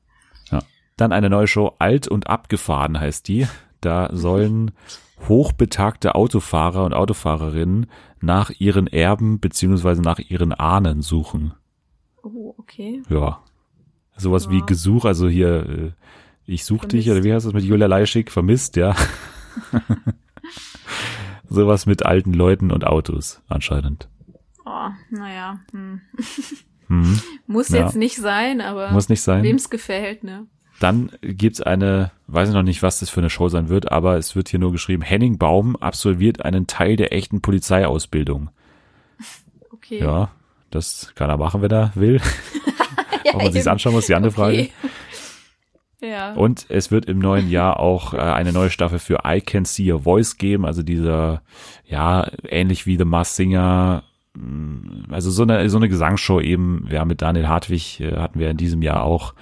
[0.97, 3.47] Dann eine neue Show, Alt und Abgefahren heißt die.
[3.81, 4.71] Da sollen
[5.29, 7.87] hochbetagte Autofahrer und Autofahrerinnen
[8.21, 11.55] nach ihren Erben beziehungsweise nach ihren Ahnen suchen.
[12.23, 13.03] Oh, okay.
[13.09, 13.41] Ja.
[14.17, 14.65] Sowas wie Ja.
[14.65, 15.91] Gesuch, also hier äh,
[16.47, 18.31] Ich such dich, oder wie heißt das mit Julia Leischig?
[18.31, 18.95] Vermisst, ja.
[21.49, 24.09] Sowas mit alten Leuten und Autos, anscheinend.
[24.65, 25.61] Oh, naja.
[25.73, 26.01] Hm.
[26.89, 27.21] Hm.
[27.47, 27.85] Muss Ja.
[27.85, 29.43] jetzt nicht sein, aber Muss nicht sein.
[29.43, 30.47] wem's gefällt, ne?
[30.81, 34.17] Dann gibt's eine, weiß ich noch nicht, was das für eine Show sein wird, aber
[34.17, 38.51] es wird hier nur geschrieben, Henning Baum absolviert einen Teil der echten Polizeiausbildung.
[39.71, 40.01] Okay.
[40.01, 40.31] Ja,
[40.71, 42.21] das kann er machen, wenn er will.
[43.25, 43.69] Ja, Ob man eben.
[43.69, 44.55] anschauen muss, die andere Frage.
[44.55, 44.73] Okay.
[46.01, 46.35] Ja.
[46.35, 49.91] Und es wird im neuen Jahr auch äh, eine neue Staffel für I Can See
[49.91, 51.41] Your Voice geben, also dieser,
[51.87, 54.03] ja, ähnlich wie The Masked Singer,
[54.35, 58.51] mh, also so eine, so eine Gesangsshow eben, ja, mit Daniel Hartwig äh, hatten wir
[58.51, 59.33] in diesem Jahr auch.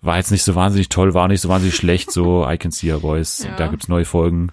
[0.00, 2.92] War jetzt nicht so wahnsinnig toll, war nicht so wahnsinnig schlecht, so I Can See
[2.92, 3.44] Your Voice.
[3.44, 3.56] Ja.
[3.56, 4.50] Da gibt's neue Folgen.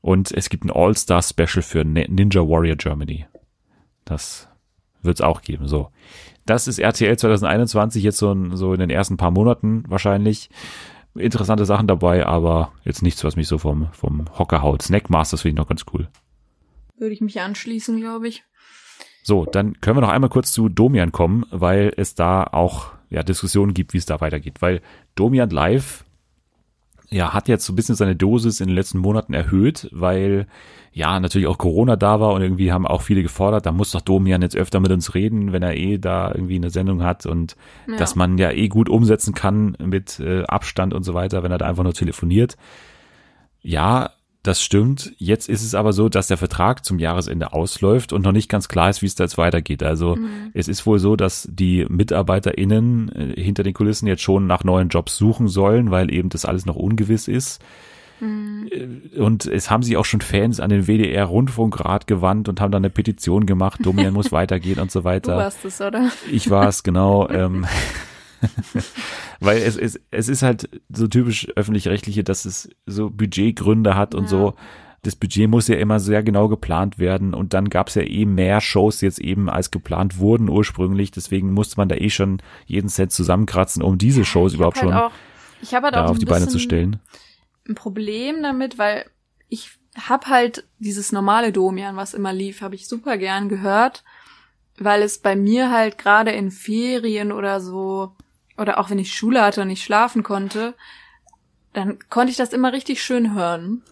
[0.00, 3.26] Und es gibt ein All-Star-Special für Ni- Ninja Warrior Germany.
[4.04, 4.48] Das
[5.02, 5.90] wird's auch geben, so.
[6.46, 10.48] Das ist RTL 2021 jetzt so, in- so in den ersten paar Monaten wahrscheinlich.
[11.16, 14.82] Interessante Sachen dabei, aber jetzt nichts, was mich so vom, vom Hocker haut.
[14.82, 16.08] Snackmasters finde ich noch ganz cool.
[16.98, 18.44] Würde ich mich anschließen, glaube ich.
[19.22, 23.22] So, dann können wir noch einmal kurz zu Domian kommen, weil es da auch ja,
[23.22, 24.60] Diskussionen gibt, wie es da weitergeht.
[24.62, 24.80] Weil
[25.14, 26.04] Domian Live
[27.08, 30.46] ja, hat jetzt so ein bisschen seine Dosis in den letzten Monaten erhöht, weil
[30.92, 34.00] ja, natürlich auch Corona da war und irgendwie haben auch viele gefordert, da muss doch
[34.00, 37.54] Domian jetzt öfter mit uns reden, wenn er eh da irgendwie eine Sendung hat und
[37.86, 37.96] Ja.
[37.96, 41.58] dass man ja eh gut umsetzen kann mit äh, Abstand und so weiter, wenn er
[41.58, 42.56] da einfach nur telefoniert.
[43.62, 44.10] Ja,
[44.46, 45.12] das stimmt.
[45.18, 48.68] Jetzt ist es aber so, dass der Vertrag zum Jahresende ausläuft und noch nicht ganz
[48.68, 49.82] klar ist, wie es da jetzt weitergeht.
[49.82, 50.16] Also
[50.54, 54.88] es ist wohl so, dass die MitarbeiterInnen äh, hinter den Kulissen jetzt schon nach neuen
[54.88, 57.60] Jobs suchen sollen, weil eben das alles noch ungewiss ist.
[58.22, 62.80] Äh, Und es haben sich auch schon Fans an den WDR-Rundfunkrat gewandt und haben dann
[62.84, 65.36] eine Petition gemacht, Domian muss weitergehen und so Du weiter.
[65.36, 66.10] warst es, oder?
[66.30, 67.28] Ich war es, genau.
[67.28, 67.66] ähm,
[69.40, 74.24] weil es, es, es ist halt so typisch öffentlich-rechtliche, dass es so Budgetgründe hat und
[74.24, 74.28] Ja.
[74.28, 74.54] so.
[75.02, 78.24] Das Budget muss ja immer sehr genau geplant werden und dann gab es ja eh
[78.24, 81.12] mehr Shows jetzt eben als geplant wurden ursprünglich.
[81.12, 84.84] Deswegen musste man da eh schon jeden Cent zusammenkratzen, um diese Shows Ich überhaupt hab
[84.84, 85.12] halt schon auch,
[85.62, 86.98] ich habe halt da auch auf die Beine zu stellen.
[87.68, 89.04] ein Problem damit, weil
[89.48, 94.02] ich hab halt dieses normale Domian, was immer lief, habe ich super gern gehört,
[94.78, 98.12] weil es bei mir halt gerade in Ferien oder so
[98.56, 100.74] oder auch wenn ich Schule hatte und nicht schlafen konnte,
[101.72, 103.82] dann konnte ich das immer richtig schön hören.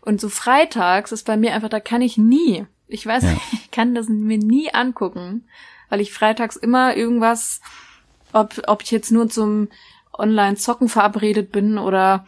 [0.00, 3.30] Und so freitags ist bei mir einfach, da kann ich nie, ich weiß Ja.
[3.32, 5.48] nicht, ich kann das mir nie angucken,
[5.88, 7.60] weil ich freitags immer irgendwas,
[8.32, 9.68] ob, ob ich jetzt nur zum
[10.16, 12.26] Online-Zocken verabredet bin oder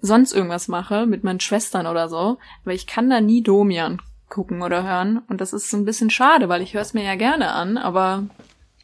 [0.00, 4.62] sonst irgendwas mache mit meinen Schwestern oder so, aber ich kann da nie Domian gucken
[4.62, 7.16] oder hören und das ist so ein bisschen schade, weil ich höre es mir ja
[7.16, 8.24] gerne an, aber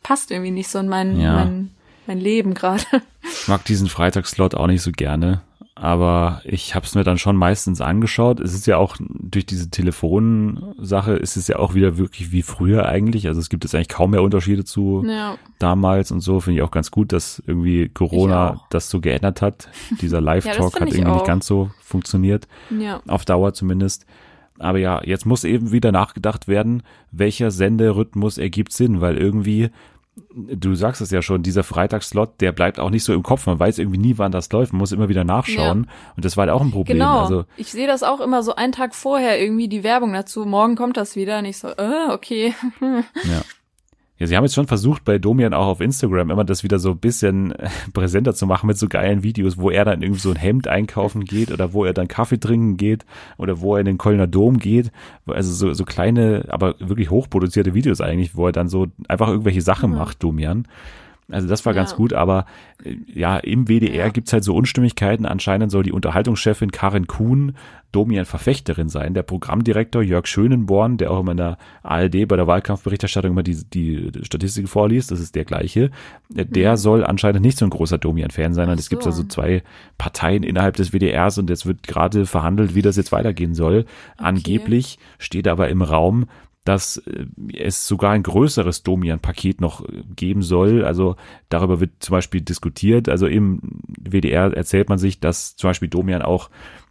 [0.02, 1.32] passt irgendwie nicht so in mein, Ja.
[1.34, 1.70] mein,
[2.06, 2.82] mein Leben gerade.
[3.22, 5.42] Ich mag diesen Freitagsslot auch nicht so gerne,
[5.74, 8.40] aber ich habe es mir dann schon meistens angeschaut.
[8.40, 12.86] Es ist ja auch durch diese Telefonsache ist es ja auch wieder wirklich wie früher
[12.86, 13.26] eigentlich.
[13.26, 15.36] Also es gibt jetzt eigentlich kaum mehr Unterschiede zu ja.
[15.58, 16.40] damals und so.
[16.40, 19.68] Finde ich auch ganz gut, dass irgendwie Corona das so geändert hat.
[20.00, 21.26] Dieser Live-Talk find hat irgendwie nicht auch.
[21.26, 23.00] ganz so funktioniert Ja.
[23.08, 24.06] auf Dauer zumindest.
[24.60, 29.70] Aber ja, jetzt muss eben wieder nachgedacht werden, welcher Senderhythmus ergibt Sinn, weil irgendwie,
[30.34, 33.46] du sagst es ja schon, dieser Freitagsslot, der bleibt auch nicht so im Kopf.
[33.46, 34.72] Man weiß irgendwie nie, wann das läuft.
[34.72, 35.88] Man muss immer wieder nachschauen.
[36.16, 36.98] Und das war halt auch ein Problem.
[36.98, 37.20] Genau.
[37.20, 40.44] Also, ich sehe das auch immer so einen Tag vorher irgendwie die Werbung dazu.
[40.44, 41.38] Morgen kommt das wieder.
[41.38, 42.54] Und ich so, äh, okay.
[42.80, 43.42] ja.
[44.24, 46.92] Ja, sie haben jetzt schon versucht, bei Domian auch auf Instagram immer das wieder so
[46.92, 47.52] ein bisschen
[47.92, 51.26] präsenter zu machen mit so geilen Videos, wo er dann irgendwie so ein Hemd einkaufen
[51.26, 53.04] geht oder wo er dann Kaffee trinken geht
[53.36, 54.92] oder wo er in den Kölner Dom geht.
[55.26, 59.60] Also so, so kleine, aber wirklich hochproduzierte Videos eigentlich, wo er dann so einfach irgendwelche
[59.60, 60.68] Sachen macht, Domian.
[61.30, 61.96] Also das war ganz Ja.
[61.96, 62.46] gut, aber
[62.84, 64.08] äh, ja, im WDR Ja.
[64.10, 65.26] gibt's halt so Unstimmigkeiten.
[65.26, 67.56] Anscheinend soll die Unterhaltungschefin Karin Kuhn
[67.92, 69.14] Domian Verfechterin sein.
[69.14, 73.62] Der Programmdirektor Jörg Schönenborn, der auch immer in der ARD bei der Wahlkampfberichterstattung immer die,
[73.72, 75.90] die Statistik vorliest, das ist der gleiche,
[76.34, 78.68] äh, der soll anscheinend nicht so ein großer Domian-Fan sein.
[78.68, 79.10] Und es gibt so.
[79.10, 79.62] also zwei
[79.96, 83.84] Parteien innerhalb des WDRs und jetzt wird gerade verhandelt, wie das jetzt weitergehen soll.
[84.16, 86.26] Angeblich steht aber im Raum,
[86.64, 90.84] dass äh, es sogar ein größeres Domian-Paket noch äh, geben soll.
[90.84, 91.16] Also
[91.48, 93.08] darüber wird zum Beispiel diskutiert.
[93.08, 96.50] Also im WDR erzählt man sich, dass zum Beispiel Domian auch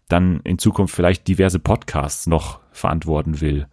[0.09, 3.67] dann in Zukunft vielleicht diverse Podcasts noch verantworten will.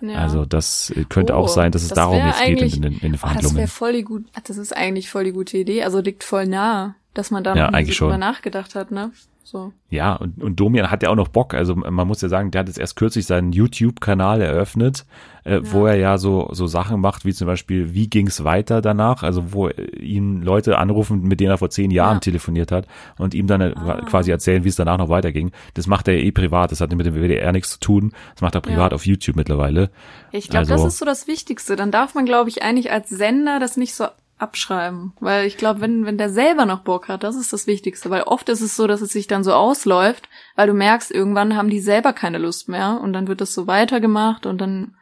[0.00, 0.16] Ja.
[0.16, 2.98] Also das äh, könnte Oh, auch sein, dass es darum jetzt geht in, den, in
[3.00, 3.56] den Oh, das Verhandlungen.
[3.56, 5.82] wäre voll die gut, das ist eigentlich voll die gute Idee.
[5.84, 6.96] Also liegt voll nah.
[7.14, 8.20] Dass man da Ja, eigentlich so drüber schon.
[8.20, 9.10] nachgedacht hat, ne?
[9.46, 9.72] So.
[9.90, 11.52] Ja, und, und Domian hat ja auch noch Bock.
[11.52, 15.04] Also man muss ja sagen, der hat jetzt erst kürzlich seinen YouTube-Kanal eröffnet,
[15.44, 19.22] äh, wo er ja so, so Sachen macht, wie zum Beispiel, wie ging's weiter danach?
[19.22, 22.20] Also wo ihn Leute anrufen, mit denen er vor zehn Jahren Ja.
[22.20, 22.86] telefoniert hat
[23.18, 23.74] und ihm dann äh,
[24.06, 25.52] quasi erzählen, wie es danach noch weiterging.
[25.74, 28.12] Das macht er ja eh privat, das hat mit dem WDR nichts zu tun.
[28.32, 28.94] Das macht er privat Ja.
[28.94, 29.90] auf YouTube mittlerweile.
[30.32, 31.76] Ich glaube, Also- das ist so das Wichtigste.
[31.76, 34.06] Dann darf man, glaube ich, eigentlich als Sender das nicht so
[34.38, 35.12] abschreiben.
[35.20, 38.10] Weil ich glaube, wenn, wenn der selber noch Bock hat, das ist das Wichtigste.
[38.10, 41.56] Weil oft ist es so, dass es sich dann so ausläuft, weil du merkst, irgendwann
[41.56, 44.96] haben die selber keine Lust mehr und dann wird das so weitergemacht und dann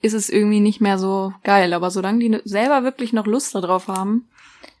[0.00, 1.72] ist es irgendwie nicht mehr so geil.
[1.72, 4.28] Aber solange die selber wirklich noch Lust darauf haben,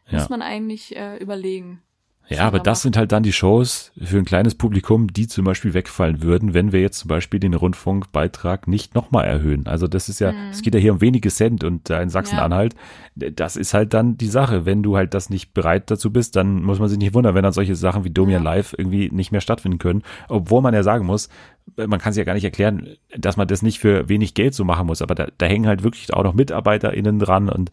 [0.08, 0.18] Ja.
[0.18, 1.82] muss man eigentlich äh, überlegen.
[2.28, 5.72] Ja, aber das sind halt dann die Shows für ein kleines Publikum, die zum Beispiel
[5.72, 9.66] wegfallen würden, wenn wir jetzt zum Beispiel den Rundfunkbeitrag nicht nochmal erhöhen.
[9.66, 12.74] Also das ist ja, es geht ja hier um wenige Cent und da in Sachsen-Anhalt,
[13.16, 14.66] das ist halt dann die Sache.
[14.66, 17.42] Wenn du halt das nicht bereit dazu bist, dann muss man sich nicht wundern, wenn
[17.42, 20.02] dann solche Sachen wie Domian Live irgendwie nicht mehr stattfinden können.
[20.28, 21.28] Obwohl man ja sagen muss,
[21.76, 24.64] man kann sich ja gar nicht erklären, dass man das nicht für wenig Geld so
[24.64, 27.70] machen muss, aber da, da hängen halt wirklich auch noch MitarbeiterInnen dran und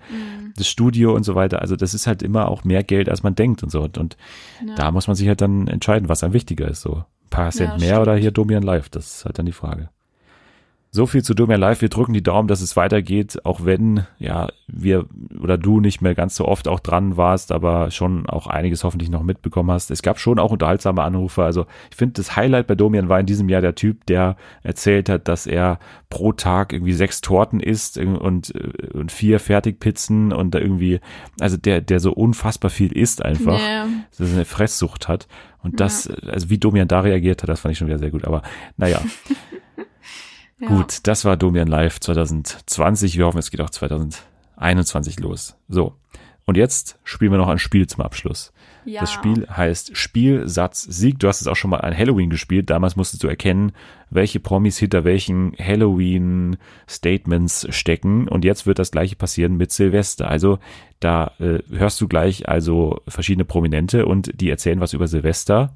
[0.58, 1.62] das Studio und so weiter.
[1.62, 3.82] Also das ist halt immer auch mehr Geld, als man denkt und so.
[3.82, 4.18] Und, und
[4.78, 6.82] da muss man sich halt dann entscheiden, was einem wichtiger ist.
[6.82, 8.02] So ein paar Cent Ja, mehr stimmt.
[8.02, 8.90] oder hier Domian Live.
[8.90, 9.90] Das ist halt dann die Frage.
[10.96, 11.82] So viel zu Domian Live.
[11.82, 15.08] Wir drücken die Daumen, dass es weitergeht, auch wenn ja wir
[15.42, 19.10] oder du nicht mehr ganz so oft auch dran warst, aber schon auch einiges hoffentlich
[19.10, 19.92] noch mitbekommen hast.
[19.92, 21.44] Es gab schon auch unterhaltsame Anrufe.
[21.44, 25.10] Also ich finde, das Highlight bei Domian war in diesem Jahr der Typ, der erzählt
[25.10, 30.56] hat, dass er pro Tag irgendwie sechs Torten isst und, äh, und vier Fertigpizzen und
[30.56, 31.02] da irgendwie,
[31.42, 33.86] also der, der so unfassbar viel isst einfach Ja.
[34.18, 35.28] dass er eine Fresssucht hat.
[35.62, 38.24] Und das, also wie Domian da reagiert hat, das fand ich schon wieder sehr gut.
[38.24, 38.44] Aber
[38.78, 39.02] naja,
[40.60, 40.68] Ja.
[40.69, 43.18] gut, das war Domian Live 2020.
[43.18, 45.57] Wir hoffen, es geht auch 2021 los.
[45.68, 45.95] So.
[46.45, 48.53] Und jetzt spielen wir noch ein Spiel zum Abschluss.
[48.86, 49.02] Ja.
[49.02, 51.19] Das Spiel heißt Spielsatz Sieg.
[51.19, 52.69] Du hast es auch schon mal an Halloween gespielt.
[52.69, 53.72] Damals musstest du erkennen,
[54.11, 58.27] welche Promis hinter welchen Halloween-Statements stecken.
[58.27, 60.30] Und jetzt wird das gleiche passieren mit Silvester.
[60.30, 60.60] Also
[60.99, 65.76] da äh, hörst du gleich also verschiedene Prominente und die erzählen was über Silvester.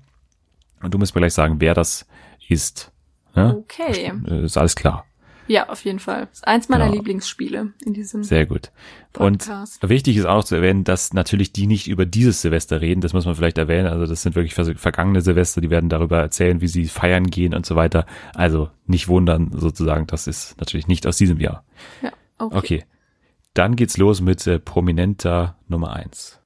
[0.84, 2.06] Und du musst mir gleich sagen, wer das
[2.48, 2.92] ist.
[3.36, 3.56] Ne?
[3.58, 4.12] Okay.
[4.28, 5.06] Äh, Ist alles klar.
[5.48, 6.28] Ja, auf jeden Fall.
[6.32, 6.98] Ist eins meiner Genau.
[6.98, 8.24] Lieblingsspiele in diesem.
[8.24, 8.72] Sehr gut.
[9.14, 9.82] Podcast.
[9.82, 13.02] Und wichtig ist auch zu erwähnen, dass natürlich die nicht über dieses Silvester reden.
[13.02, 13.88] Das muss man vielleicht erwähnen.
[13.88, 15.60] Also das sind wirklich vergangene Silvester.
[15.60, 18.06] Die werden darüber erzählen, wie sie feiern gehen und so weiter.
[18.36, 20.06] Also nicht wundern sozusagen.
[20.06, 21.64] Das ist natürlich nicht aus diesem Jahr.
[22.04, 22.58] Ja, okay.
[22.58, 22.84] Okay.
[23.56, 26.39] Dann geht's los mit äh, Prominenter Nummer eins.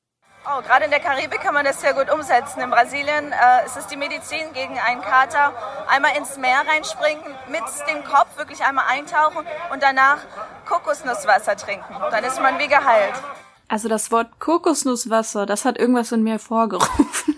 [0.56, 2.62] Oh, gerade in der Karibik kann man das sehr gut umsetzen.
[2.62, 5.54] In Brasilien äh, ist es die Medizin gegen einen Kater.
[5.88, 10.18] Einmal ins Meer reinspringen, mit dem Kopf wirklich einmal eintauchen und danach
[10.68, 11.94] Kokosnusswasser trinken.
[12.12, 13.14] Dann ist man wie geheilt.
[13.68, 17.36] Also das Wort Kokosnusswasser, das hat irgendwas in mir hervorgerufen.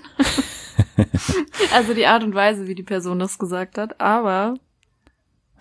[1.74, 4.02] also die Art und Weise, wie die Person das gesagt hat.
[4.02, 4.56] Aber,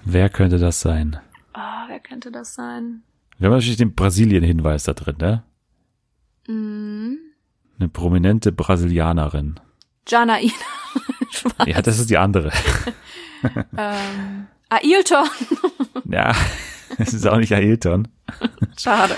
[0.03, 1.21] Wer könnte das sein?
[1.53, 3.03] ah, wer könnte das sein?
[3.39, 5.45] Wir haben natürlich den Brasilien-Hinweis da drin, ne?
[6.49, 7.19] Mhm.
[7.79, 9.61] Eine prominente Brasilianerin.
[10.07, 10.53] Janaina.
[11.67, 12.53] Ja, das ist die andere.
[13.77, 15.29] ähm, Ailton.
[16.07, 16.33] Ja,
[16.99, 18.09] es ist auch nicht Ailton.
[18.79, 19.17] Schade.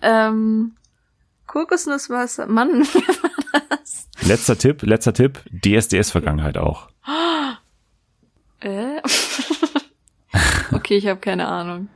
[0.00, 0.76] Ähm,
[1.46, 2.46] Kokosnusswasser.
[2.46, 3.08] Mann, wie
[3.52, 4.08] war das?
[4.20, 6.88] Letzter Tipp, letzter Tipp, DSDS-Vergangenheit auch.
[8.60, 9.00] Äh?
[10.72, 11.88] okay, ich habe keine Ahnung.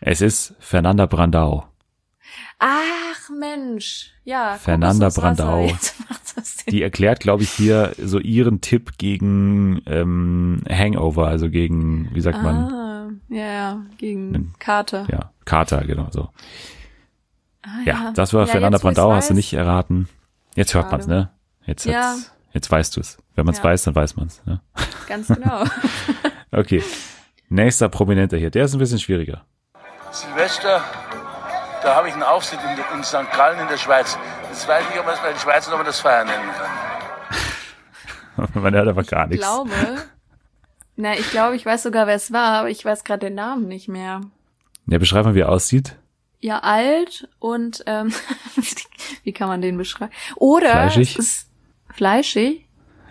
[0.00, 1.68] Es ist Fernanda Brandau.
[2.58, 4.54] Ach Mensch, ja.
[4.54, 5.70] Fernanda Brandau.
[6.68, 12.42] Die erklärt, glaube ich, hier so ihren Tipp gegen ähm, Hangover, also gegen, wie sagt
[12.42, 15.06] man, Ah, ja, ja, gegen Nen- Kater.
[15.10, 16.28] ja, Kater, genau so.
[17.62, 20.08] Ah, Ja, das war Ja, Fernanda Brandau, hast du nicht erraten.
[20.54, 20.96] Jetzt hört Schade.
[20.96, 21.30] man's, ne?
[21.66, 22.14] Jetzt, Ja.
[22.14, 23.18] jetzt, jetzt weißt du's.
[23.34, 23.64] Wenn man's Ja.
[23.64, 24.42] weiß, dann weiß man's.
[24.46, 24.60] Ne?
[25.08, 25.64] Ganz genau.
[26.52, 26.82] Okay.
[27.48, 29.44] Nächster Prominenter hier, der ist ein bisschen schwieriger.
[30.10, 30.82] Silvester,
[31.86, 33.30] da habe ich einen Auftritt in, in St.
[33.32, 34.18] Gallen in der Schweiz.
[34.50, 36.50] Jetzt weiß ich nicht, ob man es bei den Schweizern ob man das Feiern nennen
[38.36, 38.52] kann.
[38.62, 39.46] Man hört aber gar Ich nichts.
[39.46, 39.70] glaube.
[40.96, 43.66] Na, ich glaube, ich weiß sogar, wer es war, aber ich weiß gerade den Namen
[43.68, 44.20] nicht mehr.
[44.86, 45.96] Ja, beschreib mal, wie er aussieht.
[46.40, 48.12] Ja, alt und ähm,
[49.22, 50.12] wie kann man den beschreiben?
[50.34, 51.16] Oder Fleischig?
[51.18, 51.50] es ist
[51.94, 52.66] fleischig.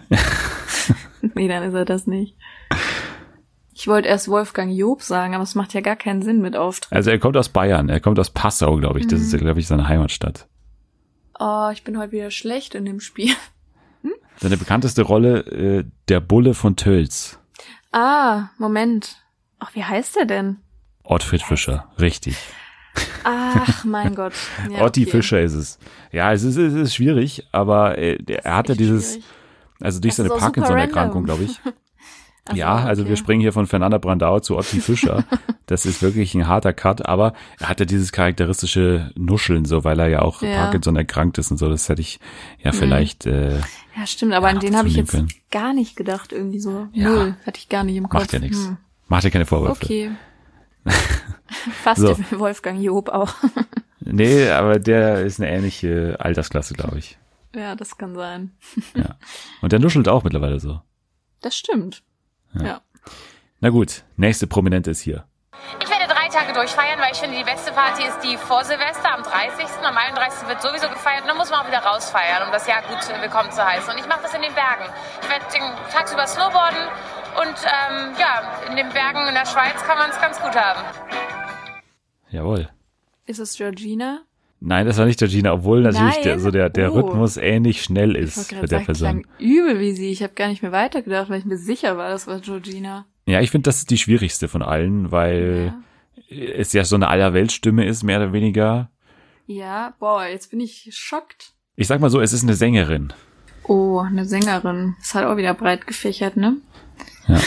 [1.34, 2.36] nee, dann ist er das nicht.
[3.78, 6.94] Ich wollte erst Wolfgang Job sagen, aber es macht ja gar keinen Sinn mit Auftritt.
[6.94, 9.08] Also er kommt aus Bayern, er kommt aus Passau, glaube ich.
[9.08, 9.26] Das Mhm.
[9.26, 10.48] ist, glaube ich, seine Heimatstadt.
[11.38, 13.34] Oh, ich bin heute wieder schlecht in dem Spiel.
[14.38, 17.40] Seine bekannteste Rolle, äh, der Bulle von Tölz.
[17.94, 19.18] Ah, Moment.
[19.60, 20.58] Ach, wie heißt der denn?
[21.04, 22.36] Ottfried Fischer, richtig.
[23.24, 24.34] Ach, mein Gott.
[24.70, 25.12] Ja, Otti okay.
[25.12, 25.80] Fischer ist es.
[26.12, 29.26] Ja, es ist, es ist schwierig, aber äh, er hat ja Echt dieses, schwierig.
[29.82, 31.60] also durch Das seine Parkinson-Erkrankung, glaube ich.
[32.48, 33.10] Ach ja, so, also okay.
[33.10, 35.24] wir springen hier von Fernanda Brandau zu Otti Fischer.
[35.68, 40.00] Das ist wirklich ein harter Cut, aber er hat ja dieses charakteristische Nuscheln, so weil
[40.00, 40.50] er ja auch Ja.
[40.50, 40.54] Mhm.
[40.58, 41.70] Parkinson erkrankt ist und so.
[41.70, 42.20] Das hätte ich
[42.62, 43.26] ja vielleicht.
[43.26, 43.58] Äh,
[43.98, 45.28] Ja, stimmt, aber an den habe ich jetzt können.
[45.50, 46.88] gar nicht gedacht, irgendwie so.
[46.94, 47.10] Ja.
[47.10, 47.36] Null.
[47.48, 48.22] Hatte ich gar nicht im Kopf.
[48.22, 48.64] macht ja nichts.
[48.68, 48.78] Hm.
[49.08, 49.84] Macht ja keine Vorwürfe.
[49.84, 50.12] Okay.
[51.84, 52.16] Fast So.
[52.38, 53.34] Wolfgang Job auch.
[54.08, 57.18] Nee, aber der ist eine ähnliche Altersklasse, glaube ich.
[57.56, 58.52] ja, das kann sein.
[59.62, 60.80] Und der nuschelt auch mittlerweile so.
[61.42, 62.04] Das stimmt.
[62.64, 62.82] Ja.
[63.60, 65.26] Na gut, nächste Prominente ist hier.
[65.82, 69.14] Ich werde drei Tage durchfeiern, weil ich finde, die beste Party ist die vor Silvester
[69.14, 69.66] am 30.
[69.84, 70.48] Am 31.
[70.48, 73.52] wird sowieso gefeiert und dann muss man auch wieder rausfeiern, um das Jahr gut willkommen
[73.52, 73.92] zu heißen.
[73.92, 74.86] Und ich mache das in den Bergen.
[75.22, 76.84] Ich werde den tagsüber snowboarden
[77.42, 80.82] und ähm, ja, in den Bergen in der Schweiz kann man es ganz gut haben.
[82.30, 82.70] Jawohl.
[83.26, 84.22] Ist es Georgina?
[84.62, 86.24] Nein, das war nicht Georgina, obwohl natürlich Nein?
[86.24, 86.96] der, so der, der Oh.
[87.00, 89.22] Rhythmus ähnlich schnell Ich ist gerade der sagen, Person.
[89.24, 90.10] klang übel wie sie.
[90.12, 93.06] Ich habe gar nicht mehr weitergedacht, weil ich mir sicher war, das war Georgina.
[93.28, 95.74] Ja, ich finde, das ist die schwierigste von allen, weil
[96.30, 98.90] es ja so eine Allerweltstimme ist, mehr oder weniger.
[99.46, 101.54] Ja, boah, jetzt bin ich schockt.
[101.76, 103.14] Ich sag mal so, es ist eine Sängerin.
[103.68, 104.96] Oh, eine Sängerin.
[105.02, 106.58] Ist halt auch wieder breit gefächert, ne?
[107.28, 107.40] Ja.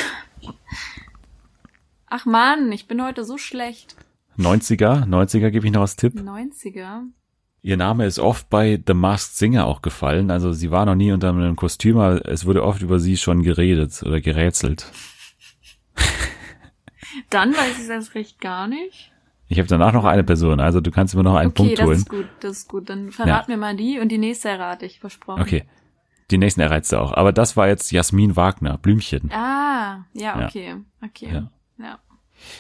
[2.07, 3.97] Ach man, ich bin heute so schlecht.
[4.39, 6.15] 90er, 90er gebe ich noch als Tipp.
[6.15, 7.03] 90er.
[7.61, 10.31] Ihr Name ist oft bei The Masked Singer auch gefallen.
[10.31, 13.43] Also sie war noch nie unter einem Kostüm, aber es wurde oft über sie schon
[13.43, 14.91] geredet oder gerätselt.
[17.31, 19.13] Dann weiß ich es erst recht gar nicht.
[19.49, 21.87] Ich habe danach noch eine Person, also du kannst immer noch einen okay, Punkt das
[21.87, 21.97] holen.
[21.97, 22.91] ist gut, das ist gut.
[22.91, 25.41] Dann verrat mir mal die und die nächste errate ich, versprochen.
[25.43, 25.65] Okay.
[26.31, 27.13] Die nächsten erreizt du auch.
[27.13, 29.31] Aber das war jetzt Jasmin Wagner, Blümchen.
[29.33, 30.47] Ah, ja, Ja.
[30.47, 31.29] okay, okay.
[31.33, 31.51] Ja.
[31.79, 31.99] Ja.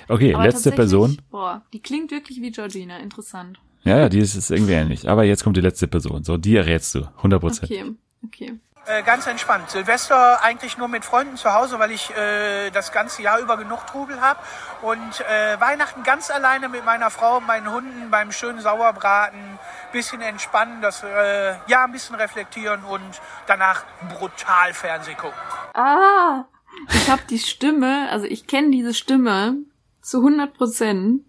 [0.09, 1.21] Okay, Aber letzte Person.
[1.31, 3.59] Boah, die klingt wirklich wie Georgina, interessant.
[3.85, 5.09] Ja, ja, die ist, ist irgendwie ähnlich.
[5.09, 6.25] Aber jetzt kommt die letzte Person.
[6.25, 7.07] So, die errätst du.
[7.19, 7.71] 100 Prozent.
[7.71, 7.95] Okay,
[8.25, 8.59] okay.
[8.89, 9.69] Äh, ganz entspannt.
[9.69, 13.87] Silvester eigentlich nur mit Freunden zu Hause, weil ich äh, das ganze Jahr über genug
[13.87, 14.41] Trubel habe.
[14.81, 19.59] Und äh, Weihnachten ganz alleine mit meiner Frau und meinen Hunden beim schönen Sauerbraten.
[19.93, 25.39] Bisschen entspannen, das äh, ja ein bisschen reflektieren und danach brutal Fernseh gucken.
[25.75, 26.45] Ah,
[26.93, 29.57] ich habe die Stimme, also ich kenne diese Stimme
[30.03, 31.23] zu 100 Prozent.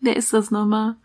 [0.00, 0.96] Wer ist das nochmal?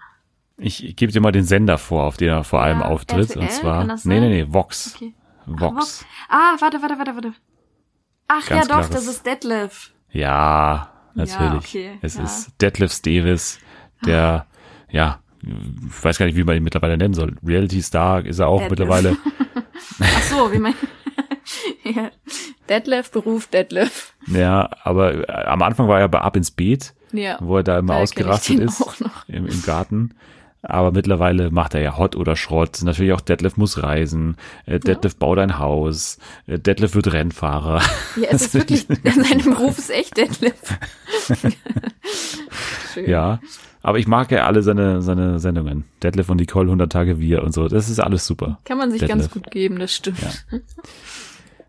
[0.57, 3.29] Ich gebe dir mal den Sender vor, auf den er vor allem Ja, auftritt.
[3.29, 3.83] RTL, und zwar.
[3.85, 4.95] Nee, nee, nee, Vox.
[4.95, 5.13] Okay.
[5.45, 6.05] Vox.
[6.29, 7.33] Ah, warte, warte, warte, warte.
[8.27, 9.91] Ach Ganz ja, doch, das ist Detlef.
[10.11, 11.73] Ja, natürlich.
[11.73, 12.23] Ja, okay, es ja.
[12.23, 13.59] ist Detlef Davis,
[14.05, 14.47] der,
[14.89, 17.35] ja, ich weiß gar nicht, wie man ihn mittlerweile nennen soll.
[17.45, 18.71] Reality Star ist er auch Detlef.
[18.79, 19.17] mittlerweile.
[20.01, 20.73] Ach so, wie mein
[21.83, 22.11] ja.
[22.69, 24.13] Detlef, Beruf Detlef.
[24.27, 27.37] Ja, aber äh, am Anfang war er bei Ab ins Beet, Ja.
[27.41, 28.83] wo er da immer kenn ausgerastet ist
[29.27, 30.11] im, im Garten.
[30.63, 32.79] Aber mittlerweile macht er ja Hot oder Schrott.
[32.83, 34.35] Natürlich auch Detlef muss reisen.
[34.65, 36.17] Äh, Detlef baut ein Haus.
[36.47, 37.81] Äh, Detlef wird Rennfahrer.
[38.17, 40.55] Ja, es ist wirklich, sein Beruf ist echt Detlef.
[42.93, 43.09] Schön.
[43.09, 43.39] Ja.
[43.83, 45.85] Aber ich mag ja alle seine, seine Sendungen.
[46.03, 47.67] Detlef und Nicole, 100 Tage wir und so.
[47.69, 48.59] Das ist alles super.
[48.65, 49.17] Kann man sich Detlef.
[49.17, 50.45] ganz gut geben, das stimmt.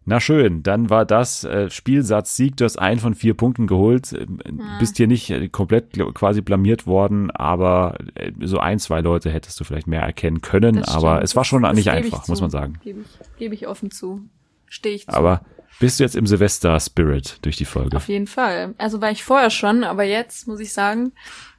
[0.08, 2.56] Na schön, dann war das äh, Spielsatz Sieg.
[2.56, 4.12] Du hast einen von vier Punkten geholt.
[4.14, 4.38] Ähm,
[4.78, 9.60] Bist hier nicht äh, komplett quasi blamiert worden, aber äh, so ein, zwei Leute hättest
[9.60, 10.76] du vielleicht mehr erkennen können.
[10.76, 12.78] Das aber es war Das- schon das nicht ich einfach, muss man sagen.
[12.82, 14.22] Gebe ich, gebe ich offen zu.
[14.66, 15.12] Stehe ich zu.
[15.14, 15.42] Aber
[15.78, 17.96] bist du jetzt im Silvester-Spirit durch die Folge?
[17.96, 18.74] Auf jeden Fall.
[18.78, 21.12] Also war ich vorher schon, aber jetzt muss ich sagen,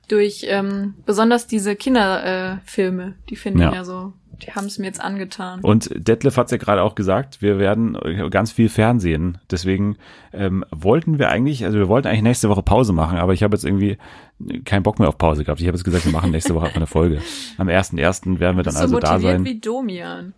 [0.07, 3.73] durch ähm, besonders diese Kinderfilme, äh, die finde Ja.
[3.73, 5.61] ja so, die haben es mir jetzt angetan.
[5.61, 9.37] Und Detlef hat's ja gerade auch gesagt, wir werden äh, ganz viel Fernsehen.
[9.51, 9.97] Deswegen
[10.33, 13.55] ähm, wollten wir eigentlich, also wir wollten eigentlich nächste Woche Pause machen, aber ich habe
[13.55, 13.97] jetzt irgendwie
[14.65, 15.61] keinen Bock mehr auf Pause gehabt.
[15.61, 17.21] Ich habe jetzt gesagt, wir machen nächste Woche einfach eine Folge.
[17.57, 18.39] Am 1.1.
[18.39, 19.45] werden wir dann also so da sein.
[19.45, 20.33] wie Domian.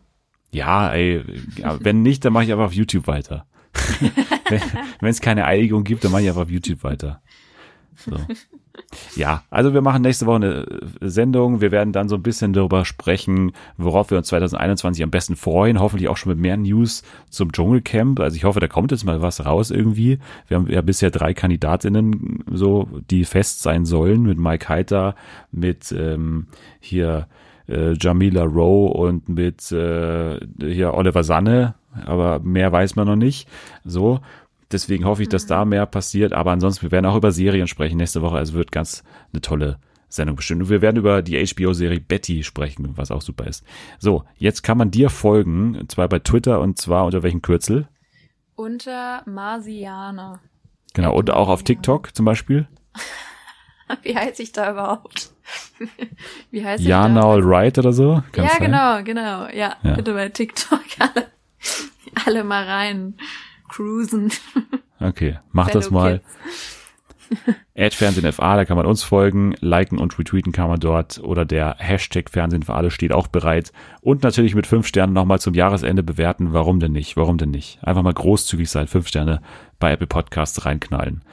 [0.51, 1.23] Ja, ey,
[1.57, 3.45] ja, wenn nicht, dann mache ich einfach auf YouTube weiter.
[4.99, 7.21] wenn es keine Einigung gibt, dann mache ich einfach auf YouTube weiter.
[7.95, 8.17] So.
[9.15, 11.61] Ja, also wir machen nächste Woche eine äh, Sendung.
[11.61, 15.79] Wir werden dann so ein bisschen darüber sprechen, worauf wir uns 2021 am besten freuen.
[15.79, 18.19] Hoffentlich auch schon mit mehr News zum Dschungelcamp.
[18.19, 20.19] Also ich hoffe, da kommt jetzt mal was raus irgendwie.
[20.47, 25.15] Wir haben ja bisher drei Kandidatinnen, so die fest sein sollen, mit Mike Heiter,
[25.51, 26.47] mit ähm,
[26.79, 27.27] hier
[27.67, 31.75] äh, Jamila Rowe und mit äh, hier Oliver Sanne,
[32.05, 33.47] aber mehr weiß man noch nicht.
[33.83, 34.19] So,
[34.73, 36.33] deswegen hoffe ich, dass da mehr passiert.
[36.33, 38.37] Aber ansonsten, wir werden auch über Serien sprechen nächste Woche.
[38.37, 39.03] Also wird ganz
[39.33, 39.79] eine tolle
[40.09, 40.61] Sendung bestimmt.
[40.63, 43.63] Und wir werden über die HBO-Serie Betty sprechen, was auch super ist.
[43.99, 47.87] So, jetzt kann man dir folgen, und zwar bei Twitter und zwar unter welchem Kürzel?
[48.55, 50.39] Unter Marsianer.
[50.93, 52.67] Genau, und auch auf TikTok zum Beispiel.
[54.03, 55.31] Wie heißt ich da überhaupt?
[56.51, 57.21] Wie heißt Ja, ich da?
[57.21, 58.21] now right oder so?
[58.31, 58.61] Kann Ja, sein?
[58.61, 59.47] genau, genau.
[59.53, 59.95] Ja, Ja.
[59.95, 61.27] bitte bei TikTok alle,
[62.25, 63.15] alle mal rein
[63.71, 64.31] cruisen.
[65.03, 66.19] Okay, mach das Fellow mal.
[66.19, 66.77] Kids.
[67.75, 71.43] Ad Fernsehen FA, da kann man uns folgen, liken und retweeten kann man dort oder
[71.43, 73.71] der Hashtag Fernsehen für alle steht auch bereit
[74.01, 76.53] und natürlich mit fünf Sternen nochmal zum Jahresende bewerten.
[76.53, 77.17] Warum denn nicht?
[77.17, 77.79] Warum denn nicht?
[77.81, 79.41] Einfach mal großzügig sein, fünf Sterne
[79.79, 81.23] bei Apple Podcasts reinknallen.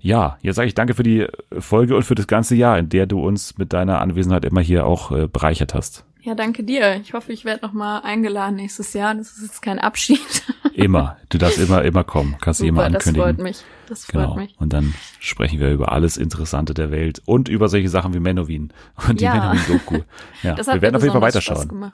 [0.00, 1.26] Ja, jetzt sage ich danke für die
[1.58, 4.86] Folge und für das ganze Jahr, in der du uns mit deiner Anwesenheit immer hier
[4.86, 6.06] auch äh, bereichert hast.
[6.22, 6.96] Ja, danke dir.
[6.96, 9.14] Ich hoffe, ich werde noch mal eingeladen nächstes Jahr.
[9.14, 10.20] Das ist jetzt kein Abschied.
[10.74, 11.16] Immer.
[11.30, 12.36] Du darfst immer, immer kommen.
[12.40, 13.26] Kannst du immer Super, das ankündigen.
[13.36, 13.64] freut mich.
[13.88, 14.36] Das freut Genau.
[14.36, 14.54] mich.
[14.58, 18.72] Und dann sprechen wir über alles Interessante der Welt und über solche Sachen wie Menowin
[19.08, 19.34] und die Ja.
[19.34, 20.00] Menowin-Doku.
[20.42, 21.92] Ja, Das wir werden auf jeden Fall weiterschauen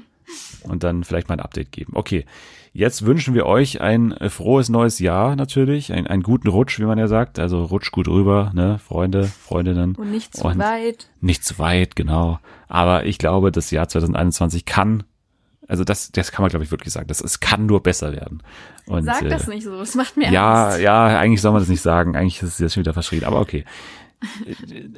[0.64, 1.92] und dann vielleicht mal ein Update geben.
[1.94, 2.24] Okay,
[2.72, 6.84] jetzt wünschen wir euch ein äh, frohes neues Jahr natürlich, ein, einen guten Rutsch, wie
[6.84, 7.38] man ja sagt.
[7.38, 9.94] Also rutsch gut rüber, ne, Freunde, Freundinnen.
[9.94, 11.08] Und nicht zu Und weit.
[11.20, 12.38] Nicht zu weit, genau.
[12.68, 15.04] Aber ich glaube, das Jahr 2021 kann,
[15.66, 18.42] also das, das kann man glaube ich wirklich sagen, das, es kann nur besser werden.
[18.86, 19.76] Und, Sag äh, das nicht so.
[19.76, 20.80] Das macht mir ja, Angst.
[20.80, 22.16] ja, eigentlich soll man das nicht sagen.
[22.16, 23.64] Eigentlich ist es jetzt schon wieder verschrien, aber okay.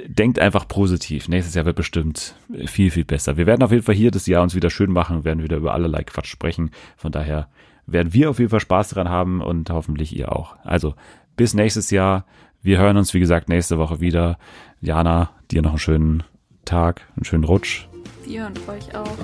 [0.07, 1.29] Denkt einfach positiv.
[1.29, 2.35] Nächstes Jahr wird bestimmt
[2.67, 3.37] viel, viel besser.
[3.37, 5.75] Wir werden auf jeden Fall hier das Jahr uns wieder schön machen, werden wieder über
[5.75, 6.71] allerlei Quatsch sprechen.
[6.97, 7.49] Von daher
[7.87, 10.57] werden wir auf jeden Fall Spaß daran haben und hoffentlich ihr auch.
[10.65, 10.95] Also
[11.37, 12.27] bis nächstes Jahr.
[12.63, 14.39] Wir hören uns, wie gesagt, nächste Woche wieder.
[14.81, 16.23] Jana, dir noch einen schönen
[16.65, 17.87] Tag, einen schönen Rutsch.
[18.27, 19.17] Dir und euch auch.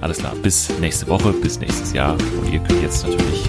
[0.00, 2.12] Alles klar, bis nächste Woche, bis nächstes Jahr.
[2.12, 3.48] Und ihr könnt jetzt natürlich